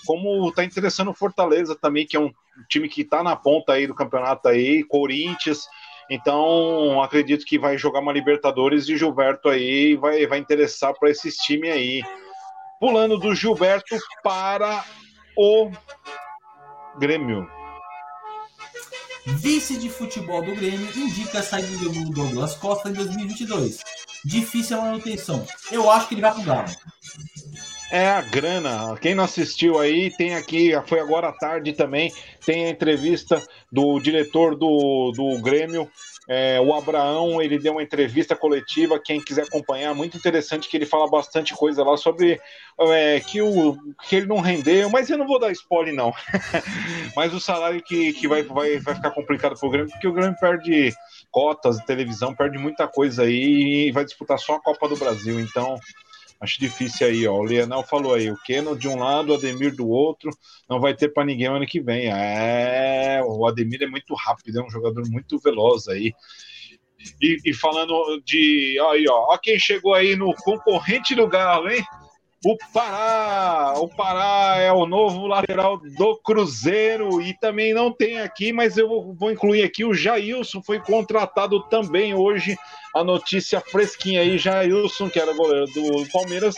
Como 0.06 0.52
tá 0.52 0.62
interessando 0.62 1.10
o 1.10 1.14
Fortaleza 1.14 1.74
também, 1.74 2.06
que 2.06 2.16
é 2.16 2.20
um 2.20 2.32
time 2.68 2.88
que 2.88 3.04
tá 3.04 3.22
na 3.22 3.36
ponta 3.36 3.72
aí 3.72 3.86
do 3.86 3.94
campeonato 3.94 4.48
aí, 4.48 4.82
Corinthians. 4.84 5.66
Então, 6.10 7.02
acredito 7.02 7.44
que 7.44 7.58
vai 7.58 7.76
jogar 7.76 8.00
uma 8.00 8.12
Libertadores 8.12 8.88
e 8.88 8.96
Gilberto 8.96 9.48
aí 9.48 9.94
vai, 9.96 10.26
vai 10.26 10.38
interessar 10.38 10.94
para 10.94 11.10
esses 11.10 11.36
times 11.36 11.70
aí 11.70 12.02
pulando 12.80 13.18
do 13.18 13.34
Gilberto 13.34 13.96
para 14.22 14.84
o 15.36 15.70
Grêmio. 16.98 17.46
Vice 19.26 19.76
de 19.76 19.90
futebol 19.90 20.42
do 20.42 20.54
Grêmio 20.54 20.88
indica 20.96 21.40
a 21.40 21.42
saída 21.42 21.76
do 21.76 22.10
Douglas 22.10 22.54
Costa 22.54 22.88
em 22.88 22.94
2022. 22.94 23.78
Difícil 24.24 24.78
a 24.78 24.82
manutenção. 24.82 25.46
Eu 25.70 25.90
acho 25.90 26.08
que 26.08 26.14
ele 26.14 26.22
vai 26.22 26.32
pro 26.32 26.42
Galo. 26.42 26.68
É 27.90 28.08
a 28.08 28.20
grana. 28.20 28.96
Quem 29.00 29.14
não 29.14 29.24
assistiu 29.24 29.78
aí, 29.78 30.10
tem 30.10 30.34
aqui, 30.34 30.72
foi 30.86 31.00
agora 31.00 31.28
à 31.28 31.32
tarde 31.32 31.72
também, 31.72 32.12
tem 32.48 32.64
a 32.64 32.70
entrevista 32.70 33.46
do 33.70 34.00
diretor 34.00 34.56
do, 34.56 35.12
do 35.14 35.38
Grêmio, 35.42 35.86
é, 36.26 36.58
o 36.58 36.72
Abraão, 36.72 37.42
ele 37.42 37.58
deu 37.58 37.72
uma 37.72 37.82
entrevista 37.82 38.34
coletiva, 38.34 38.98
quem 38.98 39.20
quiser 39.20 39.42
acompanhar, 39.42 39.94
muito 39.94 40.16
interessante, 40.16 40.66
que 40.66 40.74
ele 40.74 40.86
fala 40.86 41.10
bastante 41.10 41.52
coisa 41.54 41.84
lá 41.84 41.94
sobre 41.98 42.40
é, 42.80 43.20
que, 43.20 43.42
o, 43.42 43.76
que 44.08 44.16
ele 44.16 44.26
não 44.26 44.40
rendeu, 44.40 44.88
mas 44.88 45.10
eu 45.10 45.18
não 45.18 45.26
vou 45.26 45.38
dar 45.38 45.52
spoiler, 45.52 45.94
não. 45.94 46.10
mas 47.14 47.34
o 47.34 47.40
salário 47.40 47.82
que, 47.82 48.14
que 48.14 48.26
vai, 48.26 48.42
vai, 48.42 48.78
vai 48.78 48.94
ficar 48.94 49.10
complicado 49.10 49.60
pro 49.60 49.68
Grêmio, 49.68 49.90
porque 49.90 50.08
o 50.08 50.12
Grêmio 50.14 50.40
perde 50.40 50.90
cotas, 51.30 51.76
televisão, 51.84 52.34
perde 52.34 52.56
muita 52.56 52.88
coisa 52.88 53.24
aí 53.24 53.88
e 53.88 53.92
vai 53.92 54.06
disputar 54.06 54.38
só 54.38 54.54
a 54.54 54.62
Copa 54.62 54.88
do 54.88 54.96
Brasil, 54.96 55.38
então 55.38 55.78
Acho 56.40 56.60
difícil 56.60 57.06
aí, 57.06 57.26
ó. 57.26 57.34
O 57.34 57.42
Leonel 57.42 57.82
falou 57.82 58.14
aí, 58.14 58.30
o 58.30 58.40
Keno 58.44 58.78
de 58.78 58.86
um 58.86 58.96
lado, 58.96 59.32
o 59.32 59.34
Ademir 59.34 59.74
do 59.74 59.88
outro, 59.88 60.30
não 60.68 60.80
vai 60.80 60.94
ter 60.94 61.08
para 61.08 61.24
ninguém 61.24 61.48
ano 61.48 61.66
que 61.66 61.80
vem. 61.80 62.06
É, 62.06 63.20
o 63.24 63.46
Ademir 63.46 63.82
é 63.82 63.86
muito 63.86 64.14
rápido, 64.14 64.60
é 64.60 64.64
um 64.64 64.70
jogador 64.70 65.02
muito 65.08 65.38
veloz 65.38 65.88
aí. 65.88 66.12
E, 67.20 67.38
e 67.44 67.54
falando 67.54 68.20
de. 68.24 68.78
Aí, 68.90 69.04
ó, 69.08 69.32
ó, 69.32 69.38
quem 69.38 69.58
chegou 69.58 69.94
aí 69.94 70.16
no 70.16 70.34
concorrente 70.34 71.14
do 71.14 71.28
Galo, 71.28 71.70
hein? 71.70 71.84
O 72.44 72.56
Pará, 72.72 73.74
o 73.78 73.88
Pará 73.88 74.58
é 74.58 74.72
o 74.72 74.86
novo 74.86 75.26
lateral 75.26 75.76
do 75.76 76.16
Cruzeiro 76.18 77.20
e 77.20 77.36
também 77.38 77.74
não 77.74 77.92
tem 77.92 78.20
aqui, 78.20 78.52
mas 78.52 78.76
eu 78.76 79.12
vou 79.18 79.32
incluir 79.32 79.64
aqui 79.64 79.84
o 79.84 79.92
Jailson 79.92 80.62
foi 80.62 80.78
contratado 80.78 81.60
também 81.64 82.14
hoje. 82.14 82.56
A 82.94 83.02
notícia 83.02 83.60
fresquinha 83.60 84.20
aí, 84.20 84.38
Jailson, 84.38 85.10
que 85.10 85.18
era 85.18 85.34
goleiro 85.34 85.66
do 85.66 86.06
Palmeiras, 86.12 86.54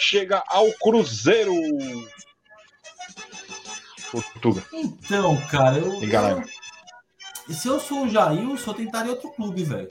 chega 0.00 0.42
ao 0.48 0.70
Cruzeiro. 0.72 1.54
Portuga. 4.10 4.64
Então, 4.72 5.40
cara, 5.48 5.78
eu, 5.78 6.02
eu, 6.02 7.54
se 7.54 7.68
eu 7.68 7.78
sou 7.78 8.04
o 8.04 8.08
Jailson, 8.08 8.70
eu 8.72 8.74
tentaria 8.74 9.12
outro 9.12 9.30
clube, 9.30 9.62
velho. 9.62 9.88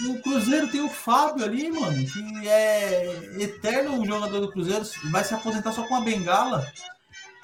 No 0.00 0.20
Cruzeiro 0.20 0.68
tem 0.68 0.80
o 0.80 0.88
Fábio 0.88 1.44
ali, 1.44 1.70
mano, 1.70 2.04
que 2.06 2.48
é 2.48 3.06
eterno 3.38 4.04
jogador 4.04 4.40
do 4.40 4.50
Cruzeiro, 4.50 4.84
vai 5.10 5.22
se 5.22 5.34
aposentar 5.34 5.72
só 5.72 5.86
com 5.86 5.94
a 5.94 6.00
bengala. 6.00 6.66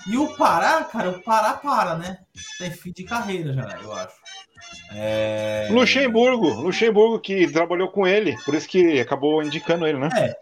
E 0.07 0.16
o 0.16 0.34
Pará, 0.36 0.82
cara, 0.84 1.11
o 1.11 1.22
Pará 1.22 1.55
para, 1.55 1.96
né? 1.96 2.18
Tem 2.59 2.70
fim 2.70 2.92
de 2.92 3.05
carreira 3.05 3.53
já, 3.53 3.78
eu 3.82 3.92
acho. 3.92 4.14
É... 4.92 5.68
Luxemburgo, 5.70 6.48
Luxemburgo 6.48 7.20
que 7.20 7.51
trabalhou 7.51 7.88
com 7.88 8.07
ele, 8.07 8.36
por 8.44 8.55
isso 8.55 8.68
que 8.68 9.01
acabou 9.01 9.42
indicando 9.42 9.86
ele, 9.86 9.98
né? 9.98 10.09
É. 10.16 10.34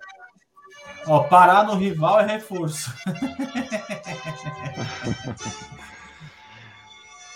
Ó, 1.07 1.21
parar 1.25 1.65
no 1.65 1.75
rival 1.75 2.21
é 2.21 2.27
reforço. 2.27 2.93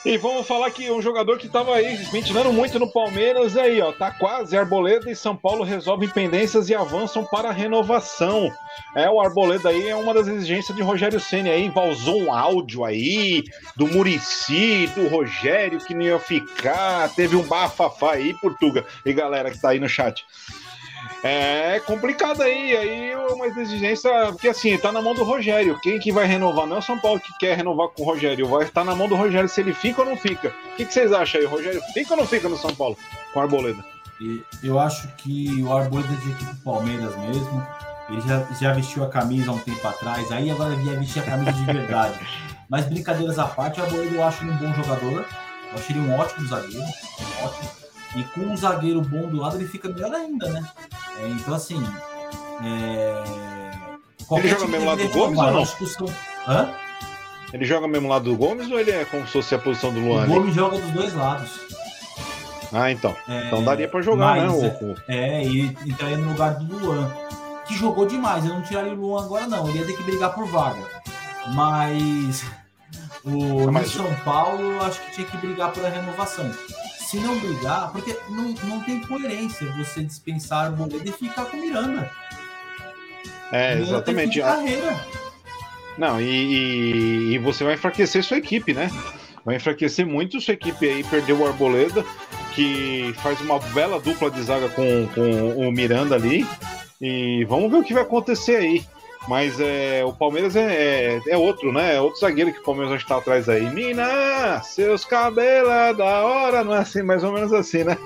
E 0.04 0.18
vamos 0.18 0.48
falar 0.48 0.68
que 0.72 0.90
um 0.90 1.00
jogador 1.00 1.38
que 1.38 1.46
estava 1.46 1.76
aí 1.76 1.94
ventilando 2.10 2.52
muito 2.52 2.76
no 2.76 2.90
Palmeiras 2.90 3.56
aí, 3.56 3.80
ó, 3.80 3.92
tá 3.92 4.10
quase. 4.10 4.56
Arboleda 4.56 5.08
e 5.08 5.14
São 5.14 5.36
Paulo 5.36 5.62
resolvem 5.62 6.08
pendências 6.08 6.68
e 6.68 6.74
avançam 6.74 7.24
para 7.24 7.50
a 7.50 7.52
renovação. 7.52 8.50
É, 8.96 9.08
o 9.08 9.20
Arboleda 9.20 9.68
aí 9.68 9.88
é 9.88 9.94
uma 9.94 10.12
das 10.12 10.26
exigências 10.26 10.76
de 10.76 10.82
Rogério 10.82 11.20
Ceni 11.20 11.50
aí, 11.50 11.68
vazou 11.68 12.20
um 12.20 12.34
áudio 12.34 12.84
aí 12.84 13.44
do 13.76 13.86
Murici, 13.86 14.88
do 14.88 15.06
Rogério 15.06 15.78
que 15.78 15.94
não 15.94 16.02
ia 16.02 16.18
ficar, 16.18 17.08
teve 17.14 17.36
um 17.36 17.44
bafafá 17.44 18.14
aí, 18.14 18.34
Portuga 18.34 18.84
e 19.06 19.12
galera 19.12 19.52
que 19.52 19.60
tá 19.60 19.70
aí 19.70 19.78
no 19.78 19.88
chat. 19.88 20.24
É 21.22 21.80
complicado 21.80 22.42
aí, 22.42 22.76
aí 22.76 23.16
uma 23.16 23.46
exigência, 23.46 24.10
porque 24.32 24.48
assim, 24.48 24.76
tá 24.76 24.90
na 24.90 25.00
mão 25.00 25.14
do 25.14 25.24
Rogério. 25.24 25.78
Quem 25.80 25.98
que 25.98 26.10
vai 26.10 26.26
renovar? 26.26 26.66
Não 26.66 26.76
é 26.76 26.78
o 26.78 26.82
São 26.82 26.98
Paulo 26.98 27.20
que 27.20 27.32
quer 27.38 27.56
renovar 27.56 27.88
com 27.88 28.02
o 28.02 28.06
Rogério, 28.06 28.48
vai 28.48 28.64
estar 28.64 28.84
na 28.84 28.94
mão 28.94 29.08
do 29.08 29.14
Rogério 29.14 29.48
se 29.48 29.60
ele 29.60 29.72
fica 29.72 30.02
ou 30.02 30.08
não 30.08 30.16
fica. 30.16 30.48
O 30.72 30.76
que, 30.76 30.84
que 30.84 30.92
vocês 30.92 31.12
acham 31.12 31.40
aí? 31.40 31.46
O 31.46 31.50
Rogério 31.50 31.80
fica 31.94 32.14
ou 32.14 32.20
não 32.20 32.26
fica 32.26 32.48
no 32.48 32.56
São 32.56 32.74
Paulo 32.74 32.96
com 33.32 33.40
a 33.40 33.42
Arboleda? 33.44 33.84
Eu 34.62 34.78
acho 34.78 35.08
que 35.16 35.62
o 35.62 35.72
Arboleda 35.72 36.12
é 36.12 36.16
de 36.16 36.30
equipe 36.30 36.54
Palmeiras 36.64 37.16
mesmo. 37.16 37.66
Ele 38.08 38.20
já, 38.20 38.42
já 38.60 38.72
vestiu 38.72 39.04
a 39.04 39.08
camisa 39.08 39.50
há 39.50 39.54
um 39.54 39.58
tempo 39.58 39.86
atrás, 39.86 40.30
aí 40.30 40.50
agora 40.50 40.74
ia 40.74 40.98
vestir 40.98 41.22
a 41.22 41.26
camisa 41.26 41.52
de 41.52 41.64
verdade. 41.64 42.18
Mas 42.68 42.86
brincadeiras 42.86 43.38
à 43.38 43.46
parte, 43.46 43.80
o 43.80 43.84
Arboleda 43.84 44.14
eu 44.14 44.24
acho 44.24 44.44
ele 44.44 44.52
um 44.52 44.56
bom 44.56 44.72
jogador. 44.74 45.26
Eu 45.70 45.78
acho 45.78 45.92
ele 45.92 46.00
um 46.00 46.14
ótimo 46.18 46.46
zagueiro. 46.46 46.82
Um 46.82 47.44
ótimo 47.44 47.81
e 48.16 48.24
com 48.24 48.40
um 48.40 48.56
zagueiro 48.56 49.00
bom 49.00 49.28
do 49.28 49.38
lado, 49.38 49.56
ele 49.56 49.66
fica 49.66 49.88
melhor 49.88 50.12
ainda, 50.12 50.48
né? 50.48 50.68
É, 51.18 51.28
então, 51.28 51.54
assim. 51.54 51.82
É... 52.62 53.22
Ele 54.30 54.48
joga 54.48 54.66
mesmo 54.66 54.86
lado 54.86 55.02
do 55.02 55.08
Gomes 55.08 55.38
ou 55.38 55.52
não? 55.52 55.62
Discussão... 55.62 56.06
Hã? 56.46 56.70
Ele 57.52 57.64
joga 57.64 57.86
mesmo 57.86 58.08
lado 58.08 58.30
do 58.30 58.36
Gomes 58.36 58.70
ou 58.70 58.80
ele 58.80 58.90
é 58.90 59.04
como 59.04 59.26
se 59.26 59.32
fosse 59.32 59.54
a 59.54 59.58
posição 59.58 59.92
do 59.92 60.00
Luan? 60.00 60.24
O 60.24 60.26
Gomes 60.26 60.54
joga 60.54 60.78
dos 60.78 60.90
dois 60.90 61.14
lados. 61.14 61.50
Ah, 62.72 62.90
então. 62.90 63.14
É... 63.28 63.46
Então 63.46 63.62
daria 63.62 63.88
pra 63.88 64.00
jogar, 64.00 64.36
Mas, 64.36 64.62
né? 64.62 64.78
O... 64.80 64.96
É, 65.06 65.44
e 65.44 65.66
entraria 65.84 66.16
no 66.16 66.30
lugar 66.30 66.54
do 66.54 66.78
Luan. 66.78 67.10
Que 67.66 67.74
jogou 67.74 68.06
demais. 68.06 68.44
Eu 68.44 68.54
não 68.54 68.62
tiraria 68.62 68.92
o 68.92 68.96
Luan 68.96 69.24
agora, 69.24 69.46
não. 69.46 69.68
Ele 69.68 69.78
ia 69.78 69.86
ter 69.86 69.96
que 69.96 70.02
brigar 70.02 70.34
por 70.34 70.46
vaga. 70.46 70.82
Mas. 71.54 72.44
O 73.24 73.68
ah, 73.68 73.70
mas... 73.70 73.92
São 73.92 74.12
Paulo, 74.24 74.60
eu 74.60 74.82
acho 74.82 75.00
que 75.00 75.12
tinha 75.12 75.26
que 75.28 75.36
brigar 75.36 75.70
pela 75.70 75.88
renovação 75.88 76.50
se 77.12 77.18
não 77.18 77.38
brigar, 77.38 77.92
porque 77.92 78.16
não, 78.30 78.54
não 78.64 78.80
tem 78.80 78.98
coerência 79.00 79.70
você 79.72 80.02
dispensar 80.02 80.70
o 80.70 80.72
Arboleda 80.72 81.10
e 81.10 81.12
ficar 81.12 81.44
com 81.44 81.58
Miranda. 81.58 82.10
É, 83.52 83.78
exatamente. 83.78 84.40
carreira. 84.40 84.98
Não, 85.98 86.18
e, 86.18 86.24
e, 86.24 87.34
e, 87.34 87.38
você 87.38 87.64
vai 87.64 87.74
enfraquecer 87.74 88.24
sua 88.24 88.38
equipe, 88.38 88.72
né? 88.72 88.90
Vai 89.44 89.56
enfraquecer 89.56 90.06
muito 90.06 90.40
sua 90.40 90.54
equipe 90.54 90.88
aí, 90.88 91.04
perdeu 91.04 91.38
o 91.38 91.46
Arboleda, 91.46 92.02
que 92.54 93.12
faz 93.22 93.38
uma 93.42 93.58
bela 93.58 94.00
dupla 94.00 94.30
de 94.30 94.42
zaga 94.42 94.70
com, 94.70 95.06
com 95.08 95.68
o 95.68 95.70
Miranda 95.70 96.14
ali. 96.14 96.46
E 96.98 97.44
vamos 97.44 97.70
ver 97.70 97.76
o 97.76 97.84
que 97.84 97.92
vai 97.92 98.04
acontecer 98.04 98.56
aí. 98.56 98.86
Mas 99.28 99.60
é, 99.60 100.04
o 100.04 100.12
Palmeiras 100.12 100.56
é, 100.56 101.16
é, 101.16 101.20
é, 101.28 101.36
outro, 101.36 101.72
né? 101.72 101.94
É 101.94 102.00
outro 102.00 102.20
zagueiro 102.20 102.52
que 102.52 102.58
o 102.58 102.64
Palmeiras 102.64 103.00
está 103.00 103.16
atrás 103.18 103.48
aí. 103.48 103.70
Mina, 103.70 104.60
seus 104.62 105.04
cabelos 105.04 105.96
da 105.96 106.22
hora, 106.24 106.64
não 106.64 106.74
é 106.74 106.78
assim, 106.78 107.02
mais 107.02 107.22
ou 107.22 107.32
menos 107.32 107.52
assim, 107.52 107.84
né? 107.84 107.96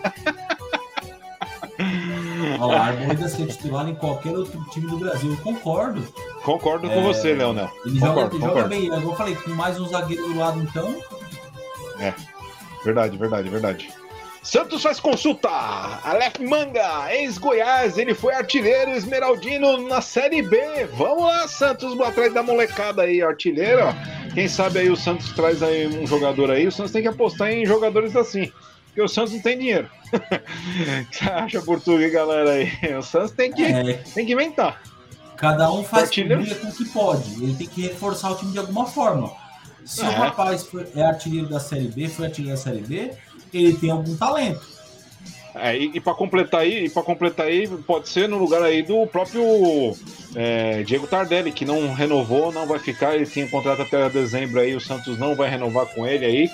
Olha, 2.59 2.81
Arboleda 2.81 3.29
ser 3.29 3.47
titular 3.47 3.89
em 3.89 3.95
qualquer 3.95 4.37
outro 4.37 4.63
time 4.71 4.87
do 4.89 4.99
Brasil, 4.99 5.31
eu 5.31 5.37
concordo. 5.39 6.03
Concordo 6.43 6.89
com 6.89 7.01
é, 7.01 7.03
você, 7.03 7.35
Leonel. 7.35 7.71
Ele 7.85 8.01
concordo, 8.01 8.39
joga, 8.39 8.47
concordo. 8.47 8.69
bem, 8.69 8.87
eu 8.87 9.15
falei, 9.15 9.35
com 9.35 9.51
mais 9.51 9.79
um 9.81 9.87
zagueiro 9.87 10.27
do 10.29 10.39
lado, 10.39 10.61
então. 10.63 10.95
É, 11.99 12.15
verdade, 12.85 13.17
verdade, 13.17 13.49
verdade. 13.49 13.89
Santos 14.47 14.81
faz 14.81 15.01
consulta. 15.01 15.49
Aleph 15.49 16.39
Manga, 16.39 17.13
ex-Goiás, 17.13 17.99
ele 17.99 18.15
foi 18.15 18.33
artilheiro 18.33 18.93
esmeraldino 18.93 19.89
na 19.89 20.01
Série 20.01 20.41
B. 20.41 20.87
Vamos 20.93 21.25
lá, 21.25 21.49
Santos, 21.49 22.01
atrás 22.01 22.33
da 22.33 22.45
molecada 22.45 23.03
aí, 23.03 23.21
artilheiro. 23.21 23.83
Quem 24.35 24.47
sabe 24.47 24.79
aí 24.79 24.89
o 24.89 24.97
Santos 24.97 25.33
traz 25.33 25.65
aí 25.65 25.89
um 25.89 26.07
jogador 26.07 26.53
aí. 26.53 26.65
O 26.65 26.71
Santos 26.71 26.93
tem 26.93 27.03
que 27.03 27.09
apostar 27.09 27.51
em 27.51 27.67
jogadores 27.67 28.15
assim. 28.15 28.53
Porque 28.87 29.03
o 29.03 29.09
Santos 29.09 29.33
não 29.33 29.41
tem 29.41 29.59
dinheiro. 29.59 29.91
o 30.15 31.11
que 31.11 31.17
você 31.17 31.25
acha, 31.25 31.63
Português, 31.63 32.13
galera 32.13 32.53
aí? 32.53 32.71
O 32.97 33.03
Santos 33.03 33.33
tem 33.33 33.53
que, 33.53 33.65
é. 33.65 33.95
tem 34.15 34.25
que 34.25 34.33
inventar. 34.33 34.81
Cada 35.37 35.73
um 35.73 35.83
faz 35.83 36.09
com 36.09 36.21
o 36.21 36.73
que 36.73 36.85
pode. 36.93 37.43
Ele 37.43 37.55
tem 37.55 37.67
que 37.67 37.83
reforçar 37.83 38.31
o 38.31 38.37
time 38.37 38.53
de 38.53 38.59
alguma 38.59 38.87
forma. 38.87 39.29
Se 39.85 40.03
é. 40.03 40.09
o 40.09 40.13
rapaz 40.13 40.65
foi, 40.65 40.87
é 40.95 41.03
artilheiro 41.03 41.49
da 41.49 41.59
Série 41.59 41.89
B, 41.89 42.09
foi 42.09 42.27
artilheiro 42.27 42.57
da 42.57 42.63
Série 42.63 42.81
B, 42.81 43.13
ele 43.53 43.75
tem 43.75 43.91
algum 43.91 44.17
talento. 44.17 44.77
É, 45.55 45.77
e, 45.77 45.93
e 45.95 46.01
para 46.01 46.15
completar 46.15 46.61
aí, 46.61 46.91
para 46.91 47.03
completar 47.03 47.47
aí, 47.47 47.67
pode 47.67 48.11
ser 48.11 48.29
no 48.29 48.37
lugar 48.37 48.63
aí 48.63 48.83
do 48.83 49.07
próprio 49.07 49.97
é, 50.35 50.83
Diego 50.83 51.07
Tardelli, 51.07 51.51
que 51.51 51.65
não 51.65 51.95
renovou, 51.95 52.53
não 52.53 52.67
vai 52.67 52.79
ficar, 52.79 53.15
ele 53.15 53.25
tinha 53.25 53.49
contrato 53.49 53.83
até 53.83 54.09
dezembro 54.11 54.61
aí, 54.61 54.77
o 54.77 54.81
Santos 54.81 55.19
não 55.19 55.35
vai 55.35 55.49
renovar 55.49 55.87
com 55.87 56.07
ele 56.07 56.27
aí. 56.27 56.51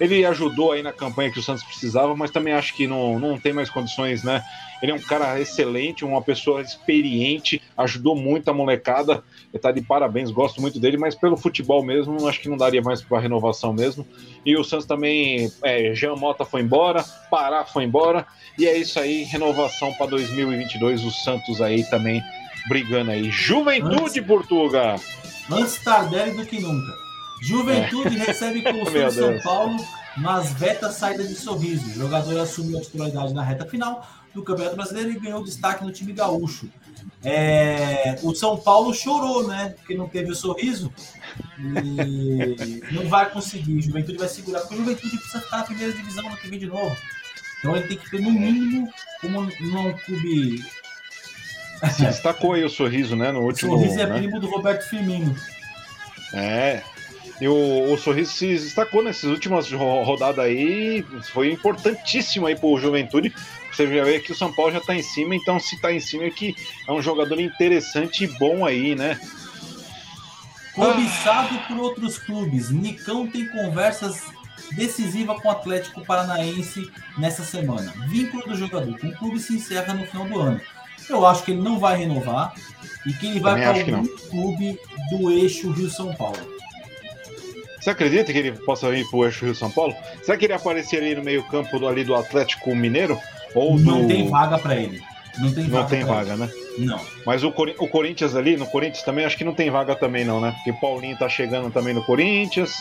Ele 0.00 0.24
ajudou 0.24 0.72
aí 0.72 0.82
na 0.82 0.92
campanha 0.92 1.30
que 1.30 1.38
o 1.38 1.42
Santos 1.42 1.64
precisava, 1.64 2.14
mas 2.14 2.30
também 2.30 2.52
acho 2.52 2.74
que 2.74 2.86
não, 2.86 3.18
não 3.18 3.38
tem 3.38 3.52
mais 3.52 3.68
condições, 3.68 4.22
né? 4.22 4.42
Ele 4.80 4.92
é 4.92 4.94
um 4.94 5.00
cara 5.00 5.40
excelente, 5.40 6.04
uma 6.04 6.22
pessoa 6.22 6.62
experiente, 6.62 7.60
ajudou 7.76 8.14
muito 8.14 8.48
a 8.48 8.54
molecada. 8.54 9.24
Ele 9.52 9.60
tá 9.60 9.72
de 9.72 9.82
parabéns, 9.82 10.30
gosto 10.30 10.60
muito 10.60 10.78
dele, 10.78 10.96
mas 10.96 11.14
pelo 11.14 11.36
futebol 11.36 11.84
mesmo, 11.84 12.28
acho 12.28 12.40
que 12.40 12.48
não 12.48 12.56
daria 12.56 12.80
mais 12.80 13.02
para 13.02 13.18
renovação 13.18 13.72
mesmo. 13.72 14.06
E 14.46 14.56
o 14.56 14.62
Santos 14.62 14.86
também, 14.86 15.50
é, 15.64 15.92
Jean 15.94 16.14
Mota 16.14 16.44
foi 16.44 16.62
embora, 16.62 17.04
Pará 17.28 17.64
foi 17.64 17.84
embora, 17.84 18.26
e 18.56 18.66
é 18.66 18.76
isso 18.76 19.00
aí, 19.00 19.24
renovação 19.24 19.92
para 19.94 20.06
2022. 20.06 21.04
O 21.04 21.10
Santos 21.10 21.60
aí 21.60 21.82
também 21.90 22.22
brigando 22.68 23.10
aí. 23.10 23.30
Juventude, 23.30 24.20
antes, 24.20 24.26
Portugal! 24.26 25.00
Antes 25.50 25.82
tarde 25.82 26.30
do 26.32 26.46
que 26.46 26.60
nunca. 26.60 27.07
Juventude 27.40 28.16
é. 28.16 28.24
recebe 28.24 28.62
com 28.62 29.10
São 29.10 29.40
Paulo, 29.40 29.76
mas 30.16 30.52
veta 30.52 30.90
saída 30.90 31.24
de 31.24 31.34
sorriso. 31.34 31.86
O 31.90 31.94
jogador 31.94 32.38
assumiu 32.40 32.78
a 32.78 32.80
titularidade 32.80 33.34
na 33.34 33.42
reta 33.42 33.64
final 33.64 34.06
do 34.34 34.42
Campeonato 34.42 34.76
Brasileiro 34.76 35.10
e 35.10 35.20
ganhou 35.20 35.42
destaque 35.42 35.84
no 35.84 35.92
time 35.92 36.12
gaúcho. 36.12 36.68
É, 37.24 38.18
o 38.22 38.34
São 38.34 38.56
Paulo 38.56 38.94
chorou, 38.94 39.46
né? 39.46 39.74
Porque 39.78 39.94
não 39.94 40.08
teve 40.08 40.30
o 40.30 40.34
sorriso. 40.34 40.92
E 41.58 42.92
não 42.92 43.08
vai 43.08 43.30
conseguir. 43.30 43.80
Juventude 43.80 44.18
vai 44.18 44.28
segurar. 44.28 44.60
Porque 44.60 44.74
o 44.74 44.78
Juventude 44.78 45.16
precisa 45.16 45.40
ficar 45.40 45.58
na 45.58 45.64
primeira 45.64 45.92
divisão 45.92 46.28
no 46.28 46.36
que 46.36 46.48
vem 46.48 46.58
de 46.58 46.66
novo. 46.66 46.96
Então 47.58 47.76
ele 47.76 47.88
tem 47.88 47.96
que 47.98 48.10
ter, 48.10 48.20
no 48.20 48.30
mínimo, 48.30 48.88
como 49.20 49.40
um 49.40 49.92
clube. 49.98 50.64
Se 51.92 52.02
destacou 52.02 52.52
aí 52.52 52.64
o 52.64 52.70
sorriso, 52.70 53.16
né? 53.16 53.32
No 53.32 53.40
último. 53.40 53.74
O 53.74 53.78
sorriso 53.78 54.00
é 54.00 54.06
né? 54.06 54.18
primo 54.18 54.38
do 54.38 54.48
Roberto 54.48 54.88
Firmino. 54.88 55.34
É. 56.32 56.82
E 57.40 57.46
o, 57.48 57.92
o 57.92 57.96
Sorriso 57.96 58.32
se 58.32 58.48
destacou 58.48 59.02
nessas 59.02 59.30
últimas 59.30 59.70
rodadas 59.70 60.44
aí. 60.44 61.04
Foi 61.32 61.52
importantíssimo 61.52 62.46
aí 62.46 62.56
pro 62.56 62.78
Juventude 62.78 63.32
você 63.78 63.86
já 63.86 64.04
vê 64.04 64.18
que 64.18 64.32
o 64.32 64.36
São 64.36 64.52
Paulo 64.52 64.72
já 64.72 64.78
está 64.78 64.94
em 64.94 65.02
cima, 65.02 65.36
então 65.36 65.60
se 65.60 65.76
está 65.76 65.92
em 65.92 66.00
cima 66.00 66.24
é 66.24 66.30
que 66.30 66.54
é 66.86 66.92
um 66.92 67.00
jogador 67.00 67.38
interessante 67.40 68.24
e 68.24 68.26
bom 68.26 68.66
aí, 68.66 68.94
né? 68.96 69.20
Cobiçado 70.74 71.54
ah. 71.54 71.64
por 71.68 71.76
outros 71.78 72.18
clubes, 72.18 72.70
Nicão 72.70 73.26
tem 73.28 73.46
conversas 73.48 74.22
decisivas 74.72 75.40
com 75.40 75.48
o 75.48 75.50
Atlético 75.50 76.04
Paranaense 76.04 76.90
nessa 77.16 77.44
semana. 77.44 77.92
Vínculo 78.08 78.44
do 78.48 78.56
jogador 78.56 78.98
com 78.98 79.06
o 79.06 79.16
clube 79.16 79.38
se 79.38 79.54
encerra 79.54 79.94
no 79.94 80.06
final 80.06 80.26
do 80.26 80.40
ano. 80.40 80.60
Eu 81.08 81.24
acho 81.24 81.44
que 81.44 81.52
ele 81.52 81.62
não 81.62 81.78
vai 81.78 81.96
renovar 81.96 82.54
e 83.06 83.12
que 83.12 83.28
ele 83.28 83.40
vai 83.40 83.60
para 83.60 83.78
algum 83.78 84.06
clube 84.28 84.78
do 85.10 85.30
eixo 85.30 85.70
Rio-São 85.70 86.14
Paulo. 86.14 86.57
Você 87.80 87.90
acredita 87.90 88.32
que 88.32 88.38
ele 88.38 88.52
possa 88.52 88.88
ir 88.96 89.08
para 89.08 89.18
o 89.18 89.24
eixo 89.24 89.44
Rio-São 89.44 89.70
Paulo? 89.70 89.94
Será 90.22 90.36
que 90.36 90.46
ele 90.46 90.52
apareceria 90.52 91.04
ali 91.06 91.14
no 91.14 91.22
meio-campo 91.22 91.86
ali 91.86 92.04
do 92.04 92.14
Atlético 92.14 92.74
Mineiro? 92.74 93.18
Ou 93.54 93.78
não 93.78 94.06
tem 94.06 94.28
vaga 94.28 94.58
para 94.58 94.74
ele. 94.76 95.00
Não 95.38 95.52
tem 95.52 95.64
vaga. 95.68 95.82
Não 95.82 95.88
tem 95.88 96.04
vaga, 96.04 96.32
ele. 96.32 96.40
né? 96.40 96.50
Não. 96.78 97.00
Mas 97.24 97.44
o, 97.44 97.52
Cor 97.52 97.72
o 97.78 97.88
Corinthians 97.88 98.34
ali, 98.34 98.56
no 98.56 98.66
Corinthians 98.66 99.04
também, 99.04 99.24
acho 99.24 99.36
que 99.36 99.44
não 99.44 99.54
tem 99.54 99.70
vaga 99.70 99.94
também, 99.94 100.24
não, 100.24 100.40
né? 100.40 100.52
Porque 100.56 100.72
Paulinho 100.80 101.16
tá 101.16 101.28
chegando 101.28 101.70
também 101.70 101.94
no 101.94 102.04
Corinthians. 102.04 102.74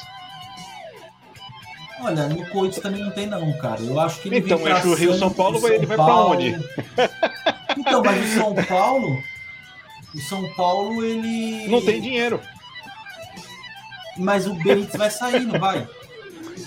Olha, 2.02 2.28
no 2.28 2.46
Corinthians 2.48 2.84
também 2.84 3.04
não 3.04 3.12
tem, 3.12 3.28
não, 3.28 3.54
cara. 3.54 3.82
Eu 3.82 4.00
acho 4.00 4.22
que 4.22 4.30
ele 4.30 4.40
Então, 4.40 4.60
mas 4.60 4.84
o 4.86 4.94
Rio 4.94 5.14
São 5.14 5.32
Paulo 5.32 5.60
vai, 5.60 5.76
ele 5.76 5.86
vai 5.86 5.98
para 5.98 6.26
onde? 6.26 6.60
Então, 7.78 8.02
mas 8.04 8.24
o 8.24 8.40
São 8.40 8.56
Paulo. 8.56 9.24
O 10.16 10.20
São 10.20 10.54
Paulo, 10.54 11.04
ele. 11.04 11.68
Não 11.68 11.82
tem 11.82 12.02
dinheiro. 12.02 12.40
Mas 14.18 14.48
o 14.48 14.54
Benítez 14.54 14.96
vai 14.96 15.10
sair, 15.10 15.46
não 15.46 15.60
vai? 15.60 15.88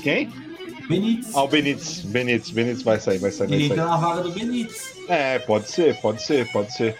Quem? 0.02 0.30
Benítez. 0.88 1.34
Ah, 1.34 1.42
o 1.42 1.48
Benítez. 1.48 2.00
Benítez, 2.00 2.50
Benítez 2.50 2.82
vai 2.82 3.00
sair, 3.00 3.18
vai 3.18 3.30
sair. 3.30 3.48
Vai 3.48 3.56
Ele 3.56 3.66
entra 3.66 3.84
na 3.84 3.96
vaga 3.96 4.22
do 4.22 4.30
Benítez. 4.30 4.94
É, 5.08 5.38
pode 5.40 5.70
ser, 5.70 6.00
pode 6.00 6.22
ser, 6.22 6.50
pode 6.52 6.72
ser. 6.72 6.96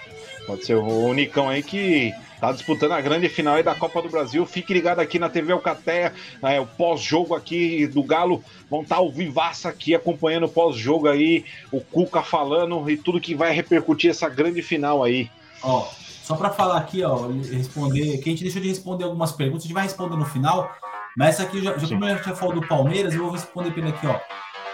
Pode 0.47 0.65
ser 0.65 0.75
o 0.75 1.13
Nicão 1.13 1.49
aí 1.49 1.63
que 1.63 2.13
Tá 2.41 2.53
disputando 2.53 2.93
a 2.93 3.01
grande 3.03 3.29
final 3.29 3.57
aí 3.57 3.63
da 3.63 3.75
Copa 3.75 4.01
do 4.01 4.09
Brasil. 4.09 4.47
Fique 4.47 4.73
ligado 4.73 4.99
aqui 4.99 5.19
na 5.19 5.29
TV 5.29 5.53
Alcateia, 5.53 6.15
é, 6.43 6.59
o 6.59 6.65
pós-jogo 6.65 7.35
aqui 7.35 7.87
do 7.87 8.03
Galo. 8.03 8.43
Vão 8.71 8.81
estar 8.81 8.95
tá 8.95 9.01
ao 9.03 9.13
vivaço 9.13 9.69
aqui 9.69 9.95
acompanhando 9.95 10.47
o 10.47 10.49
pós-jogo 10.49 11.07
aí, 11.07 11.45
o 11.71 11.83
Cuca 11.83 12.23
falando 12.23 12.91
e 12.91 12.97
tudo 12.97 13.21
que 13.21 13.35
vai 13.35 13.53
repercutir 13.53 14.11
essa 14.11 14.27
grande 14.27 14.63
final 14.63 15.05
aí. 15.05 15.31
Ó, 15.63 15.87
só 16.31 16.37
para 16.37 16.51
falar 16.51 16.79
aqui, 16.79 17.03
ó, 17.03 17.27
responder, 17.27 18.19
que 18.19 18.29
a 18.29 18.33
gente 18.33 18.45
deixou 18.45 18.63
de 18.63 18.69
responder 18.69 19.03
algumas 19.03 19.33
perguntas, 19.33 19.65
a 19.65 19.67
gente 19.67 19.75
vai 19.75 19.83
responder 19.83 20.15
no 20.15 20.25
final, 20.25 20.73
mas 21.17 21.31
essa 21.31 21.43
aqui, 21.43 21.61
já, 21.61 21.77
já 21.77 21.89
como 21.89 22.05
eu 22.05 22.23
já 22.23 22.37
falou 22.37 22.55
do 22.55 22.69
Palmeiras, 22.69 23.13
eu 23.13 23.25
vou 23.25 23.33
responder 23.33 23.77
ele 23.77 23.89
aqui, 23.89 24.07
ó. 24.07 24.17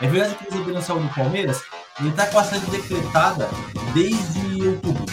É 0.02 0.06
verdade 0.06 0.34
que 0.34 0.44
o 0.44 0.46
Cruzeiro 0.48 0.74
não 0.74 0.82
saiu 0.82 1.00
do 1.00 1.08
Palmeiras? 1.14 1.62
Ele 1.98 2.12
tá 2.12 2.26
com 2.26 2.38
a 2.38 2.44
saída 2.44 2.66
decretada 2.66 3.48
desde 3.94 4.68
outubro. 4.68 5.06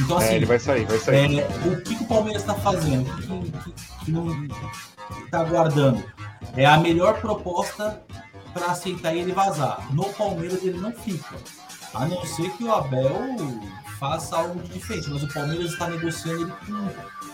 Então, 0.00 0.20
é, 0.20 0.24
assim, 0.24 0.32
é, 0.32 0.36
ele 0.36 0.46
vai 0.46 0.58
sair, 0.58 0.84
vai 0.84 0.98
sair. 0.98 1.38
É, 1.38 1.46
o 1.64 1.80
que, 1.80 1.94
que, 1.94 2.02
o 2.02 2.08
Palmeiras 2.08 2.42
está 2.42 2.54
fazendo? 2.54 3.08
O 3.08 3.42
que, 3.42 3.52
que, 3.52 4.04
que 4.04 4.10
não 4.10 4.48
está 5.26 5.42
aguardando? 5.42 6.02
É 6.56 6.66
a 6.66 6.76
melhor 6.76 7.20
proposta 7.20 8.02
para 8.52 8.66
aceitar 8.66 9.14
ele 9.14 9.30
vazar. 9.30 9.86
No 9.94 10.06
Palmeiras 10.06 10.64
ele 10.64 10.80
não 10.80 10.90
fica. 10.90 11.36
A 11.94 12.04
não 12.04 12.26
ser 12.26 12.50
que 12.56 12.64
o 12.64 12.74
Abel 12.74 13.38
faça 13.98 14.36
algo 14.36 14.60
diferente. 14.68 15.10
Mas 15.10 15.22
o 15.22 15.32
Palmeiras 15.32 15.72
está 15.72 15.88
negociando 15.88 16.42
ele 16.42 16.52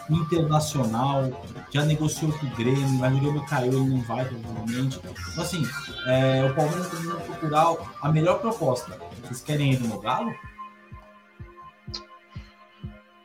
com 0.08 0.14
o 0.14 0.16
Internacional, 0.18 1.46
já 1.70 1.84
negociou 1.84 2.32
com 2.32 2.46
o 2.46 2.50
Grêmio, 2.50 2.88
mas 2.98 3.14
o 3.14 3.20
Grêmio 3.20 3.46
caiu, 3.46 3.72
ele 3.72 3.90
não 3.90 4.02
vai, 4.02 4.24
provavelmente. 4.24 5.00
Então, 5.30 5.44
assim, 5.44 5.66
é, 6.06 6.44
o 6.44 6.54
Palmeiras 6.54 6.86
está 6.86 6.96
tentando 6.96 7.20
procurar 7.20 7.76
a 8.00 8.12
melhor 8.12 8.40
proposta. 8.40 8.98
Vocês 9.22 9.40
querem 9.42 9.72
ir 9.72 9.80
no 9.80 10.00
Galo? 10.00 10.32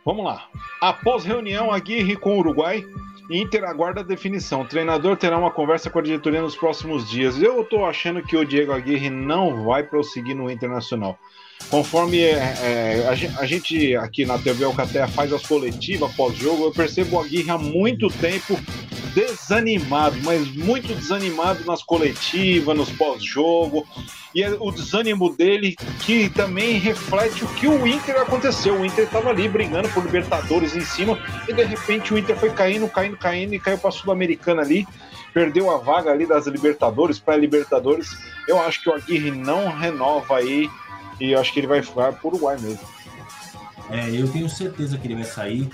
Vamos 0.06 0.24
lá. 0.24 0.48
Após 0.82 1.26
reunião, 1.26 1.72
Aguirre 1.72 2.16
com 2.16 2.36
o 2.36 2.40
Uruguai, 2.40 2.86
Inter 3.30 3.66
aguarda 3.66 4.00
a 4.00 4.04
definição. 4.04 4.62
O 4.62 4.68
treinador 4.68 5.18
terá 5.18 5.38
uma 5.38 5.52
conversa 5.52 5.90
com 5.90 6.00
a 6.00 6.02
diretoria 6.02 6.42
nos 6.42 6.56
próximos 6.56 7.10
dias. 7.10 7.42
Eu 7.42 7.62
estou 7.62 7.86
achando 7.86 8.24
que 8.24 8.38
o 8.38 8.46
Diego 8.46 8.72
Aguirre 8.72 9.10
não 9.10 9.66
vai 9.66 9.84
prosseguir 9.84 10.34
no 10.34 10.50
Internacional. 10.50 11.20
Conforme 11.70 12.22
é, 12.22 12.34
é, 12.34 13.08
a, 13.38 13.46
gente 13.46 13.96
aqui 13.98 14.26
na 14.26 14.38
TV 14.38 14.64
Alcatea 14.64 15.08
faz 15.08 15.34
as 15.34 15.46
coletivas 15.46 16.14
pós-jogo, 16.16 16.64
eu 16.64 16.72
percebo 16.72 17.18
o 17.18 17.20
Aguirre 17.20 17.50
há 17.50 17.58
muito 17.58 18.08
tempo 18.08 18.58
desanimado, 19.14 20.16
mas 20.24 20.48
muito 20.56 20.94
desanimado 20.94 21.66
nas 21.66 21.82
coletivas, 21.84 22.78
nos 22.78 22.90
pós-jogo. 22.92 23.86
E 24.34 24.44
é 24.44 24.56
o 24.60 24.72
desânimo 24.72 25.36
dele 25.36 25.76
que 26.06 26.30
também 26.30 26.78
reflete 26.78 27.44
o 27.44 27.48
que 27.48 27.68
o 27.68 27.88
Inter 27.88 28.16
aconteceu. 28.22 28.80
O 28.80 28.86
Inter 28.86 29.06
estava 29.06 29.30
ali 29.30 29.50
brigando 29.50 29.90
por 29.90 30.04
Libertadores 30.04 30.76
em 30.76 30.82
cima 30.82 31.20
e 31.50 31.54
de 31.54 31.64
repente 31.64 32.14
o 32.14 32.18
Inter 32.18 32.38
foi 32.38 32.52
caindo, 32.52 32.88
caindo, 32.88 33.18
caindo 33.18 33.56
e 33.56 33.60
caiu 33.60 33.80
para 33.80 33.90
a 33.90 33.92
Sul-Americana 33.92 34.62
ali. 34.62 34.88
Perdeu 35.34 35.72
a 35.72 35.78
vaga 35.80 36.12
ali 36.12 36.28
das 36.28 36.46
Libertadores 36.46 37.18
para 37.20 37.36
Libertadores. 37.36 38.16
Eu 38.48 38.60
acho 38.62 38.84
que 38.84 38.90
o 38.90 38.94
Aguirre 38.94 39.32
não 39.32 39.70
renova 39.70 40.38
aí 40.38 40.70
e 41.20 41.32
eu 41.32 41.40
acho 41.40 41.54
que 41.54 41.60
ele 41.60 41.68
vai 41.68 41.82
ficar 41.82 42.14
pro 42.14 42.30
Uruguai 42.30 42.58
mesmo. 42.60 42.86
É, 43.90 44.10
eu 44.10 44.32
tenho 44.32 44.50
certeza 44.50 44.98
que 44.98 45.08
ele 45.08 45.16
vai 45.16 45.24
sair. 45.24 45.70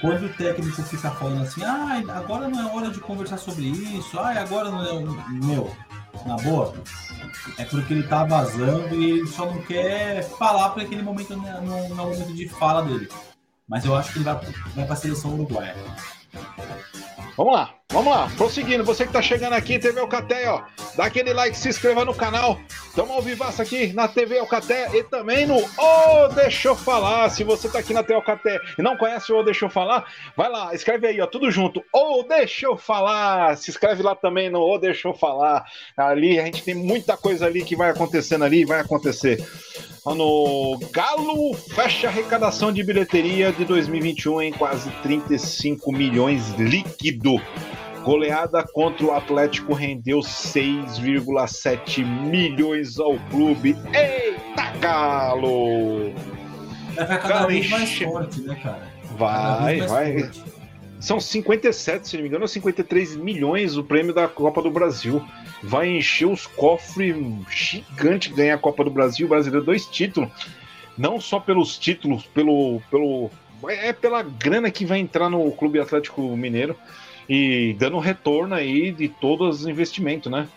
Quando 0.00 0.26
o 0.26 0.28
técnico 0.28 0.82
fica 0.82 1.10
falando 1.10 1.42
assim, 1.42 1.62
ah, 1.64 2.02
agora 2.14 2.48
não 2.48 2.60
é 2.60 2.72
hora 2.72 2.90
de 2.90 3.00
conversar 3.00 3.38
sobre 3.38 3.64
isso, 3.64 4.18
ah, 4.18 4.38
agora 4.38 4.70
não 4.70 4.84
é. 4.84 5.02
Meu, 5.30 5.74
na 6.26 6.36
boa, 6.36 6.74
é 7.58 7.64
porque 7.64 7.94
ele 7.94 8.02
tá 8.02 8.24
vazando 8.24 8.94
e 8.94 9.10
ele 9.10 9.26
só 9.26 9.46
não 9.46 9.60
quer 9.62 10.22
falar 10.22 10.70
para 10.70 10.82
aquele 10.82 11.02
momento 11.02 11.36
não, 11.36 11.62
não 11.62 11.78
é 11.78 12.02
o 12.02 12.10
momento 12.10 12.34
de 12.34 12.48
fala 12.48 12.82
dele. 12.82 13.08
Mas 13.66 13.84
eu 13.84 13.96
acho 13.96 14.12
que 14.12 14.18
ele 14.18 14.24
vai, 14.24 14.34
vai 14.74 14.84
para 14.84 14.94
a 14.94 14.96
seleção 14.96 15.34
uruguaia. 15.34 15.74
Vamos 17.36 17.52
lá, 17.52 17.74
vamos 17.90 18.14
lá, 18.14 18.30
prosseguindo. 18.36 18.84
Você 18.84 19.04
que 19.06 19.12
tá 19.12 19.20
chegando 19.20 19.54
aqui, 19.54 19.76
TV 19.76 19.98
Alcateia, 19.98 20.54
ó, 20.54 20.62
dá 20.96 21.06
aquele 21.06 21.32
like, 21.32 21.58
se 21.58 21.68
inscreva 21.68 22.04
no 22.04 22.14
canal. 22.14 22.60
Tamo 22.94 23.12
ao 23.12 23.20
vivaço 23.20 23.60
aqui 23.60 23.92
na 23.92 24.06
TV 24.06 24.38
Alcateia 24.38 24.96
e 24.96 25.02
também 25.02 25.44
no 25.44 25.56
Ô 25.56 26.28
Deixa 26.32 26.68
eu 26.68 26.76
Falar. 26.76 27.28
Se 27.30 27.42
você 27.42 27.68
tá 27.68 27.80
aqui 27.80 27.92
na 27.92 28.04
TV 28.04 28.14
Alcateia 28.14 28.60
e 28.78 28.82
não 28.82 28.96
conhece 28.96 29.32
o 29.32 29.38
Ô 29.38 29.42
Deixa 29.42 29.64
eu 29.64 29.70
Falar, 29.70 30.04
vai 30.36 30.48
lá, 30.48 30.72
escreve 30.72 31.08
aí, 31.08 31.20
ó, 31.20 31.26
tudo 31.26 31.50
junto. 31.50 31.84
Ô 31.92 32.22
Deixa 32.22 32.66
eu 32.66 32.76
Falar. 32.76 33.56
Se 33.56 33.68
inscreve 33.68 34.00
lá 34.00 34.14
também 34.14 34.48
no 34.48 34.60
Ô 34.60 34.78
Deixa 34.78 35.08
eu 35.08 35.14
Falar. 35.14 35.64
Ali 35.96 36.38
a 36.38 36.44
gente 36.44 36.62
tem 36.62 36.74
muita 36.74 37.16
coisa 37.16 37.46
ali 37.46 37.64
que 37.64 37.74
vai 37.74 37.90
acontecendo 37.90 38.44
ali 38.44 38.64
vai 38.64 38.78
acontecer. 38.78 39.44
No 40.06 40.78
Galo 40.92 41.54
fecha 41.54 42.08
arrecadação 42.08 42.70
de 42.70 42.82
bilheteria 42.82 43.50
de 43.52 43.64
2021 43.64 44.42
em 44.42 44.52
quase 44.52 44.90
35 45.02 45.90
milhões 45.90 46.50
líquido. 46.58 47.40
Goleada 48.04 48.62
contra 48.62 49.06
o 49.06 49.12
Atlético 49.12 49.72
rendeu 49.72 50.18
6,7 50.18 52.04
milhões 52.04 53.00
ao 53.00 53.18
clube. 53.30 53.74
Eita, 53.94 54.72
Galo! 54.78 56.12
Vai 56.94 57.06
ficar 57.06 57.18
cada 57.18 57.46
vez 57.46 57.70
mais 57.70 57.98
forte, 57.98 58.42
né, 58.42 58.60
cara? 58.62 58.92
Vai, 59.16 59.80
vai. 59.80 60.18
Forte. 60.18 60.63
São 61.04 61.20
57, 61.20 62.08
se 62.08 62.16
não 62.16 62.22
me 62.22 62.30
engano, 62.30 62.48
53 62.48 63.16
milhões 63.16 63.76
o 63.76 63.84
prêmio 63.84 64.14
da 64.14 64.26
Copa 64.26 64.62
do 64.62 64.70
Brasil. 64.70 65.22
Vai 65.62 65.90
encher 65.90 66.26
os 66.26 66.46
cofres 66.46 67.14
gigante 67.50 68.30
ganhar 68.30 68.54
a 68.54 68.58
Copa 68.58 68.82
do 68.82 68.90
Brasil, 68.90 69.26
o 69.26 69.28
brasileiro, 69.28 69.66
dois 69.66 69.84
títulos. 69.84 70.30
Não 70.96 71.20
só 71.20 71.38
pelos 71.38 71.76
títulos, 71.76 72.24
pelo, 72.24 72.80
pelo. 72.90 73.30
É 73.68 73.92
pela 73.92 74.22
grana 74.22 74.70
que 74.70 74.86
vai 74.86 74.98
entrar 74.98 75.28
no 75.28 75.52
Clube 75.52 75.78
Atlético 75.78 76.22
Mineiro 76.22 76.74
e 77.28 77.76
dando 77.78 77.98
retorno 77.98 78.54
aí 78.54 78.90
de 78.90 79.10
todos 79.10 79.60
os 79.60 79.66
investimentos, 79.66 80.32
né? 80.32 80.48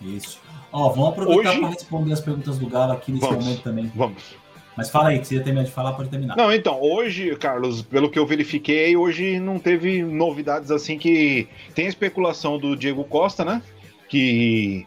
Isso. 0.00 0.38
Ó, 0.72 0.88
vamos 0.90 1.08
aproveitar 1.08 1.50
Hoje... 1.50 1.58
para 1.58 1.68
responder 1.68 2.12
as 2.12 2.20
perguntas 2.20 2.58
do 2.60 2.68
Galo 2.68 2.92
aqui 2.92 3.10
nesse 3.10 3.26
vamos, 3.26 3.44
momento 3.44 3.62
também. 3.62 3.92
Vamos. 3.92 4.36
Mas 4.76 4.88
fala 4.88 5.10
aí, 5.10 5.18
que 5.18 5.26
você 5.26 5.36
ia 5.36 5.42
terminar 5.42 5.64
de 5.64 5.70
falar, 5.70 5.92
pode 5.92 6.08
terminar. 6.08 6.36
Não, 6.36 6.52
então, 6.52 6.80
hoje, 6.80 7.34
Carlos, 7.36 7.82
pelo 7.82 8.10
que 8.10 8.18
eu 8.18 8.26
verifiquei, 8.26 8.96
hoje 8.96 9.38
não 9.38 9.58
teve 9.58 10.02
novidades 10.02 10.70
assim 10.70 10.98
que. 10.98 11.46
Tem 11.74 11.86
a 11.86 11.88
especulação 11.88 12.58
do 12.58 12.76
Diego 12.76 13.04
Costa, 13.04 13.44
né? 13.44 13.62
Que 14.08 14.86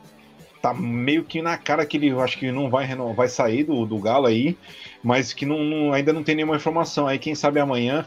tá 0.61 0.73
meio 0.73 1.23
que 1.23 1.41
na 1.41 1.57
cara 1.57 1.85
que 1.85 1.97
ele 1.97 2.09
acho 2.19 2.39
que 2.39 2.51
não 2.51 2.69
vai, 2.69 2.87
vai 3.15 3.27
sair 3.27 3.63
do, 3.63 3.85
do 3.85 3.99
Galo 3.99 4.25
aí, 4.25 4.57
mas 5.03 5.31
que 5.31 5.45
não, 5.45 5.63
não, 5.63 5.93
ainda 5.93 6.11
não 6.11 6.23
tem 6.23 6.35
nenhuma 6.35 6.55
informação. 6.55 7.07
Aí, 7.07 7.19
quem 7.19 7.35
sabe 7.35 7.59
amanhã 7.59 8.05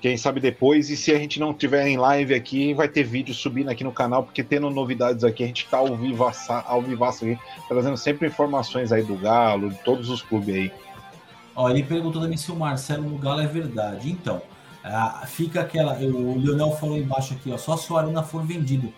quem 0.00 0.16
sabe 0.16 0.40
depois. 0.40 0.90
E 0.90 0.96
se 0.96 1.12
a 1.12 1.18
gente 1.18 1.38
não 1.38 1.52
tiver 1.52 1.86
em 1.86 1.96
live 1.96 2.34
aqui, 2.34 2.74
vai 2.74 2.88
ter 2.88 3.04
vídeo 3.04 3.34
subindo 3.34 3.68
aqui 3.68 3.84
no 3.84 3.92
canal, 3.92 4.24
porque 4.24 4.42
tendo 4.42 4.70
novidades 4.70 5.22
aqui, 5.22 5.44
a 5.44 5.46
gente 5.46 5.68
tá 5.68 5.78
ao 5.78 5.94
vivaço, 5.96 6.52
ao 6.52 6.82
vivaço 6.82 7.24
aqui, 7.24 7.38
trazendo 7.68 7.96
sempre 7.96 8.26
informações 8.26 8.90
aí 8.92 9.02
do 9.02 9.16
Galo, 9.16 9.70
de 9.70 9.78
todos 9.84 10.08
os 10.08 10.22
clubes 10.22 10.54
aí. 10.54 10.72
Ó, 11.54 11.68
ele 11.68 11.82
perguntou 11.82 12.22
também 12.22 12.36
se 12.36 12.50
o 12.50 12.56
Marcelo 12.56 13.08
no 13.08 13.18
Galo 13.18 13.40
é 13.40 13.46
verdade. 13.46 14.10
Então, 14.10 14.40
ah, 14.84 15.24
fica 15.26 15.60
aquela. 15.60 15.94
O 15.94 16.38
Leonel 16.38 16.72
falou 16.72 16.96
embaixo 16.96 17.34
aqui, 17.34 17.52
ó, 17.52 17.58
só 17.58 17.76
se 17.76 17.92
o 17.92 17.96
Arana 17.96 18.22
for 18.22 18.42
vendido. 18.44 18.92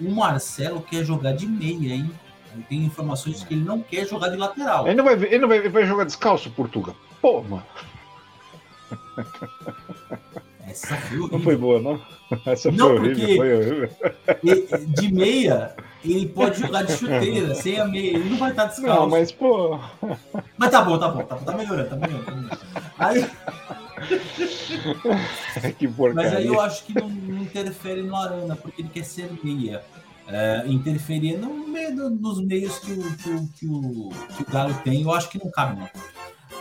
O 0.00 0.10
Marcelo 0.10 0.80
quer 0.82 1.04
jogar 1.04 1.32
de 1.32 1.46
meia, 1.46 1.94
hein? 1.94 2.10
Tem 2.68 2.84
informações 2.84 3.40
de 3.40 3.46
que 3.46 3.54
ele 3.54 3.64
não 3.64 3.80
quer 3.82 4.06
jogar 4.06 4.28
de 4.28 4.36
lateral. 4.36 4.86
Ele 4.86 4.96
não 4.96 5.04
vai, 5.04 5.14
ele 5.14 5.38
não 5.38 5.48
vai, 5.48 5.68
vai 5.68 5.84
jogar 5.84 6.04
descalço, 6.04 6.50
Portugal. 6.50 6.96
Pô, 7.20 7.42
mano. 7.42 7.62
Essa 10.66 10.96
foi 10.96 11.18
horrível. 11.18 11.38
Não 11.38 11.44
foi 11.44 11.56
boa, 11.56 11.80
não? 11.80 12.00
Essa 12.46 12.70
não, 12.72 12.88
foi 12.88 12.98
horrível, 12.98 13.36
foi 13.36 13.54
horrível. 13.54 13.90
De 14.88 15.12
meia, 15.12 15.76
ele 16.14 16.28
pode 16.28 16.60
jogar 16.60 16.82
de 16.82 16.92
chuteira, 16.92 17.54
sem 17.54 17.80
a 17.80 17.86
meia, 17.86 18.16
ele 18.16 18.30
não 18.30 18.36
vai 18.36 18.50
estar 18.50 18.66
descalço. 18.66 19.00
Não, 19.00 19.08
mas, 19.08 19.32
pô. 19.32 19.78
Mas 20.56 20.70
tá 20.70 20.82
bom, 20.82 20.98
tá 20.98 21.08
bom, 21.08 21.22
tá, 21.22 21.36
tá 21.36 21.52
melhorando, 21.52 21.88
tá 21.88 21.96
melhorando. 21.96 22.58
Aí. 22.98 23.26
que 25.78 25.88
porcaria. 25.88 26.30
Mas 26.30 26.38
aí 26.38 26.46
eu 26.46 26.60
acho 26.60 26.84
que 26.84 26.94
não, 26.94 27.08
não 27.08 27.42
interfere 27.42 28.02
no 28.02 28.14
Arana, 28.14 28.56
porque 28.56 28.82
ele 28.82 28.90
quer 28.90 29.04
ser 29.04 29.30
meia. 29.42 29.82
É, 30.28 30.64
interferir 30.66 31.36
no 31.36 31.68
meio 31.68 32.10
dos 32.10 32.44
meios 32.44 32.80
que 32.80 32.90
o, 32.90 33.16
que, 33.16 33.30
o, 33.30 33.48
que, 33.48 33.66
o, 33.68 34.08
que 34.36 34.42
o 34.42 34.46
Galo 34.50 34.74
tem, 34.82 35.02
eu 35.02 35.12
acho 35.12 35.28
que 35.28 35.38
não 35.38 35.48
cabe, 35.52 35.78
não. 35.78 35.88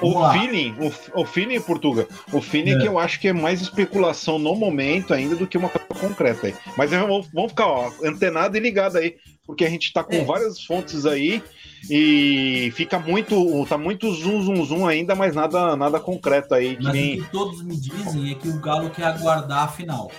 O 0.01 0.31
feeling, 0.31 0.75
o, 0.79 1.21
o 1.21 1.25
feeling, 1.25 1.61
Portuga, 1.61 2.07
o 2.31 2.41
feeling 2.41 2.75
é. 2.75 2.79
que 2.79 2.87
eu 2.87 2.99
acho 2.99 3.19
que 3.19 3.29
é 3.29 3.33
mais 3.33 3.61
especulação 3.61 4.37
no 4.37 4.55
momento 4.55 5.13
ainda 5.13 5.35
do 5.35 5.47
que 5.47 5.57
uma 5.57 5.69
coisa 5.69 5.87
concreta 6.07 6.47
aí. 6.47 6.55
Mas 6.77 6.91
vamos, 6.91 7.27
vamos 7.33 7.51
ficar 7.51 7.67
ó, 7.67 7.91
antenado 8.03 8.57
e 8.57 8.59
ligado 8.59 8.97
aí, 8.97 9.15
porque 9.45 9.63
a 9.63 9.69
gente 9.69 9.93
tá 9.93 10.03
com 10.03 10.15
é. 10.15 10.23
várias 10.23 10.63
fontes 10.63 11.05
aí 11.05 11.41
e 11.89 12.71
fica 12.75 12.97
muito, 12.99 13.65
tá 13.67 13.77
muito 13.77 14.11
zoom, 14.11 14.41
zoom, 14.41 14.65
zoom 14.65 14.87
ainda, 14.87 15.15
mas 15.15 15.35
nada, 15.35 15.75
nada 15.75 15.99
concreto 15.99 16.55
aí. 16.55 16.77
Mas 16.81 16.93
nem... 16.93 17.19
o 17.19 17.23
que 17.23 17.31
todos 17.31 17.63
me 17.63 17.77
dizem 17.77 18.31
é 18.31 18.35
que 18.35 18.47
o 18.47 18.59
Galo 18.59 18.89
quer 18.89 19.05
aguardar 19.05 19.63
a 19.63 19.67
final. 19.67 20.11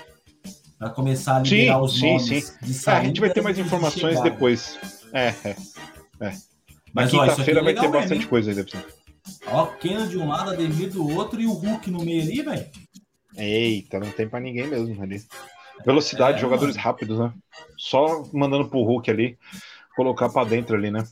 Para 0.78 0.90
começar 0.90 1.36
a 1.36 1.38
liberar 1.40 1.78
sim, 1.78 1.84
os 1.84 1.94
sim, 1.94 2.06
nomes 2.06 2.44
sim. 2.44 2.52
de 2.62 2.74
saída, 2.74 3.00
é, 3.00 3.02
A 3.02 3.06
gente 3.06 3.20
vai 3.20 3.30
ter 3.30 3.40
mais 3.40 3.58
informações 3.58 4.20
depois. 4.20 4.78
É, 5.12 5.34
é, 5.42 5.56
é. 6.20 6.32
Mas 6.92 7.10
quinta-feira 7.10 7.62
vai 7.62 7.74
ter 7.74 7.88
bastante 7.88 8.16
mesmo. 8.16 8.28
coisa 8.28 8.50
aí, 8.50 8.56
ser. 8.56 8.86
Ó, 9.46 9.66
Keno 9.66 10.06
de 10.06 10.18
um 10.18 10.28
lado, 10.28 10.50
Ademir 10.50 10.90
do 10.90 11.08
outro 11.16 11.40
e 11.40 11.46
o 11.46 11.52
Hulk 11.52 11.90
no 11.90 12.04
meio 12.04 12.22
ali, 12.22 12.42
velho. 12.42 12.66
Eita, 13.36 13.98
não 13.98 14.10
tem 14.10 14.28
pra 14.28 14.38
ninguém 14.38 14.66
mesmo 14.66 15.02
ali. 15.02 15.22
Velocidade, 15.84 16.38
é, 16.38 16.40
jogadores 16.40 16.76
mano. 16.76 16.84
rápidos, 16.84 17.18
né? 17.18 17.32
Só 17.76 18.24
mandando 18.32 18.68
pro 18.68 18.82
Hulk 18.82 19.10
ali, 19.10 19.38
colocar 19.94 20.28
pra 20.28 20.44
dentro 20.44 20.76
ali, 20.76 20.90
né? 20.90 21.04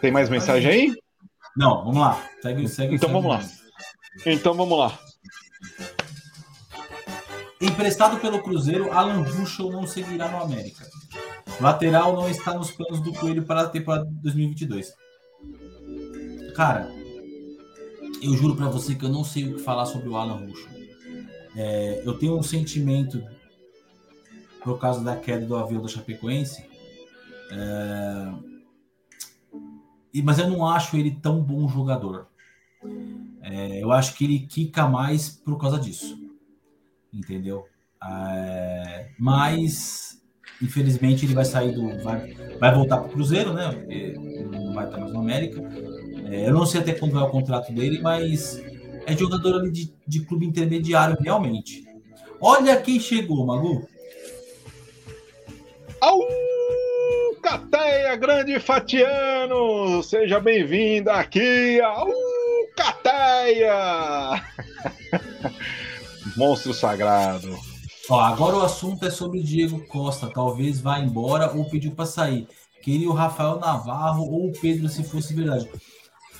Tem 0.00 0.10
mais 0.10 0.28
mensagem 0.28 0.70
aí? 0.70 0.96
Não, 1.56 1.84
vamos 1.84 1.98
lá. 1.98 2.22
Segue, 2.40 2.68
segue, 2.68 2.94
então 2.94 3.08
segue 3.08 3.20
vamos 3.20 3.30
lá. 3.30 3.50
Então 4.26 4.54
vamos 4.54 4.78
lá. 4.78 4.98
Emprestado 7.60 8.18
pelo 8.18 8.42
Cruzeiro, 8.42 8.90
Alan 8.90 9.22
Ruschel 9.22 9.70
não 9.70 9.86
seguirá 9.86 10.28
no 10.28 10.42
América. 10.42 10.86
Lateral 11.60 12.14
não 12.14 12.28
está 12.30 12.54
nos 12.54 12.70
planos 12.70 13.00
do 13.00 13.12
Coelho 13.12 13.42
para 13.44 13.62
a 13.62 13.68
temporada 13.68 14.08
2022. 14.22 14.94
Cara, 16.54 16.90
eu 18.22 18.34
juro 18.34 18.56
para 18.56 18.68
você 18.68 18.94
que 18.94 19.04
eu 19.04 19.10
não 19.10 19.24
sei 19.24 19.44
o 19.44 19.56
que 19.56 19.62
falar 19.62 19.84
sobre 19.84 20.08
o 20.08 20.16
Alan 20.16 20.46
Ruschel. 20.46 20.70
É, 21.56 22.02
eu 22.04 22.16
tenho 22.16 22.38
um 22.38 22.42
sentimento 22.42 23.22
por 24.62 24.78
causa 24.78 25.02
da 25.02 25.16
queda 25.16 25.46
do 25.46 25.56
avião 25.56 25.82
da 25.82 25.88
Chapecoense. 25.88 26.64
É, 27.52 28.32
mas 30.22 30.38
eu 30.38 30.48
não 30.48 30.66
acho 30.66 30.96
ele 30.96 31.10
tão 31.10 31.42
bom 31.42 31.68
jogador. 31.68 32.26
É, 33.42 33.82
eu 33.82 33.92
acho 33.92 34.14
que 34.14 34.24
ele 34.24 34.40
quica 34.40 34.86
mais 34.86 35.28
por 35.28 35.58
causa 35.58 35.78
disso. 35.78 36.18
Entendeu? 37.12 37.66
É, 38.02 39.10
mas, 39.18 40.22
infelizmente, 40.62 41.26
ele 41.26 41.34
vai 41.34 41.44
sair 41.44 41.72
do. 41.72 42.02
Vai, 42.02 42.32
vai 42.58 42.74
voltar 42.74 42.98
para 42.98 43.08
o 43.08 43.10
Cruzeiro, 43.10 43.52
né? 43.52 43.84
Ele 43.88 44.44
não 44.44 44.72
vai 44.72 44.86
estar 44.86 44.98
mais 44.98 45.12
no 45.12 45.20
América. 45.20 45.60
É, 46.26 46.48
eu 46.48 46.54
não 46.54 46.64
sei 46.64 46.80
até 46.80 46.94
quando 46.94 47.12
vai 47.12 47.22
o 47.22 47.30
contrato 47.30 47.72
dele, 47.72 48.00
mas 48.00 48.62
é 49.06 49.16
jogador 49.16 49.60
ali 49.60 49.70
de, 49.70 49.92
de 50.06 50.20
clube 50.20 50.46
intermediário, 50.46 51.16
realmente. 51.20 51.84
Olha 52.40 52.80
quem 52.80 52.98
chegou, 52.98 53.44
Magu. 53.44 53.86
Au! 56.00 56.26
Cateia 57.42 58.16
Grande 58.16 58.58
Fatiano! 58.58 60.02
Seja 60.02 60.40
bem-vindo 60.40 61.10
aqui 61.10 61.78
ao 61.80 62.08
Cateia! 62.74 64.42
Monstro 66.38 66.72
sagrado. 66.72 67.54
Ó, 68.08 68.18
agora 68.18 68.56
o 68.56 68.62
assunto 68.62 69.04
é 69.04 69.10
sobre 69.10 69.40
o 69.40 69.44
Diego 69.44 69.86
Costa. 69.88 70.30
Talvez 70.32 70.80
vá 70.80 70.98
embora 70.98 71.52
ou 71.52 71.68
pediu 71.68 71.90
para 71.92 72.06
sair. 72.06 72.48
Queria 72.82 73.10
o 73.10 73.14
Rafael 73.14 73.58
Navarro 73.58 74.22
ou 74.22 74.48
o 74.48 74.52
Pedro, 74.52 74.88
se 74.88 75.04
fosse 75.04 75.34
verdade. 75.34 75.68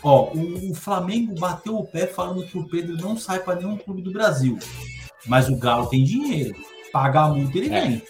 Ó, 0.03 0.33
o, 0.33 0.71
o 0.71 0.75
Flamengo 0.75 1.39
bateu 1.39 1.77
o 1.77 1.87
pé 1.87 2.07
falando 2.07 2.47
que 2.47 2.57
o 2.57 2.67
Pedro 2.67 2.97
não 2.97 3.15
sai 3.15 3.41
para 3.41 3.57
nenhum 3.57 3.77
clube 3.77 4.01
do 4.01 4.11
Brasil. 4.11 4.59
Mas 5.27 5.51
o 5.51 5.59
Galo 5.59 5.87
tem 5.91 6.03
dinheiro. 6.03 6.57
Pagar 6.91 7.25
a 7.25 7.29
multa, 7.29 7.59
ele 7.59 7.75
é. 7.75 8.03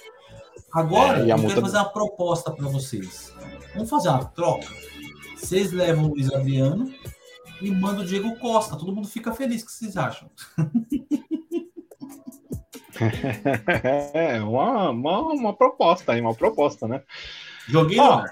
Agora, 0.73 1.19
é, 1.19 1.33
eu 1.33 1.37
quero 1.37 1.61
fazer 1.61 1.79
uma 1.79 1.91
proposta 1.91 2.51
para 2.51 2.69
vocês. 2.69 3.33
Vamos 3.75 3.91
fazer 3.91 4.09
uma 4.09 4.25
troca. 4.25 4.69
Vocês 5.37 5.73
levam 5.73 6.05
o 6.05 6.09
Luiz 6.09 6.33
Adriano 6.33 6.93
e 7.61 7.71
mandam 7.71 8.03
o 8.03 8.07
Diego 8.07 8.39
Costa. 8.39 8.77
Todo 8.77 8.95
mundo 8.95 9.09
fica 9.09 9.33
feliz. 9.33 9.63
O 9.63 9.67
que 9.67 9.73
vocês 9.73 9.97
acham? 9.97 10.31
é 14.15 14.41
uma, 14.41 14.91
uma, 14.91 15.21
uma 15.33 15.57
proposta 15.57 16.13
aí, 16.13 16.21
uma 16.21 16.35
proposta, 16.35 16.87
né? 16.87 17.03
Joguei 17.71 17.99
Ó, 17.99 18.25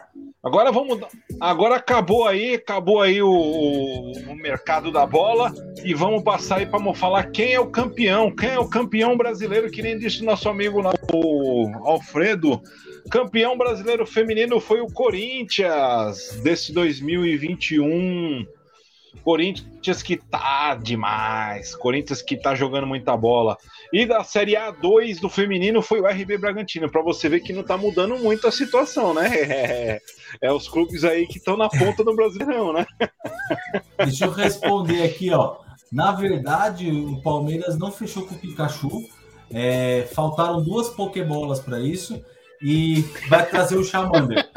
Agora 0.43 0.70
vamos. 0.70 1.01
Agora 1.41 1.76
acabou 1.76 2.26
aí, 2.26 2.55
acabou 2.55 3.03
aí 3.03 3.20
o, 3.20 3.28
o, 3.28 4.36
mercado 4.36 4.93
da 4.93 5.05
bola 5.05 5.53
e 5.84 5.93
vamos 5.93 6.22
passar 6.22 6.59
aí 6.59 6.66
para 6.66 6.95
falar 6.95 7.24
quem 7.30 7.55
é 7.55 7.61
o 7.61 7.70
campeão, 7.70 8.34
quem 8.34 8.51
é 8.51 8.59
o 8.59 8.68
campeão 8.68 9.16
brasileiro, 9.16 9.70
que 9.70 9.82
nem 9.82 9.99
disse 9.99 10.24
nosso 10.24 10.49
amigo 10.49 10.80
o 11.12 11.89
Alfredo. 11.89 12.62
Campeão 13.11 13.59
brasileiro 13.59 14.07
feminino 14.07 14.61
foi 14.61 14.80
o 14.80 14.86
Corinthians 14.86 16.41
desse 16.43 16.72
2021. 16.72 18.47
Corinthians 19.24 20.03
que 20.03 20.16
tá 20.16 20.74
demais, 20.76 21.74
Corinthians 21.74 22.22
que 22.22 22.36
tá 22.36 22.55
jogando 22.55 22.86
muita 22.86 23.16
bola. 23.16 23.57
E 23.93 24.05
da 24.05 24.22
Série 24.22 24.53
A2 24.53 25.18
do 25.20 25.28
feminino 25.28 25.80
foi 25.80 26.01
o 26.01 26.07
RB 26.07 26.36
Bragantino, 26.36 26.91
para 26.91 27.03
você 27.03 27.28
ver 27.28 27.41
que 27.41 27.53
não 27.53 27.62
tá 27.62 27.76
mudando 27.76 28.18
muito 28.18 28.47
a 28.47 28.53
situação, 28.53 29.14
né? 29.14 29.30
É, 29.34 30.01
é 30.43 30.53
os 30.53 30.68
clubes 30.68 31.05
aí 31.05 31.26
que 31.26 31.39
estão 31.39 31.57
na 31.57 31.68
ponta 31.68 32.05
do 32.05 32.14
Brasileirão, 32.14 32.72
né? 32.72 32.86
Deixa 34.05 34.26
eu 34.26 34.30
responder 34.30 35.03
aqui, 35.03 35.32
ó. 35.32 35.57
Na 35.91 36.12
verdade, 36.12 36.91
o 36.91 37.22
Palmeiras 37.22 37.78
não 37.78 37.91
fechou 37.91 38.26
com 38.26 38.34
o 38.34 38.39
Pikachu. 38.39 39.09
É, 39.51 40.07
faltaram 40.12 40.62
duas 40.62 40.91
Pokébolas 40.91 41.59
para 41.61 41.80
isso 41.80 42.22
e 42.61 43.01
vai 43.28 43.47
trazer 43.47 43.78
o 43.78 43.84
Charmander. 43.84 44.47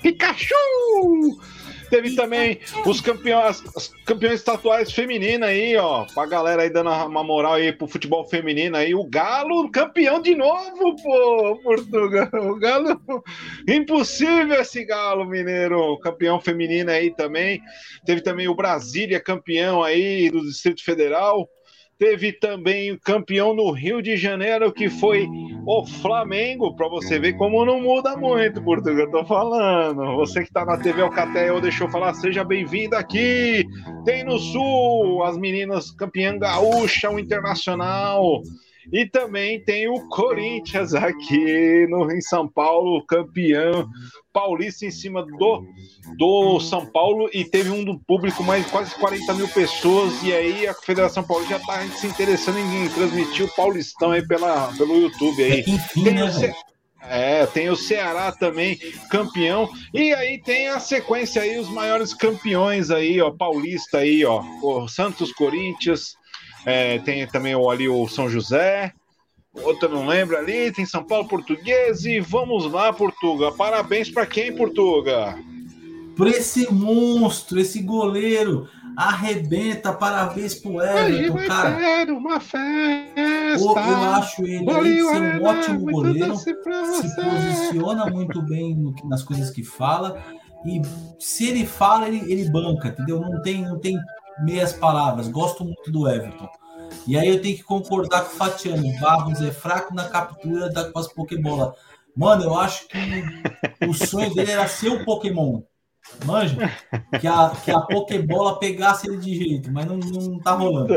Pikachu! 0.00 1.40
Teve 1.88 2.14
também 2.16 2.60
os 2.84 3.00
campeões, 3.00 3.62
as 3.76 3.88
campeões 4.04 4.40
estaduais 4.40 4.92
femininas 4.92 5.48
aí, 5.48 5.76
ó. 5.76 6.04
Pra 6.14 6.26
galera 6.26 6.62
aí 6.62 6.70
dando 6.70 6.90
uma 6.90 7.22
moral 7.22 7.54
aí 7.54 7.72
pro 7.72 7.86
futebol 7.86 8.26
feminino 8.28 8.76
aí. 8.76 8.94
O 8.94 9.04
Galo 9.04 9.70
campeão 9.70 10.20
de 10.20 10.34
novo, 10.34 10.96
pô, 11.02 11.60
Portugal. 11.62 12.28
O 12.34 12.58
Galo. 12.58 13.00
Impossível 13.68 14.60
esse 14.60 14.84
Galo 14.84 15.24
mineiro. 15.24 15.98
Campeão 15.98 16.40
feminino 16.40 16.90
aí 16.90 17.14
também. 17.14 17.60
Teve 18.04 18.20
também 18.20 18.48
o 18.48 18.54
Brasília 18.54 19.20
campeão 19.20 19.82
aí 19.82 20.30
do 20.30 20.40
Distrito 20.40 20.84
Federal. 20.84 21.48
Teve 21.98 22.30
também 22.32 22.92
o 22.92 23.00
campeão 23.00 23.54
no 23.54 23.70
Rio 23.70 24.02
de 24.02 24.18
Janeiro, 24.18 24.70
que 24.70 24.90
foi 24.90 25.26
o 25.66 25.86
Flamengo, 25.86 26.76
para 26.76 26.88
você 26.88 27.18
ver 27.18 27.32
como 27.38 27.64
não 27.64 27.80
muda 27.80 28.14
muito, 28.14 28.62
Portugal, 28.62 29.06
eu 29.06 29.10
tô 29.10 29.24
falando. 29.24 30.14
Você 30.16 30.44
que 30.44 30.52
tá 30.52 30.62
na 30.64 30.76
TV 30.76 31.00
Alcatel, 31.00 31.58
deixou 31.58 31.88
falar, 31.88 32.12
seja 32.12 32.44
bem-vindo 32.44 32.94
aqui. 32.94 33.64
Tem 34.04 34.22
no 34.24 34.38
Sul 34.38 35.22
as 35.24 35.38
meninas 35.38 35.90
campeã 35.90 36.38
gaúcha, 36.38 37.10
o 37.10 37.18
Internacional. 37.18 38.42
E 38.92 39.06
também 39.06 39.60
tem 39.60 39.88
o 39.88 40.08
Corinthians 40.08 40.94
aqui 40.94 41.86
no, 41.88 42.10
em 42.10 42.20
São 42.20 42.46
Paulo, 42.46 43.04
campeão 43.06 43.88
paulista 44.32 44.84
em 44.84 44.90
cima 44.90 45.24
do, 45.24 45.66
do 46.18 46.60
São 46.60 46.84
Paulo. 46.84 47.28
E 47.32 47.44
teve 47.44 47.70
um 47.70 47.82
do 47.82 47.98
público 47.98 48.44
mais 48.44 48.66
quase 48.70 48.94
40 48.96 49.34
mil 49.34 49.48
pessoas. 49.48 50.22
E 50.22 50.32
aí 50.32 50.66
a 50.66 50.74
Federação 50.74 51.24
Paulista 51.24 51.54
já 51.54 51.60
está 51.60 51.96
se 51.96 52.06
interessando 52.06 52.58
em 52.58 52.88
transmitir 52.90 53.46
o 53.46 53.54
Paulistão 53.54 54.10
aí 54.10 54.26
pela, 54.26 54.72
pelo 54.76 55.00
YouTube 55.00 55.42
aí. 55.42 55.64
Enfim, 55.66 56.04
tem 56.04 56.14
né, 56.14 56.24
o 56.24 56.66
é, 57.08 57.46
tem 57.46 57.70
o 57.70 57.76
Ceará 57.76 58.32
também, 58.32 58.78
campeão. 59.10 59.70
E 59.94 60.12
aí 60.12 60.40
tem 60.42 60.68
a 60.68 60.80
sequência 60.80 61.42
aí, 61.42 61.58
os 61.58 61.68
maiores 61.68 62.12
campeões 62.12 62.90
aí, 62.90 63.20
ó, 63.20 63.30
paulista 63.30 63.98
aí, 63.98 64.24
ó. 64.24 64.42
O 64.62 64.88
Santos, 64.88 65.32
Corinthians, 65.32 66.16
é, 66.66 66.98
tem 66.98 67.24
também 67.28 67.54
o, 67.54 67.70
ali 67.70 67.88
o 67.88 68.08
São 68.08 68.28
José, 68.28 68.92
outro 69.54 69.88
não 69.88 70.04
lembro 70.04 70.36
ali, 70.36 70.72
tem 70.72 70.84
São 70.84 71.04
Paulo 71.04 71.28
Português 71.28 72.04
e 72.04 72.18
vamos 72.18 72.70
lá, 72.70 72.92
Portuga. 72.92 73.52
Parabéns 73.52 74.10
para 74.10 74.26
quem, 74.26 74.54
Portuga? 74.54 75.38
Por 76.16 76.26
esse 76.26 76.72
monstro, 76.72 77.60
esse 77.60 77.80
goleiro. 77.80 78.68
Arrebenta, 78.96 79.92
parabéns 79.92 80.54
pro 80.54 80.80
Everton, 80.80 81.36
cara. 81.46 82.12
Uma 82.14 82.40
festa. 82.40 83.20
Eu, 83.20 83.60
eu 83.60 83.76
acho 83.76 84.42
ele 84.42 85.04
ser 85.04 85.20
um 85.20 85.44
ótimo 85.44 85.80
goleiro, 85.92 86.34
se 86.34 86.54
posiciona 86.54 88.06
muito 88.06 88.40
bem 88.42 88.74
no, 88.74 88.94
nas 89.04 89.22
coisas 89.22 89.50
que 89.50 89.62
fala. 89.62 90.24
E 90.64 90.80
se 91.18 91.46
ele 91.46 91.66
fala, 91.66 92.08
ele, 92.08 92.32
ele 92.32 92.50
banca, 92.50 92.88
entendeu? 92.88 93.20
Não 93.20 93.42
tem, 93.42 93.62
não 93.62 93.78
tem 93.78 93.98
meias 94.40 94.72
palavras. 94.72 95.28
Gosto 95.28 95.64
muito 95.64 95.90
do 95.90 96.08
Everton. 96.08 96.48
E 97.06 97.16
aí 97.18 97.28
eu 97.28 97.40
tenho 97.40 97.56
que 97.56 97.62
concordar 97.62 98.22
com 98.22 98.34
o 98.34 98.36
Fatiano. 98.36 99.00
Barros 99.00 99.40
é 99.40 99.50
fraco 99.50 99.94
na 99.94 100.08
captura 100.08 100.68
da, 100.70 100.90
com 100.90 100.98
as 100.98 101.12
Pokébola. 101.12 101.74
Mano, 102.16 102.44
eu 102.44 102.58
acho 102.58 102.88
que 102.88 102.98
o 103.86 103.92
sonho 103.92 104.34
dele 104.34 104.52
era 104.52 104.66
ser 104.66 104.88
o 104.88 105.04
Pokémon. 105.04 105.62
Manja? 106.24 106.70
Que 107.20 107.26
a, 107.26 107.50
que 107.64 107.70
a 107.70 107.80
Pokébola 107.80 108.58
pegasse 108.58 109.08
ele 109.08 109.18
de 109.18 109.34
jeito, 109.34 109.72
mas 109.72 109.86
não, 109.86 109.96
não 109.98 110.38
tá 110.38 110.52
rolando. 110.52 110.94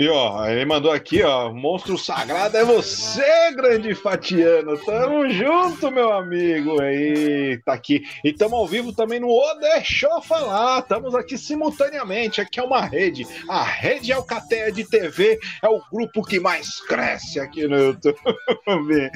É. 0.00 0.04
E 0.04 0.08
ó, 0.08 0.46
ele 0.46 0.64
mandou 0.64 0.90
aqui, 0.90 1.22
ó, 1.22 1.52
monstro 1.52 1.98
sagrado 1.98 2.56
é 2.56 2.64
você, 2.64 3.52
grande 3.52 3.94
Fatiano. 3.94 4.78
Tamo 4.78 5.28
junto, 5.28 5.90
meu 5.90 6.10
amigo. 6.10 6.80
Aí, 6.80 7.60
tá 7.66 7.74
aqui. 7.74 8.02
E 8.24 8.32
tamo 8.32 8.56
ao 8.56 8.66
vivo 8.66 8.94
também 8.94 9.20
no 9.20 9.28
O 9.28 9.54
Deixou 9.56 10.22
Falar. 10.22 10.78
Estamos 10.78 11.14
aqui 11.14 11.36
simultaneamente. 11.36 12.40
Aqui 12.40 12.58
é 12.58 12.62
uma 12.62 12.80
rede. 12.80 13.26
A 13.46 13.62
rede 13.62 14.10
Alcateia 14.10 14.72
de 14.72 14.84
TV 14.84 15.38
é 15.62 15.68
o 15.68 15.82
grupo 15.92 16.22
que 16.22 16.40
mais 16.40 16.80
cresce 16.80 17.38
aqui 17.38 17.68
no 17.68 17.78
YouTube. 17.78 18.16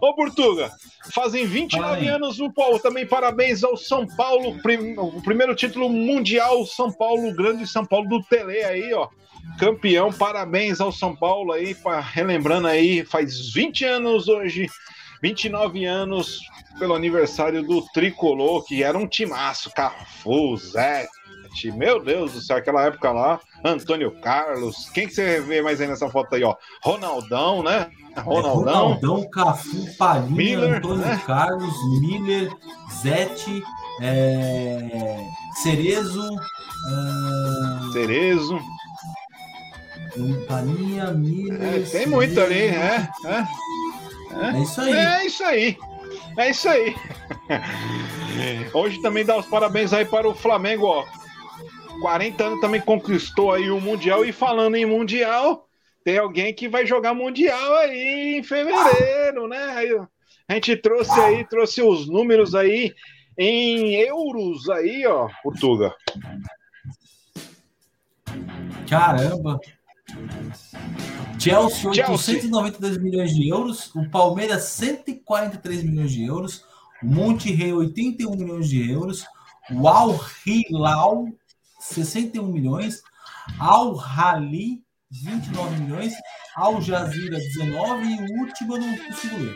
Ô, 0.00 0.14
Portuga, 0.14 0.72
fazem 1.12 1.46
29 1.46 2.08
Ai. 2.08 2.08
anos 2.08 2.40
o 2.40 2.52
Paulo. 2.52 2.80
Também 2.80 3.06
parabéns 3.06 3.62
ao 3.62 3.76
São 3.76 4.04
Paulo, 4.04 4.60
prim, 4.62 4.94
o 4.98 5.22
primeiro 5.22 5.54
título 5.54 5.88
mundial 5.88 6.66
São 6.66 6.90
Paulo, 6.90 7.32
grande 7.34 7.68
São 7.68 7.86
Paulo 7.86 8.08
do 8.08 8.22
Tele 8.24 8.64
aí, 8.64 8.92
ó. 8.92 9.08
Campeão, 9.58 10.12
parabéns 10.12 10.80
ao 10.80 10.92
São 10.92 11.14
Paulo 11.14 11.52
aí, 11.52 11.74
pra, 11.74 12.00
relembrando 12.00 12.68
aí, 12.68 13.04
faz 13.04 13.52
20 13.52 13.84
anos 13.84 14.28
hoje, 14.28 14.68
29 15.22 15.84
anos 15.84 16.40
pelo 16.78 16.94
aniversário 16.94 17.62
do 17.62 17.82
Tricolor, 17.92 18.64
que 18.64 18.82
era 18.82 18.96
um 18.96 19.06
timaço, 19.06 19.70
Cafu, 19.74 20.56
Zé, 20.56 21.08
meu 21.74 22.02
Deus 22.02 22.32
do 22.32 22.40
céu, 22.40 22.56
aquela 22.56 22.84
época 22.84 23.10
lá, 23.10 23.40
Antônio 23.64 24.12
Carlos, 24.20 24.88
quem 24.90 25.08
que 25.08 25.14
você 25.14 25.40
vê 25.40 25.60
mais 25.60 25.80
aí 25.80 25.88
nessa 25.88 26.08
foto 26.08 26.34
aí, 26.34 26.44
ó? 26.44 26.54
Ronaldão, 26.84 27.62
né? 27.62 27.90
Ronaldão. 28.16 28.72
É, 28.72 28.76
Ronaldão, 28.76 29.30
Cafu, 29.30 29.96
Palhinha, 29.96 30.30
Miller, 30.30 30.76
Antônio 30.76 30.98
né? 30.98 31.22
Carlos, 31.26 31.74
Miller, 32.00 32.52
Zete, 33.02 33.62
é... 34.00 35.20
Cerezo. 35.62 36.22
Uh... 36.22 37.92
Cerezo. 37.92 38.60
Miller. 41.16 41.62
É, 41.62 41.80
tem 41.80 42.06
muito 42.06 42.40
ali, 42.40 42.54
é, 42.54 43.08
é. 43.24 43.44
É, 44.30 44.56
é 44.56 44.62
isso 44.62 44.80
aí. 44.80 44.92
É 44.92 45.26
isso 45.26 45.44
aí. 45.44 45.78
É 46.36 46.50
isso 46.50 46.68
aí. 46.68 46.94
Hoje 48.72 49.00
também 49.02 49.24
dá 49.24 49.36
os 49.36 49.46
parabéns 49.46 49.92
aí 49.92 50.04
para 50.04 50.28
o 50.28 50.34
Flamengo, 50.34 50.86
ó. 50.86 51.04
40 52.00 52.44
anos 52.44 52.60
também 52.60 52.80
conquistou 52.80 53.52
aí 53.52 53.70
o 53.70 53.80
Mundial. 53.80 54.24
E 54.24 54.32
falando 54.32 54.76
em 54.76 54.86
Mundial, 54.86 55.66
tem 56.04 56.18
alguém 56.18 56.54
que 56.54 56.68
vai 56.68 56.86
jogar 56.86 57.14
Mundial 57.14 57.76
aí 57.76 58.38
em 58.38 58.42
fevereiro, 58.42 59.48
né? 59.48 60.08
A 60.48 60.54
gente 60.54 60.76
trouxe 60.76 61.18
aí, 61.20 61.44
trouxe 61.46 61.82
os 61.82 62.08
números 62.08 62.54
aí 62.54 62.94
em 63.36 63.94
euros 63.96 64.68
aí, 64.70 65.06
ó, 65.06 65.28
Portuga. 65.42 65.94
Caramba! 68.88 69.60
Chelsea, 71.38 71.92
Chelsea, 71.92 72.10
892 72.10 72.98
milhões 72.98 73.34
de 73.34 73.48
euros. 73.48 73.94
O 73.94 74.08
Palmeiras, 74.10 74.64
143 74.64 75.84
milhões 75.84 76.10
de 76.10 76.24
euros. 76.24 76.64
O 77.02 77.06
Monte 77.06 77.52
Rei, 77.52 77.72
81 77.72 78.36
milhões 78.36 78.68
de 78.68 78.90
euros. 78.90 79.24
O 79.70 79.86
Al 79.86 80.18
Hilal, 80.46 81.28
61 81.78 82.46
milhões. 82.46 83.02
Al 83.58 83.94
Rali, 83.94 84.82
29 85.10 85.80
milhões. 85.80 86.14
Al 86.56 86.80
Jazeera, 86.80 87.36
19. 87.38 88.06
E 88.06 88.16
o 88.16 88.40
último 88.40 88.76
eu 88.76 88.80
não 88.80 88.96
consigo 88.96 89.36
ler. 89.36 89.54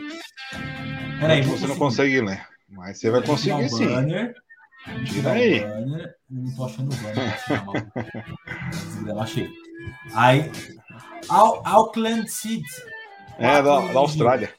Peraí, 1.19 1.41
você 1.41 1.67
não 1.67 1.77
consegue 1.77 2.21
ler. 2.21 2.47
Mas 2.69 2.99
você 2.99 3.09
vai 3.09 3.21
conseguir 3.21 3.69
sim. 3.69 3.87
Banner. 3.87 4.33
Tira 5.05 5.31
aí. 5.33 5.59
Banner. 5.61 6.15
Não 6.29 6.55
tô 6.55 6.65
achando 6.65 6.93
o 6.93 6.97
banner. 6.97 7.37
Achei. 9.21 9.49
Aí, 10.13 10.51
Auckland 11.29 12.29
City. 12.29 12.63
É, 13.39 13.61
da, 13.61 13.79
da 13.79 13.99
Austrália. 13.99 14.53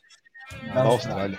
Da, 0.73 0.83
Austrália. 0.83 1.39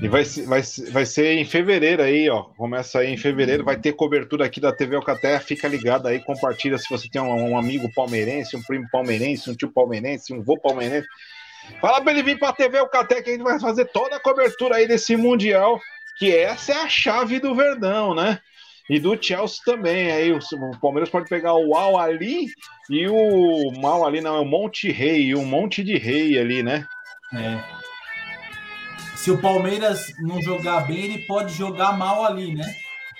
E 0.00 0.08
vai, 0.08 0.24
vai, 0.24 0.62
vai 0.90 1.06
ser 1.06 1.32
em 1.34 1.44
fevereiro 1.44 2.02
aí, 2.02 2.28
ó. 2.28 2.42
Começa 2.56 3.00
aí 3.00 3.12
em 3.12 3.16
fevereiro, 3.16 3.64
vai 3.64 3.76
ter 3.76 3.92
cobertura 3.92 4.46
aqui 4.46 4.60
da 4.60 4.72
TV 4.72 4.96
Alcaterra. 4.96 5.40
Fica 5.40 5.68
ligado 5.68 6.08
aí, 6.08 6.20
compartilha 6.20 6.78
se 6.78 6.88
você 6.88 7.08
tem 7.08 7.20
um, 7.20 7.50
um, 7.50 7.58
amigo 7.58 7.92
palmeirense, 7.94 8.56
um 8.56 8.62
primo 8.62 8.88
palmeirense, 8.90 9.50
um 9.50 9.54
tio 9.54 9.70
palmeirense, 9.70 10.32
um 10.32 10.42
vô 10.42 10.58
palmeirense. 10.58 11.06
Fala 11.80 12.00
pra 12.00 12.12
ele 12.12 12.22
vir 12.22 12.38
pra 12.38 12.52
TV 12.52 12.78
Alcaterra 12.78 13.22
que 13.22 13.30
a 13.30 13.32
gente 13.34 13.44
vai 13.44 13.60
fazer 13.60 13.84
toda 13.86 14.16
a 14.16 14.20
cobertura 14.20 14.76
aí 14.76 14.88
desse 14.88 15.16
Mundial, 15.16 15.80
que 16.18 16.34
essa 16.34 16.72
é 16.72 16.76
a 16.76 16.88
chave 16.88 17.38
do 17.38 17.54
Verdão, 17.54 18.14
né? 18.14 18.40
E 18.92 19.00
do 19.00 19.16
Chelsea 19.18 19.64
também. 19.64 20.12
Aí 20.12 20.32
o, 20.32 20.38
Palmeiras 20.78 21.08
pode 21.08 21.26
pegar 21.26 21.54
o 21.54 21.74
Al 21.74 21.98
ali 21.98 22.44
e 22.90 23.08
o 23.08 23.72
Mal 23.80 24.06
ali, 24.06 24.20
não, 24.20 24.36
é 24.36 24.40
o 24.40 24.44
Monte 24.44 24.92
Rei, 24.92 25.34
um 25.34 25.46
monte 25.46 25.82
de 25.82 25.96
rei 25.96 26.38
ali, 26.38 26.62
né? 26.62 26.86
É. 27.32 27.58
Se 29.16 29.30
o 29.30 29.40
Palmeiras 29.40 30.12
não 30.20 30.42
jogar 30.42 30.80
bem, 30.80 31.04
ele 31.04 31.18
pode 31.20 31.54
jogar 31.54 31.96
mal 31.96 32.26
ali, 32.26 32.54
né? 32.54 32.66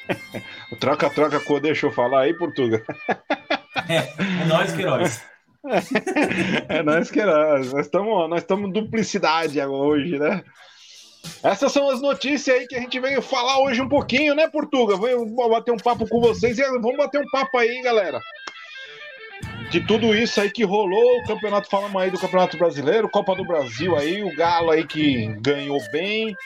o 0.70 0.76
troca-troca 0.76 1.40
cor 1.40 1.58
deixa 1.58 1.86
eu 1.86 1.92
falar 1.92 2.24
aí, 2.24 2.34
Portuga. 2.34 2.84
é, 3.88 4.42
é 4.42 4.44
nós, 4.44 4.74
Queiroz. 4.74 5.24
é 6.68 6.82
nós, 6.82 7.10
Queiroz. 7.10 7.72
Nós 7.72 7.86
estamos 7.86 8.28
nós 8.28 8.44
duplicidade 8.70 9.58
hoje, 9.62 10.18
né? 10.18 10.44
Essas 11.42 11.72
são 11.72 11.90
as 11.90 12.00
notícias 12.00 12.56
aí 12.56 12.66
que 12.66 12.74
a 12.74 12.80
gente 12.80 12.98
veio 13.00 13.20
falar 13.20 13.60
hoje 13.62 13.80
um 13.80 13.88
pouquinho, 13.88 14.34
né, 14.34 14.48
Portuga? 14.48 14.96
Vou 14.96 15.50
bater 15.50 15.72
um 15.72 15.76
papo 15.76 16.08
com 16.08 16.20
vocês 16.20 16.58
e 16.58 16.62
vamos 16.62 16.96
bater 16.96 17.20
um 17.20 17.30
papo 17.30 17.58
aí, 17.58 17.80
galera 17.82 18.20
de 19.72 19.80
tudo 19.80 20.14
isso 20.14 20.38
aí 20.38 20.50
que 20.50 20.64
rolou, 20.64 21.16
o 21.16 21.24
campeonato, 21.24 21.66
falamos 21.70 22.00
aí 22.00 22.10
do 22.10 22.18
Campeonato 22.18 22.58
Brasileiro, 22.58 23.08
Copa 23.08 23.34
do 23.34 23.42
Brasil 23.42 23.96
aí, 23.96 24.22
o 24.22 24.36
Galo 24.36 24.70
aí 24.70 24.86
que 24.86 25.28
ganhou 25.40 25.78
bem, 25.90 26.36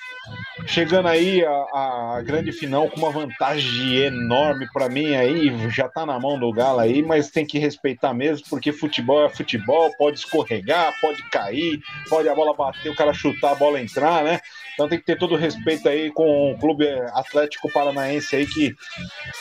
chegando 0.65 1.09
aí 1.09 1.45
a, 1.45 1.51
a 1.51 2.23
grande 2.25 2.53
final 2.53 2.89
com 2.89 3.01
uma 3.01 3.11
vantagem 3.11 3.97
enorme 3.97 4.69
para 4.73 4.89
mim 4.89 5.17
aí, 5.17 5.53
já 5.71 5.89
tá 5.89 6.07
na 6.07 6.21
mão 6.21 6.39
do 6.39 6.53
Galo 6.53 6.79
aí, 6.79 7.03
mas 7.03 7.29
tem 7.29 7.45
que 7.45 7.59
respeitar 7.59 8.15
mesmo, 8.15 8.47
porque 8.49 8.71
futebol 8.71 9.27
é 9.27 9.29
futebol, 9.29 9.93
pode 9.99 10.21
escorregar, 10.21 10.95
pode 11.01 11.21
cair, 11.29 11.81
pode 12.09 12.29
a 12.29 12.35
bola 12.35 12.55
bater, 12.55 12.91
o 12.91 12.97
cara 12.97 13.13
chutar, 13.13 13.51
a 13.51 13.57
bola 13.57 13.81
entrar, 13.81 14.23
né? 14.23 14.39
Então 14.77 14.91
tem 14.91 14.99
que 14.99 15.07
ter 15.07 15.17
todo 15.17 15.35
o 15.35 15.39
respeito 15.39 15.89
aí 15.89 16.13
com 16.13 16.53
o 16.53 16.59
Clube 16.59 16.87
Atlético 17.15 17.73
Paranaense 17.73 18.37
aí, 18.37 18.47
que 18.47 18.77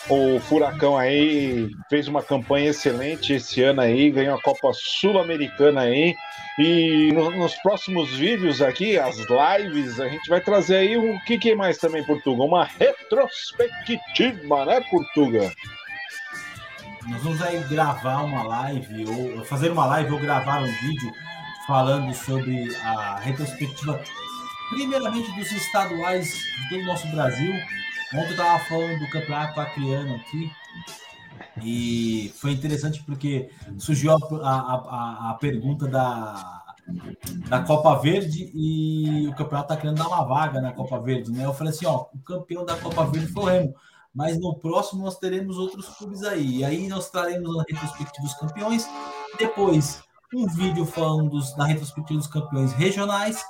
o 0.09 0.39
Furacão 0.39 0.97
aí 0.97 1.69
fez 1.89 2.07
uma 2.07 2.23
campanha 2.23 2.69
excelente 2.69 3.33
esse 3.33 3.61
ano 3.61 3.81
aí, 3.81 4.09
ganhou 4.09 4.37
a 4.37 4.41
Copa 4.41 4.71
Sul-Americana 4.73 5.81
aí. 5.81 6.15
E 6.57 7.11
no, 7.11 7.31
nos 7.31 7.53
próximos 7.55 8.15
vídeos 8.15 8.61
aqui, 8.61 8.97
as 8.97 9.17
lives, 9.17 9.99
a 9.99 10.07
gente 10.07 10.29
vai 10.29 10.39
trazer 10.39 10.77
aí 10.77 10.95
o 10.95 11.19
que, 11.25 11.37
que 11.37 11.53
mais 11.53 11.77
também, 11.77 12.01
Portuga? 12.05 12.41
Uma 12.41 12.63
retrospectiva, 12.63 14.65
né, 14.65 14.79
Portuga? 14.89 15.51
Nós 17.09 17.21
vamos 17.21 17.41
aí 17.41 17.59
gravar 17.65 18.23
uma 18.23 18.43
live, 18.43 19.05
ou 19.05 19.43
fazer 19.43 19.69
uma 19.69 19.85
live 19.85 20.13
ou 20.13 20.19
gravar 20.19 20.61
um 20.61 20.65
vídeo 20.65 21.11
falando 21.67 22.13
sobre 22.13 22.73
a 22.77 23.19
retrospectiva 23.19 24.01
primeiramente 24.69 25.31
dos 25.33 25.51
estaduais 25.51 26.33
do 26.69 26.83
nosso 26.83 27.07
Brasil. 27.07 27.53
Ontem 28.13 28.27
eu 28.27 28.31
estava 28.31 28.59
falando 28.65 28.99
do 28.99 29.09
campeonato 29.09 29.59
acreano 29.59 30.15
aqui. 30.15 30.51
E 31.61 32.33
foi 32.35 32.51
interessante 32.51 33.03
porque 33.03 33.49
surgiu 33.77 34.11
a, 34.11 34.15
a, 34.15 35.31
a, 35.31 35.37
pergunta 35.39 35.87
da, 35.87 36.63
da 37.47 37.61
Copa 37.61 37.95
Verde 37.95 38.51
e 38.53 39.27
o 39.27 39.35
campeonato 39.35 39.73
está 39.73 39.81
querendo 39.81 39.97
dar 39.97 40.07
uma 40.07 40.25
vaga 40.25 40.59
na 40.59 40.73
Copa 40.73 40.99
Verde, 40.99 41.31
né? 41.31 41.45
Eu 41.45 41.53
falei 41.53 41.71
assim, 41.71 41.85
ó, 41.85 42.07
o 42.13 42.19
campeão 42.19 42.65
da 42.65 42.75
Copa 42.77 43.05
Verde 43.05 43.31
foi 43.31 43.43
o 43.43 43.45
Remo, 43.45 43.75
mas 44.13 44.37
no 44.37 44.55
próximo 44.55 45.03
nós 45.03 45.17
teremos 45.17 45.57
outros 45.57 45.87
clubes 45.97 46.23
aí. 46.23 46.57
E 46.57 46.65
aí 46.65 46.87
nós 46.87 47.09
traremos 47.09 47.57
a 47.57 47.63
retrospectiva 47.67 48.27
dos 48.27 48.35
campeões, 48.35 48.87
depois 49.37 50.03
um 50.33 50.47
vídeo 50.47 50.85
falando 50.85 51.29
dos, 51.29 51.55
da 51.55 51.65
retrospectiva 51.65 52.19
dos 52.19 52.27
campeões 52.27 52.73
regionais 52.73 53.41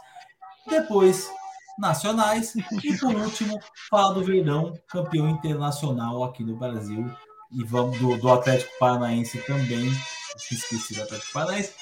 depois 0.67 1.29
nacionais 1.77 2.55
e 2.55 2.63
por 2.99 3.15
último 3.15 3.59
falar 3.89 4.13
do 4.13 4.23
Verdão, 4.23 4.73
campeão 4.87 5.29
internacional 5.29 6.23
aqui 6.23 6.43
no 6.43 6.57
Brasil 6.57 7.09
e 7.51 7.63
vamos 7.63 7.97
do, 7.99 8.17
do 8.17 8.31
Atlético 8.31 8.71
Paranaense 8.79 9.37
também, 9.39 9.91
esqueci 10.35 10.93
do 10.95 11.03
Atlético 11.03 11.33
Paranaense. 11.33 11.73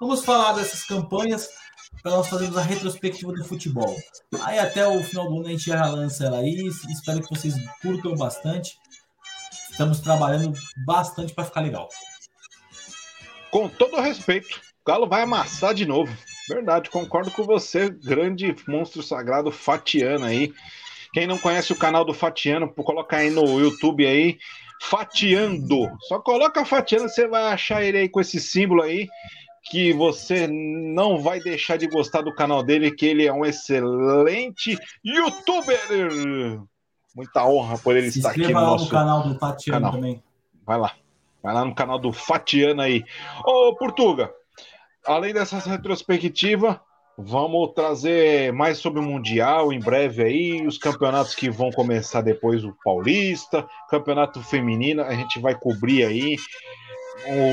Vamos 0.00 0.24
falar 0.24 0.52
dessas 0.52 0.84
campanhas 0.84 1.48
para 2.02 2.12
nós 2.12 2.28
fazermos 2.28 2.56
a 2.56 2.62
retrospectiva 2.62 3.32
do 3.32 3.44
futebol. 3.44 3.96
Aí 4.42 4.58
até 4.58 4.86
o 4.86 5.02
final 5.02 5.28
do 5.28 5.36
ano 5.38 5.46
a 5.46 5.50
gente 5.50 5.66
já 5.66 5.84
lança 5.86 6.24
ela 6.24 6.38
aí, 6.38 6.66
espero 6.88 7.22
que 7.22 7.34
vocês 7.34 7.54
curtam 7.80 8.14
bastante. 8.16 8.78
Estamos 9.70 10.00
trabalhando 10.00 10.52
bastante 10.84 11.32
para 11.32 11.44
ficar 11.44 11.60
legal. 11.60 11.88
Com 13.50 13.68
todo 13.68 14.00
respeito, 14.00 14.60
o 14.80 14.90
Galo 14.90 15.06
vai 15.06 15.22
amassar 15.22 15.74
de 15.74 15.86
novo. 15.86 16.14
Verdade, 16.54 16.90
concordo 16.90 17.30
com 17.30 17.44
você, 17.44 17.90
grande 17.90 18.54
monstro 18.68 19.02
sagrado 19.02 19.50
Fatiano 19.50 20.24
aí. 20.24 20.52
Quem 21.12 21.26
não 21.26 21.38
conhece 21.38 21.72
o 21.72 21.78
canal 21.78 22.04
do 22.04 22.14
Fatiano, 22.14 22.72
coloca 22.72 23.16
aí 23.16 23.30
no 23.30 23.60
YouTube 23.60 24.06
aí, 24.06 24.38
Fatiando. 24.80 25.90
Só 26.08 26.18
coloca 26.18 26.64
Fatiano, 26.64 27.08
você 27.08 27.28
vai 27.28 27.52
achar 27.52 27.82
ele 27.82 27.98
aí 27.98 28.08
com 28.08 28.20
esse 28.20 28.40
símbolo 28.40 28.82
aí, 28.82 29.08
que 29.70 29.92
você 29.92 30.46
não 30.48 31.20
vai 31.20 31.38
deixar 31.40 31.76
de 31.76 31.86
gostar 31.86 32.22
do 32.22 32.34
canal 32.34 32.62
dele, 32.62 32.90
que 32.90 33.06
ele 33.06 33.26
é 33.26 33.32
um 33.32 33.44
excelente 33.44 34.78
youtuber. 35.04 35.78
Muita 37.14 37.46
honra 37.46 37.78
por 37.78 37.94
ele 37.94 38.10
Se 38.10 38.18
estar 38.18 38.30
aqui 38.30 38.48
no 38.48 38.52
nosso 38.52 38.86
no 38.86 38.90
canal 38.90 39.22
do 39.22 39.38
Fatiano 39.38 39.80
canal. 39.80 39.92
também. 39.92 40.22
Vai 40.64 40.78
lá. 40.78 40.94
Vai 41.42 41.54
lá 41.54 41.64
no 41.64 41.74
canal 41.74 41.98
do 41.98 42.12
Fatiano 42.12 42.80
aí. 42.80 43.04
Ô, 43.44 43.74
Portuga, 43.76 44.32
além 45.06 45.32
dessa 45.32 45.58
retrospectiva, 45.58 46.80
Vamos 47.18 47.74
trazer 47.74 48.54
mais 48.54 48.78
sobre 48.78 48.98
o 48.98 49.02
Mundial 49.02 49.70
em 49.70 49.78
breve 49.78 50.24
aí, 50.24 50.66
os 50.66 50.78
campeonatos 50.78 51.34
que 51.34 51.50
vão 51.50 51.70
começar 51.70 52.22
depois 52.22 52.64
o 52.64 52.74
Paulista, 52.82 53.68
campeonato 53.90 54.42
feminino, 54.42 55.02
a 55.02 55.14
gente 55.14 55.38
vai 55.38 55.54
cobrir 55.54 56.06
aí 56.06 56.36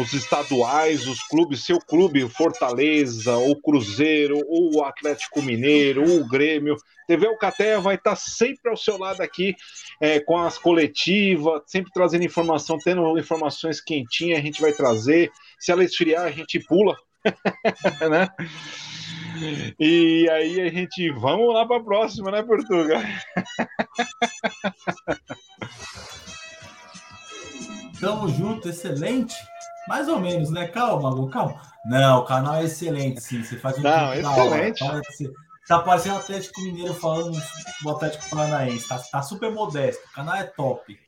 os 0.01 0.13
estaduais, 0.13 1.07
os 1.07 1.21
clubes, 1.23 1.65
seu 1.65 1.77
clube, 1.77 2.27
Fortaleza, 2.29 3.37
o 3.37 3.55
Cruzeiro, 3.61 4.39
o 4.47 4.81
Atlético 4.81 5.41
Mineiro, 5.41 6.03
o 6.03 6.27
Grêmio. 6.27 6.77
TV 7.05 7.27
Alcateia 7.27 7.79
vai 7.79 7.95
estar 7.95 8.15
sempre 8.15 8.69
ao 8.69 8.77
seu 8.77 8.97
lado 8.97 9.21
aqui 9.21 9.55
é, 10.01 10.19
com 10.19 10.37
as 10.37 10.57
coletivas, 10.57 11.61
sempre 11.67 11.91
trazendo 11.93 12.23
informação, 12.23 12.77
tendo 12.83 13.17
informações 13.19 13.81
quentinhas, 13.81 14.39
a 14.39 14.41
gente 14.41 14.61
vai 14.61 14.71
trazer. 14.71 15.29
Se 15.59 15.71
ela 15.71 15.83
esfriar, 15.83 16.23
a 16.23 16.31
gente 16.31 16.59
pula, 16.59 16.95
né? 18.09 18.29
E 19.79 20.29
aí 20.29 20.61
a 20.61 20.69
gente 20.69 21.09
vamos 21.11 21.53
lá 21.53 21.65
para 21.65 21.77
a 21.77 21.83
próxima, 21.83 22.31
né, 22.31 22.43
Portugal? 22.43 23.01
Tamo 27.99 28.29
junto, 28.29 28.69
excelente. 28.69 29.35
Mais 29.87 30.07
ou 30.07 30.19
menos, 30.19 30.49
né? 30.51 30.67
Calma, 30.67 31.13
Gu, 31.13 31.29
calma. 31.29 31.61
Não, 31.85 32.19
o 32.19 32.25
canal 32.25 32.55
é 32.55 32.65
excelente, 32.65 33.21
sim. 33.21 33.43
Você 33.43 33.57
faz 33.57 33.77
um 33.77 33.81
Não, 33.81 34.13
excelente. 34.13 34.83
Tá 35.67 35.79
parecendo 35.79 36.15
Atlético 36.15 36.61
Mineiro 36.61 36.93
falando 36.95 37.39
do 37.83 37.89
Atlético 37.89 38.29
Paranaense. 38.29 38.87
Tá, 38.87 38.97
tá 38.97 39.21
super 39.21 39.51
modesto. 39.51 40.03
O 40.07 40.13
canal 40.13 40.35
é 40.35 40.43
top. 40.43 40.99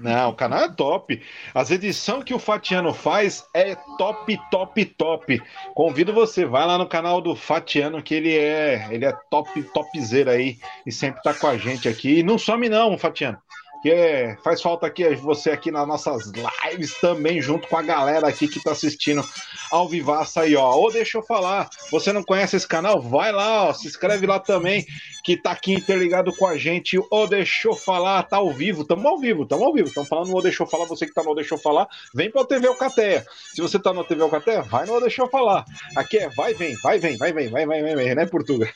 Não, 0.00 0.30
o 0.30 0.34
canal 0.34 0.60
é 0.60 0.68
top. 0.68 1.20
As 1.54 1.70
edições 1.70 2.24
que 2.24 2.34
o 2.34 2.38
Fatiano 2.38 2.92
faz 2.92 3.44
é 3.54 3.74
top, 3.98 4.38
top, 4.50 4.84
top. 4.84 5.42
Convido 5.74 6.12
você, 6.12 6.44
vai 6.44 6.66
lá 6.66 6.78
no 6.78 6.86
canal 6.86 7.20
do 7.20 7.34
Fatiano, 7.34 8.02
que 8.02 8.14
ele 8.14 8.36
é, 8.36 8.88
ele 8.90 9.04
é 9.04 9.12
top, 9.30 9.62
topzera 9.74 10.32
aí 10.32 10.58
e 10.86 10.92
sempre 10.92 11.22
tá 11.22 11.34
com 11.34 11.46
a 11.46 11.56
gente 11.56 11.88
aqui. 11.88 12.18
E 12.18 12.22
não 12.22 12.38
some 12.38 12.68
não, 12.68 12.96
Fatiano 12.98 13.38
que 13.82 13.90
é, 13.90 14.36
faz 14.44 14.62
falta 14.62 14.86
aqui 14.86 15.12
você 15.16 15.50
aqui 15.50 15.72
nas 15.72 15.86
nossas 15.86 16.30
lives 16.30 16.94
também, 17.00 17.42
junto 17.42 17.66
com 17.66 17.76
a 17.76 17.82
galera 17.82 18.28
aqui 18.28 18.46
que 18.46 18.62
tá 18.62 18.70
assistindo 18.70 19.24
ao 19.72 19.88
vivaço 19.88 20.38
aí, 20.38 20.54
ó. 20.54 20.72
Ou 20.74 20.92
deixa 20.92 21.18
eu 21.18 21.22
falar, 21.22 21.68
você 21.90 22.12
não 22.12 22.22
conhece 22.22 22.54
esse 22.54 22.68
canal? 22.68 23.00
Vai 23.00 23.32
lá, 23.32 23.64
ó, 23.64 23.72
se 23.72 23.88
inscreve 23.88 24.26
lá 24.26 24.38
também, 24.38 24.86
que 25.24 25.36
tá 25.36 25.50
aqui 25.50 25.72
interligado 25.72 26.32
com 26.36 26.46
a 26.46 26.56
gente. 26.56 27.00
Ou 27.10 27.26
deixa 27.26 27.68
eu 27.68 27.74
falar, 27.74 28.22
tá 28.22 28.36
ao 28.36 28.52
vivo, 28.52 28.84
tamo 28.84 29.08
ao 29.08 29.18
vivo, 29.18 29.46
tamo 29.46 29.64
ao 29.64 29.72
vivo. 29.72 29.92
Tamo 29.92 30.06
falando 30.06 30.32
Ou 30.32 30.42
deixa 30.42 30.62
eu 30.62 30.66
falar, 30.66 30.84
você 30.84 31.06
que 31.06 31.12
tá 31.12 31.22
no 31.22 31.30
Ou 31.30 31.34
deixa 31.34 31.54
eu 31.54 31.58
falar, 31.58 31.88
vem 32.14 32.30
pra 32.30 32.44
TV 32.44 32.68
Alcateia. 32.68 33.24
Se 33.52 33.60
você 33.60 33.78
tá 33.78 33.92
no 33.92 34.04
TV 34.04 34.22
Alcateia, 34.22 34.62
vai 34.62 34.86
no 34.86 34.92
Ou 34.92 35.00
deixa 35.00 35.22
eu 35.22 35.28
falar. 35.28 35.64
Aqui 35.96 36.18
é 36.18 36.28
vai, 36.28 36.54
vem, 36.54 36.76
vai, 36.82 36.98
vem, 36.98 37.16
vai, 37.16 37.32
vem, 37.32 37.48
vai, 37.48 37.66
vai, 37.66 37.82
vem, 37.82 37.96
vem, 37.96 38.14
né, 38.14 38.26
Portuga? 38.26 38.70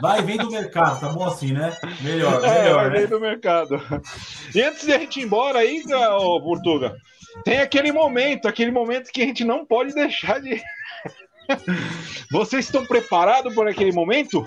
Vai, 0.00 0.22
vem 0.22 0.36
do 0.36 0.50
mercado, 0.50 1.00
tá 1.00 1.08
bom 1.08 1.24
assim, 1.24 1.52
né? 1.52 1.76
Melhor, 2.00 2.40
melhor. 2.40 2.44
É, 2.44 2.74
vai, 2.74 2.90
né? 2.90 2.98
vem 2.98 3.06
do 3.06 3.20
mercado. 3.20 3.80
E 4.54 4.62
antes 4.62 4.84
de 4.84 4.92
a 4.92 4.98
gente 4.98 5.20
ir 5.20 5.24
embora 5.24 5.60
aí, 5.60 5.82
ô, 6.18 6.40
Portuga, 6.40 6.96
tem 7.44 7.58
aquele 7.58 7.92
momento, 7.92 8.46
aquele 8.46 8.70
momento 8.70 9.10
que 9.10 9.22
a 9.22 9.26
gente 9.26 9.44
não 9.44 9.64
pode 9.64 9.94
deixar 9.94 10.40
de. 10.40 10.62
Vocês 12.30 12.66
estão 12.66 12.86
preparados 12.86 13.54
por 13.54 13.68
aquele 13.68 13.92
momento? 13.92 14.44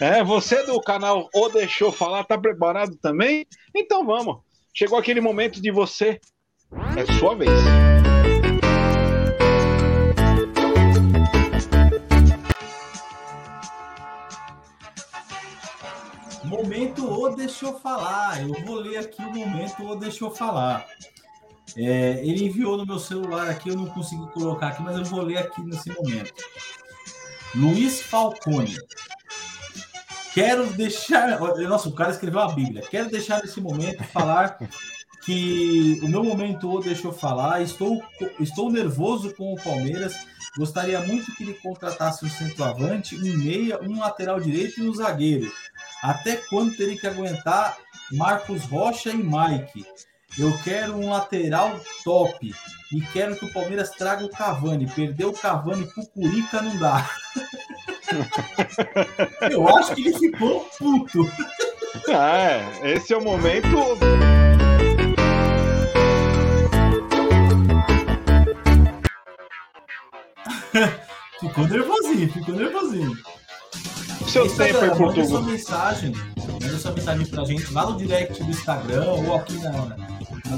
É, 0.00 0.24
você 0.24 0.64
do 0.64 0.80
canal 0.80 1.28
O 1.32 1.48
Deixou 1.48 1.92
Falar, 1.92 2.24
tá 2.24 2.36
preparado 2.36 2.96
também? 2.96 3.46
Então 3.74 4.04
vamos. 4.04 4.38
Chegou 4.74 4.98
aquele 4.98 5.20
momento 5.20 5.60
de 5.60 5.70
você. 5.70 6.18
É 6.96 7.18
sua 7.18 7.36
vez. 7.36 7.50
Momento 16.52 17.08
ou 17.08 17.34
deixou 17.34 17.80
falar. 17.80 18.42
Eu 18.42 18.52
vou 18.66 18.76
ler 18.76 18.98
aqui 18.98 19.22
o 19.22 19.34
momento 19.34 19.82
ou 19.84 19.96
deixou 19.96 20.30
falar. 20.30 20.86
É, 21.74 22.20
ele 22.22 22.44
enviou 22.44 22.76
no 22.76 22.84
meu 22.84 22.98
celular 22.98 23.48
aqui, 23.48 23.70
eu 23.70 23.76
não 23.76 23.86
consegui 23.86 24.26
colocar 24.32 24.68
aqui, 24.68 24.82
mas 24.82 24.98
eu 24.98 25.04
vou 25.06 25.22
ler 25.22 25.38
aqui 25.38 25.62
nesse 25.62 25.88
momento. 25.90 26.44
Luiz 27.54 28.02
Falcone. 28.02 28.76
Quero 30.34 30.66
deixar. 30.74 31.40
Nossa, 31.40 31.88
o 31.88 31.94
cara 31.94 32.10
escreveu 32.10 32.40
a 32.40 32.52
Bíblia. 32.52 32.82
Quero 32.82 33.08
deixar 33.08 33.40
nesse 33.40 33.58
momento 33.58 34.04
falar 34.04 34.58
que 35.24 36.00
o 36.02 36.08
meu 36.08 36.22
momento 36.22 36.68
ou 36.68 36.82
deixou 36.82 37.12
falar. 37.12 37.62
Estou, 37.62 38.02
estou 38.38 38.70
nervoso 38.70 39.34
com 39.34 39.54
o 39.54 39.62
Palmeiras. 39.62 40.14
Gostaria 40.58 41.00
muito 41.00 41.34
que 41.34 41.44
ele 41.44 41.54
contratasse 41.54 42.26
um 42.26 42.28
centroavante, 42.28 43.16
um 43.16 43.38
meia, 43.38 43.80
um 43.82 43.98
lateral 43.98 44.38
direito 44.38 44.80
e 44.80 44.88
um 44.88 44.92
zagueiro. 44.92 45.50
Até 46.02 46.36
quando 46.36 46.76
teria 46.76 46.98
que 46.98 47.06
aguentar 47.06 47.78
Marcos 48.10 48.64
Rocha 48.64 49.10
e 49.10 49.16
Mike? 49.16 49.86
Eu 50.36 50.52
quero 50.64 50.96
um 50.96 51.10
lateral 51.10 51.78
top 52.02 52.52
e 52.92 53.00
quero 53.12 53.36
que 53.36 53.44
o 53.44 53.52
Palmeiras 53.52 53.90
traga 53.90 54.24
o 54.24 54.28
Cavani. 54.28 54.90
Perdeu 54.90 55.28
o 55.28 55.32
Cavani 55.32 55.86
pro 55.86 56.04
Curica 56.08 56.60
não 56.60 56.76
dá. 56.76 57.08
Eu 59.48 59.68
acho 59.76 59.94
que 59.94 60.08
ele 60.08 60.18
ficou 60.18 60.68
puto. 60.76 61.20
É, 62.08 62.94
esse 62.94 63.14
é 63.14 63.16
o 63.16 63.22
momento. 63.22 63.68
ficou 71.38 71.68
nervosinho, 71.68 72.32
ficou 72.32 72.56
nervosinho. 72.56 73.16
Seu 74.32 74.48
tempo 74.48 74.78
aí, 74.78 74.88
Manda 74.88 74.96
Portugal. 74.96 75.28
sua 75.28 75.42
mensagem, 75.42 76.12
manda 76.48 76.78
sua 76.78 76.92
mensagem 76.92 77.26
pra 77.26 77.44
gente 77.44 77.70
lá 77.70 77.84
no 77.84 77.98
direct 77.98 78.42
do 78.42 78.50
Instagram 78.50 79.04
ou 79.04 79.34
aqui 79.34 79.58
na. 79.58 79.94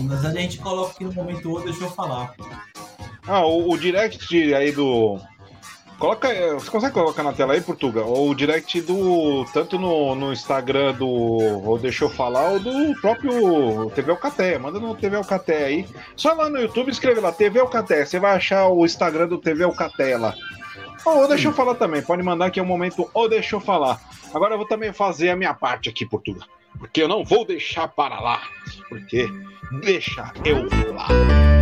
mas 0.01 0.25
a 0.25 0.31
gente 0.31 0.59
coloca 0.59 0.93
aqui 0.93 1.03
no 1.03 1.13
momento 1.13 1.51
outro, 1.51 1.65
deixa 1.65 1.83
eu 1.83 1.91
falar. 1.91 2.35
Ah, 3.27 3.45
o, 3.45 3.73
o 3.73 3.77
direct 3.77 4.55
aí 4.55 4.71
do. 4.71 5.19
Coloca, 5.99 6.29
você 6.55 6.71
consegue 6.71 6.95
colocar 6.95 7.25
na 7.25 7.33
tela 7.33 7.55
aí, 7.55 7.61
Portuga? 7.61 8.05
Ou 8.05 8.31
o 8.31 8.35
direct 8.35 8.81
do. 8.83 9.45
Tanto 9.53 9.77
no, 9.77 10.15
no 10.15 10.33
Instagram 10.33 10.93
do. 10.93 11.09
Ou 11.09 11.77
deixa 11.77 12.05
eu 12.05 12.11
falar, 12.11 12.51
ou 12.51 12.61
do 12.61 12.95
próprio 13.01 13.91
TV 13.91 14.13
Alcateia. 14.13 14.57
Manda 14.57 14.79
no 14.79 14.95
TV 14.95 15.17
Alcateia 15.17 15.67
aí. 15.67 15.87
Só 16.15 16.33
lá 16.33 16.49
no 16.49 16.61
YouTube 16.61 16.93
escreve 16.93 17.19
lá, 17.19 17.33
TV 17.33 17.59
Alcateia. 17.59 18.07
Você 18.07 18.21
vai 18.21 18.37
achar 18.37 18.69
o 18.69 18.85
Instagram 18.85 19.27
do 19.27 19.39
TV 19.39 19.65
Alcateia 19.65 20.17
lá. 20.17 20.33
Ou 21.05 21.29
deixa 21.29 21.49
eu 21.49 21.53
falar 21.53 21.75
também, 21.75 22.03
pode 22.03 22.23
mandar 22.23 22.51
que 22.51 22.59
é 22.59 22.63
o 22.63 22.67
momento 22.67 23.11
ou 23.13 23.29
deixa 23.29 23.57
eu 23.57 23.61
falar. 23.61 24.01
Agora 24.33 24.55
eu 24.55 24.59
vou 24.59 24.67
também 24.67 24.93
fazer 24.93 25.31
a 25.31 25.37
minha 25.37 25.55
parte 25.55 25.89
aqui, 25.89 26.07
Portuga. 26.07 26.45
Porque 26.79 27.03
eu 27.03 27.09
não 27.09 27.25
vou 27.25 27.45
deixar 27.45 27.89
para 27.89 28.21
lá. 28.21 28.43
Porque 28.89 29.29
deixa 29.83 30.33
eu 30.45 30.69
falar. 30.71 31.54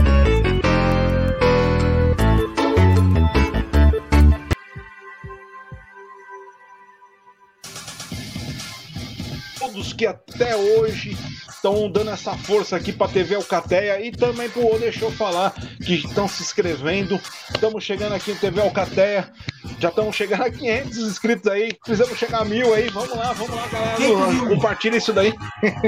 Todos 9.72 9.94
que 9.94 10.04
até 10.04 10.54
hoje 10.54 11.16
estão 11.48 11.90
dando 11.90 12.10
essa 12.10 12.36
força 12.36 12.76
aqui 12.76 12.92
para 12.92 13.10
TV 13.10 13.34
Alcateia 13.34 14.04
e 14.04 14.12
também 14.12 14.50
para 14.50 14.60
o 14.60 14.78
Deixa 14.78 15.02
eu 15.02 15.10
falar 15.10 15.54
que 15.82 15.94
estão 15.94 16.28
se 16.28 16.42
inscrevendo. 16.42 17.18
Estamos 17.54 17.82
chegando 17.82 18.14
aqui 18.14 18.32
em 18.32 18.36
TV 18.36 18.60
Alcateia. 18.60 19.32
Já 19.78 19.88
estamos 19.88 20.14
chegando 20.14 20.42
a 20.42 20.50
500 20.50 20.98
inscritos 20.98 21.50
aí. 21.50 21.72
Precisamos 21.72 22.18
chegar 22.18 22.42
a 22.42 22.44
mil 22.44 22.74
aí. 22.74 22.90
Vamos 22.90 23.16
lá, 23.16 23.32
vamos 23.32 23.56
lá, 23.56 23.66
galera. 23.68 24.46
Compartilha 24.46 24.96
isso 24.98 25.12
daí. 25.12 25.32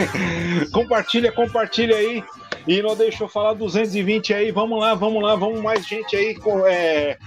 compartilha, 0.73 1.31
compartilha 1.31 1.97
aí. 1.97 2.25
E 2.67 2.81
não 2.81 2.97
deixa 2.97 3.25
eu 3.25 3.29
falar 3.29 3.53
220 3.53 4.33
aí. 4.33 4.51
Vamos 4.51 4.81
lá, 4.81 4.95
vamos 4.95 5.23
lá, 5.23 5.37
vamos 5.37 5.61
mais 5.61 5.87
gente 5.87 6.17
aí. 6.17 6.35
É, 6.69 7.19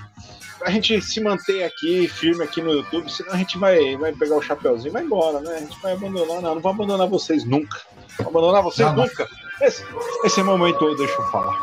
a 0.62 0.70
gente 0.72 1.02
se 1.02 1.20
manter 1.22 1.64
aqui, 1.64 2.08
firme 2.08 2.44
aqui 2.44 2.62
no 2.62 2.72
YouTube, 2.72 3.12
senão 3.12 3.34
a 3.34 3.38
gente 3.38 3.58
vai, 3.58 3.96
vai 3.98 4.12
pegar 4.12 4.36
o 4.36 4.42
chapeuzinho 4.42 4.90
e 4.90 4.94
vai 4.94 5.04
embora, 5.04 5.40
né? 5.40 5.56
A 5.56 5.60
gente 5.60 5.80
vai 5.82 5.94
abandonar, 5.94 6.42
não, 6.42 6.56
não 6.56 6.62
vou 6.62 6.72
abandonar 6.72 7.08
vocês 7.08 7.44
nunca. 7.46 7.80
Vou 8.20 8.30
abandonar 8.30 8.64
vocês 8.64 8.88
Não, 8.88 8.96
não. 8.96 9.04
nunca. 9.06 9.28
Esse, 9.62 9.84
esse 10.24 10.44
momento 10.44 10.84
eu 10.86 10.96
deixo 10.98 11.14
eu 11.20 11.26
falar. 11.30 11.58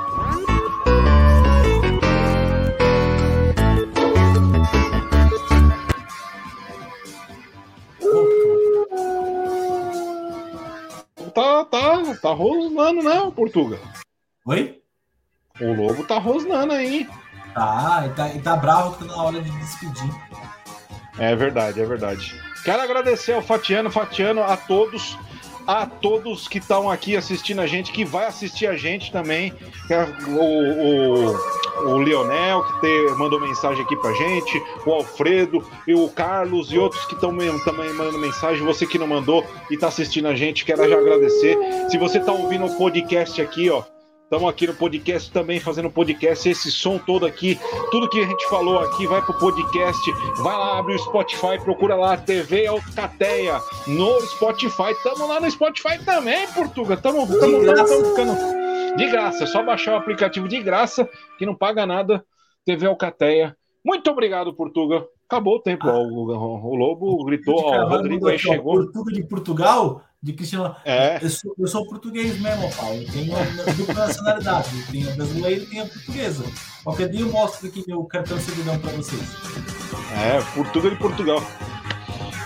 Tá, 11.34 11.64
tá, 11.64 12.14
tá 12.22 12.32
rosnando, 12.32 13.02
né, 13.02 13.32
Portuga? 13.34 13.78
Oi? 14.46 14.80
O 15.60 15.72
lobo 15.72 16.04
tá 16.04 16.18
rosnando 16.18 16.72
aí. 16.72 17.08
Tá, 17.54 18.04
e 18.06 18.08
tá, 18.10 18.28
e 18.34 18.40
tá 18.40 18.56
bravo 18.56 18.92
que 18.92 19.04
tá 19.04 19.14
na 19.14 19.22
hora 19.22 19.40
de 19.40 19.50
despedir. 19.50 20.10
É 21.18 21.34
verdade, 21.36 21.80
é 21.80 21.86
verdade. 21.86 22.34
Quero 22.64 22.82
agradecer 22.82 23.34
ao 23.34 23.42
Fatiano, 23.42 23.90
Fatiano, 23.90 24.42
a 24.42 24.56
todos. 24.56 25.16
a 25.66 25.86
todos 25.86 26.46
que 26.48 26.58
estão 26.58 26.90
aqui 26.90 27.16
assistindo 27.16 27.60
a 27.60 27.66
gente, 27.66 27.92
que 27.92 28.04
vai 28.04 28.26
assistir 28.26 28.66
a 28.66 28.76
gente 28.76 29.10
também. 29.12 29.52
É 29.88 30.04
o, 30.28 31.30
o, 31.30 31.92
o 31.92 31.96
Leonel, 31.98 32.62
que 32.64 32.80
te, 32.80 33.14
mandou 33.16 33.40
mensagem 33.40 33.82
aqui 33.82 33.96
pra 33.96 34.12
gente, 34.12 34.62
o 34.84 34.92
Alfredo 34.92 35.64
e 35.86 35.94
o 35.94 36.08
Carlos 36.08 36.72
e 36.72 36.78
outros 36.78 37.04
que 37.06 37.14
estão 37.14 37.30
também 37.64 37.92
mandando 37.94 38.18
mensagem. 38.18 38.64
Você 38.64 38.86
que 38.86 38.98
não 38.98 39.06
mandou 39.06 39.44
e 39.70 39.76
tá 39.76 39.88
assistindo 39.88 40.28
a 40.28 40.34
gente, 40.34 40.64
quero 40.64 40.88
já 40.88 40.98
agradecer. 40.98 41.56
Se 41.88 41.96
você 41.98 42.20
tá 42.20 42.32
ouvindo 42.32 42.66
o 42.66 42.76
podcast 42.76 43.40
aqui, 43.40 43.70
ó, 43.70 43.82
Estamos 44.24 44.48
aqui 44.48 44.66
no 44.66 44.74
podcast 44.74 45.30
também 45.30 45.60
fazendo 45.60 45.90
podcast. 45.90 46.48
Esse 46.48 46.72
som 46.72 46.98
todo 46.98 47.26
aqui, 47.26 47.58
tudo 47.90 48.08
que 48.08 48.20
a 48.20 48.26
gente 48.26 48.48
falou 48.48 48.78
aqui 48.78 49.06
vai 49.06 49.20
pro 49.20 49.38
podcast. 49.38 50.10
Vai 50.38 50.56
lá, 50.56 50.78
abre 50.78 50.94
o 50.94 50.98
Spotify, 50.98 51.62
procura 51.62 51.94
lá 51.94 52.16
TV 52.16 52.66
Alcateia 52.66 53.60
no 53.86 54.18
Spotify. 54.22 54.92
Estamos 54.92 55.28
lá 55.28 55.40
no 55.40 55.50
Spotify 55.50 56.02
também, 56.04 56.48
Portuga. 56.48 56.94
Estamos 56.94 57.28
ficando 57.28 58.96
de 58.96 59.10
graça. 59.10 59.44
É 59.44 59.46
só 59.46 59.62
baixar 59.62 59.92
o 59.92 59.98
aplicativo 59.98 60.48
de 60.48 60.60
graça 60.62 61.08
que 61.38 61.44
não 61.44 61.54
paga 61.54 61.84
nada. 61.84 62.24
TV 62.64 62.86
Alcateia. 62.86 63.54
Muito 63.84 64.10
obrigado, 64.10 64.54
Portuga. 64.54 65.06
Acabou 65.28 65.56
o 65.56 65.60
tempo. 65.60 65.86
Ah. 65.86 65.98
O, 65.98 66.30
o, 66.30 66.70
o, 66.70 66.74
Lobo 66.74 67.24
gritou, 67.24 67.56
ó, 67.56 67.84
o 67.84 67.88
Rodrigo 67.88 68.26
aí 68.26 68.38
chegou. 68.38 68.76
Portuga 68.76 69.12
de 69.12 69.22
Portugal? 69.22 70.02
De 70.24 70.32
Cristiano. 70.32 70.74
É. 70.86 71.18
Eu, 71.22 71.28
sou, 71.28 71.54
eu 71.58 71.68
sou 71.68 71.86
português 71.86 72.40
mesmo, 72.40 72.72
pai. 72.74 73.02
Eu 73.02 73.12
tenho 73.12 73.76
dupla 73.76 74.06
nacionalidade. 74.06 74.68
Eu 74.74 74.86
tenho 74.90 75.10
a 75.10 75.14
brasileira 75.16 75.62
e 75.62 75.66
tenho 75.66 75.84
a 75.84 75.86
portuguesa. 75.86 76.44
Qualquer 76.82 77.08
dia 77.10 77.20
eu 77.20 77.30
mostro 77.30 77.68
aqui 77.68 77.84
meu 77.86 78.02
cartão 78.04 78.38
de 78.38 78.42
seguidão 78.44 78.78
para 78.78 78.90
vocês. 78.92 79.22
É, 80.12 80.40
Portugal 80.54 80.92
e 80.92 80.96
Portugal. 80.96 81.42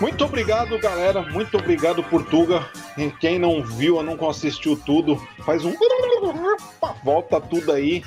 Muito 0.01 0.25
obrigado, 0.25 0.77
galera. 0.81 1.23
Muito 1.23 1.57
obrigado, 1.57 2.03
Portuga. 2.03 2.69
Quem 3.21 3.39
não 3.39 3.63
viu 3.63 3.95
ou 3.95 4.03
não 4.03 4.29
assistiu 4.29 4.77
tudo, 4.77 5.17
faz 5.45 5.65
um. 5.65 5.73
Volta 7.05 7.41
tudo 7.41 7.71
aí. 7.71 8.03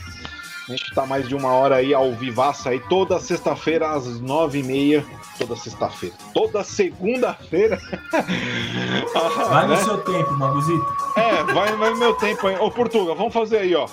A 0.72 0.76
gente 0.78 0.96
tá 0.96 1.06
mais 1.06 1.28
de 1.28 1.36
uma 1.36 1.52
hora 1.52 1.76
aí 1.76 1.94
ao 1.94 2.14
vivaço 2.14 2.70
aí, 2.70 2.80
toda 2.80 3.20
sexta-feira 3.20 3.92
às 3.92 4.22
nove 4.22 4.60
e 4.60 4.64
meia 4.64 5.06
toda 5.38 5.56
sexta-feira. 5.56 6.16
Toda 6.34 6.64
segunda-feira. 6.64 7.80
vai 9.50 9.68
no 9.68 9.74
né? 9.74 9.84
seu 9.84 9.98
tempo, 10.00 10.32
Maguzito. 10.34 10.86
É, 11.16 11.44
vai, 11.54 11.76
vai 11.76 11.90
no 11.92 11.98
meu 11.98 12.14
tempo 12.14 12.48
aí. 12.48 12.56
Ô, 12.58 12.70
Portugal, 12.70 13.16
vamos 13.16 13.34
fazer 13.34 13.60
aí, 13.60 13.76
ó. 13.76 13.88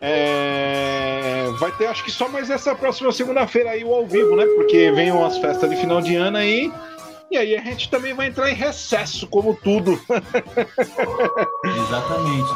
É... 0.00 1.50
Vai 1.58 1.72
ter, 1.72 1.86
acho 1.86 2.04
que 2.04 2.10
só 2.10 2.28
mais 2.28 2.50
essa 2.50 2.74
próxima 2.74 3.10
segunda-feira 3.12 3.70
aí 3.70 3.84
o 3.84 3.94
ao 3.94 4.06
vivo, 4.06 4.36
né? 4.36 4.44
Porque 4.56 4.92
vem 4.92 5.10
umas 5.10 5.38
festas 5.38 5.70
de 5.70 5.76
final 5.76 6.00
de 6.00 6.14
ano 6.16 6.36
aí. 6.36 6.70
E 7.30 7.38
aí 7.38 7.56
a 7.56 7.62
gente 7.62 7.88
também 7.90 8.12
vai 8.12 8.26
entrar 8.26 8.50
em 8.50 8.54
recesso, 8.54 9.26
como 9.26 9.54
tudo. 9.54 9.98
Exatamente. 11.64 12.50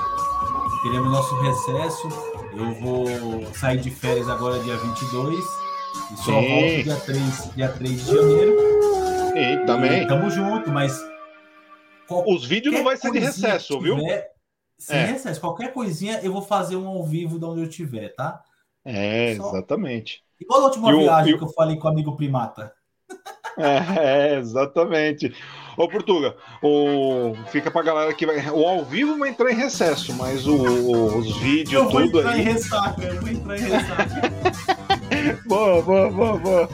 Teremos 0.83 1.11
nosso 1.11 1.35
recesso. 1.41 2.38
Eu 2.53 2.73
vou 2.75 3.55
sair 3.55 3.81
de 3.81 3.91
férias 3.91 4.29
agora, 4.29 4.59
dia 4.61 4.77
22 4.77 5.45
e 6.13 6.17
só 6.17 6.25
Sim. 6.25 6.49
volta 6.49 6.83
dia 6.83 6.97
3, 6.97 7.55
dia 7.55 7.69
3 7.69 8.05
de 8.05 8.15
janeiro. 8.15 8.57
Sim, 9.33 9.67
também. 9.67 10.03
E 10.03 10.07
tamo 10.07 10.31
junto, 10.31 10.71
mas. 10.71 10.99
Os 12.27 12.45
vídeos 12.45 12.75
não 12.75 12.85
vai 12.85 12.97
ser 12.97 13.13
de 13.13 13.19
recesso, 13.19 13.79
viu? 13.81 13.99
sem 14.79 14.97
é. 14.97 15.05
recesso. 15.07 15.41
Qualquer 15.41 15.73
coisinha 15.73 16.21
eu 16.23 16.33
vou 16.33 16.43
fazer 16.43 16.77
um 16.77 16.87
ao 16.87 17.05
vivo 17.05 17.39
de 17.39 17.45
onde 17.45 17.61
eu 17.61 17.69
estiver, 17.69 18.15
tá? 18.15 18.43
É, 18.85 19.35
só... 19.37 19.49
exatamente. 19.49 20.23
Igual 20.41 20.63
a 20.63 20.65
última 20.67 20.93
e 20.93 20.99
viagem 20.99 21.35
o, 21.35 21.39
que 21.39 21.45
eu 21.45 21.49
falei 21.49 21.77
com 21.77 21.89
o 21.89 21.91
amigo 21.91 22.17
Primata. 22.17 22.73
É, 23.61 24.37
exatamente. 24.37 25.35
Ô, 25.79 25.89
Portuga, 25.89 26.35
o... 26.61 27.37
fica 27.53 27.71
pra 27.71 27.83
galera 27.83 28.13
que 28.13 28.27
vai. 28.27 28.51
O 28.51 28.67
ao 28.67 28.85
vivo 28.85 29.17
vai 29.17 29.29
entrar 29.29 29.53
em 29.53 29.55
recesso, 29.55 30.13
mas 30.13 30.45
o... 30.45 30.57
os 30.57 31.37
vídeos, 31.37 31.85
eu 31.85 31.89
tudo 31.89 32.19
entrar 32.19 32.33
aí. 32.33 32.41
Em 32.41 32.45
ressaca, 32.45 33.03
eu 33.05 33.21
vou 33.21 33.31
entrar 33.31 33.57
em 33.57 33.63
ressaca. 33.63 34.33
boa, 35.47 35.81
boa, 35.81 36.11
boa, 36.11 36.39
boa. 36.39 36.69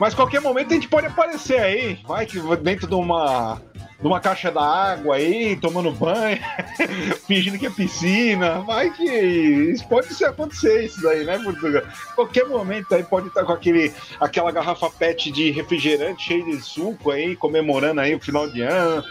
Mas 0.00 0.14
qualquer 0.14 0.40
momento 0.40 0.70
a 0.70 0.74
gente 0.74 0.88
pode 0.88 1.06
aparecer 1.06 1.60
aí. 1.60 1.98
Vai 2.06 2.24
que 2.24 2.40
dentro 2.56 2.86
de 2.86 2.94
uma, 2.94 3.60
de 4.00 4.06
uma 4.06 4.20
caixa 4.20 4.50
d'água 4.50 5.16
aí, 5.16 5.56
tomando 5.56 5.90
banho, 5.90 6.38
fingindo 7.26 7.58
que 7.58 7.66
é 7.66 7.70
piscina. 7.70 8.60
Vai 8.60 8.90
que 8.90 9.04
isso 9.04 9.86
pode 9.88 10.12
ser 10.14 10.26
acontecer 10.26 10.84
isso 10.84 11.00
daí, 11.02 11.24
né, 11.24 11.38
Portugal? 11.38 11.82
Qualquer 12.14 12.46
momento 12.46 12.94
aí 12.94 13.02
pode 13.02 13.28
estar 13.28 13.44
com 13.44 13.52
aquele, 13.52 13.92
aquela 14.20 14.50
garrafa 14.50 14.90
PET 14.90 15.30
de 15.30 15.50
refrigerante 15.50 16.24
cheio 16.24 16.44
de 16.44 16.60
suco 16.60 17.10
aí, 17.10 17.34
comemorando 17.36 18.00
aí 18.00 18.14
o 18.14 18.20
final 18.20 18.48
de 18.48 18.60
ano. 18.62 19.02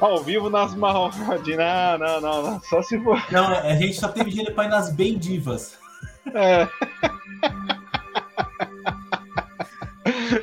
Ao 0.00 0.22
vivo 0.22 0.48
nas 0.48 0.74
mal. 0.74 1.10
Não, 1.10 1.98
não, 1.98 2.20
não, 2.20 2.42
não. 2.42 2.60
Só 2.62 2.82
se 2.82 3.00
for. 3.02 3.20
Não, 3.32 3.48
a 3.48 3.74
gente 3.74 3.94
só 3.94 4.08
teve 4.08 4.30
dinheiro 4.30 4.54
para 4.54 4.64
ir 4.64 4.70
nas 4.70 4.90
bem 4.94 5.18
divas. 5.18 5.76
É. 6.34 6.68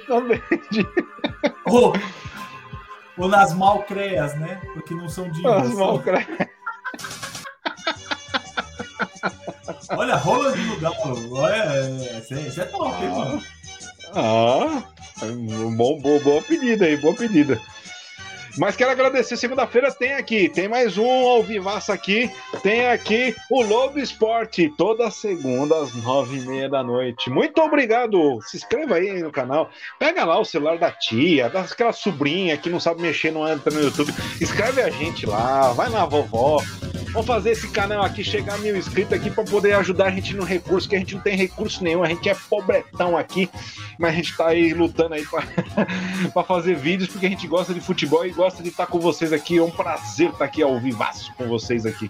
Também. 0.08 0.42
Ou, 1.66 1.94
ou 3.18 3.28
nas 3.28 3.54
malcreas, 3.54 4.36
né? 4.40 4.60
Porque 4.74 4.94
não 4.94 5.08
são 5.10 5.30
divas. 5.30 5.70
Nas 5.70 5.74
malcreas. 5.74 6.26
Olha, 9.90 10.16
rola 10.16 10.56
no 10.56 10.80
galo. 10.80 11.36
Olha, 11.38 11.82
isso 12.20 12.62
é 12.62 12.66
top, 12.66 13.04
hein, 13.04 13.10
mano? 13.10 13.42
Ah, 14.14 14.84
bom, 15.76 16.00
boa, 16.00 16.20
boa 16.22 16.42
pedida 16.42 16.86
aí, 16.86 16.98
boa 16.98 17.14
pedida. 17.14 17.60
Mas 18.58 18.76
quero 18.76 18.92
agradecer. 18.92 19.36
Segunda-feira 19.36 19.92
tem 19.92 20.14
aqui, 20.14 20.48
tem 20.48 20.68
mais 20.68 20.98
um 20.98 21.06
ao 21.06 21.44
vivaço 21.44 21.92
aqui. 21.92 22.32
Tem 22.64 22.88
aqui 22.88 23.36
o 23.52 23.62
Lobo 23.62 24.00
Esporte, 24.00 24.72
toda 24.78 25.12
segunda 25.12 25.78
às 25.78 25.94
nove 25.94 26.38
e 26.38 26.42
meia 26.42 26.70
da 26.70 26.82
noite. 26.82 27.30
Muito 27.30 27.62
obrigado. 27.62 28.40
Se 28.44 28.58
inscreva 28.58 28.96
aí 28.96 29.22
no 29.22 29.32
canal. 29.32 29.70
Pega 30.00 30.24
lá 30.24 30.40
o 30.40 30.46
celular 30.46 30.78
da 30.78 30.92
tia, 30.92 31.50
daquela 31.50 31.92
sobrinha 31.92 32.58
que 32.58 32.70
não 32.70 32.80
sabe 32.80 33.02
mexer, 33.02 33.32
não 33.32 33.48
entra 33.48 33.74
no 33.74 33.82
YouTube. 33.82 34.14
Escreve 34.40 34.82
a 34.82 34.90
gente 34.90 35.26
lá, 35.26 35.74
vai 35.74 35.90
na 35.90 36.06
vovó. 36.06 36.62
Vamos 37.16 37.28
fazer 37.28 37.52
esse 37.52 37.70
canal 37.70 38.04
aqui 38.04 38.26
chegar 38.26 38.56
a 38.56 38.58
mil 38.58 38.76
inscritos 38.76 39.14
aqui 39.14 39.32
para 39.32 39.46
poder 39.46 39.72
ajudar 39.76 40.08
a 40.08 40.12
gente 40.12 40.36
no 40.36 40.44
recurso, 40.44 40.90
que 40.90 40.98
a 40.98 41.00
gente 41.00 41.16
não 41.16 41.22
tem 41.22 41.38
recurso 41.38 41.82
nenhum, 41.82 42.04
a 42.04 42.10
gente 42.10 42.28
é 42.28 42.36
pobretão 42.50 43.18
aqui, 43.18 43.50
mas 43.98 44.12
a 44.12 44.16
gente 44.18 44.36
tá 44.36 44.48
aí 44.48 44.74
lutando 44.74 45.14
aí 45.14 45.26
para 45.26 46.44
fazer 46.44 46.76
vídeos, 46.76 47.10
porque 47.10 47.26
a 47.26 47.30
gente 47.30 47.48
gosta 47.48 47.74
de 47.74 47.80
futebol 47.80 48.26
e 48.26 48.32
gosta 48.32 48.45
de 48.54 48.70
estar 48.70 48.88
com 48.88 49.00
vocês 49.00 49.34
aqui. 49.34 49.58
É 49.58 49.64
um 49.64 49.72
prazer 49.72 50.30
estar 50.30 50.46
aqui 50.46 50.62
ao 50.62 50.80
vivaço 50.80 51.34
com 51.36 51.48
vocês 51.48 51.86
aqui. 51.86 52.10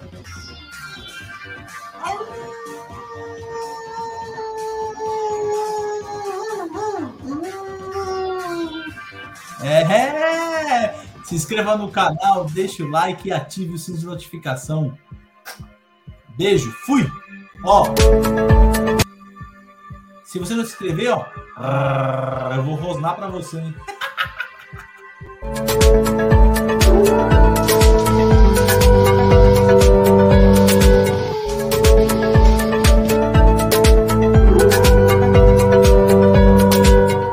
É, 9.64 10.94
se 11.24 11.36
inscreva 11.36 11.76
no 11.76 11.90
canal, 11.90 12.46
deixe 12.46 12.84
o 12.84 12.90
like 12.90 13.28
e 13.28 13.32
ative 13.32 13.74
o 13.74 13.78
sininho 13.78 14.02
de 14.02 14.06
notificação. 14.06 14.98
Beijo, 16.38 16.72
fui! 16.86 17.10
Ó, 17.64 17.86
se 20.24 20.38
você 20.38 20.54
não 20.54 20.64
se 20.64 20.72
inscreveu, 20.72 21.26
ó, 21.58 22.54
eu 22.56 22.64
vou 22.64 22.76
rosnar 22.76 23.16
para 23.16 23.28
você, 23.28 23.58
hein? 23.60 23.74
Thank 25.54 26.32
you. 26.32 26.35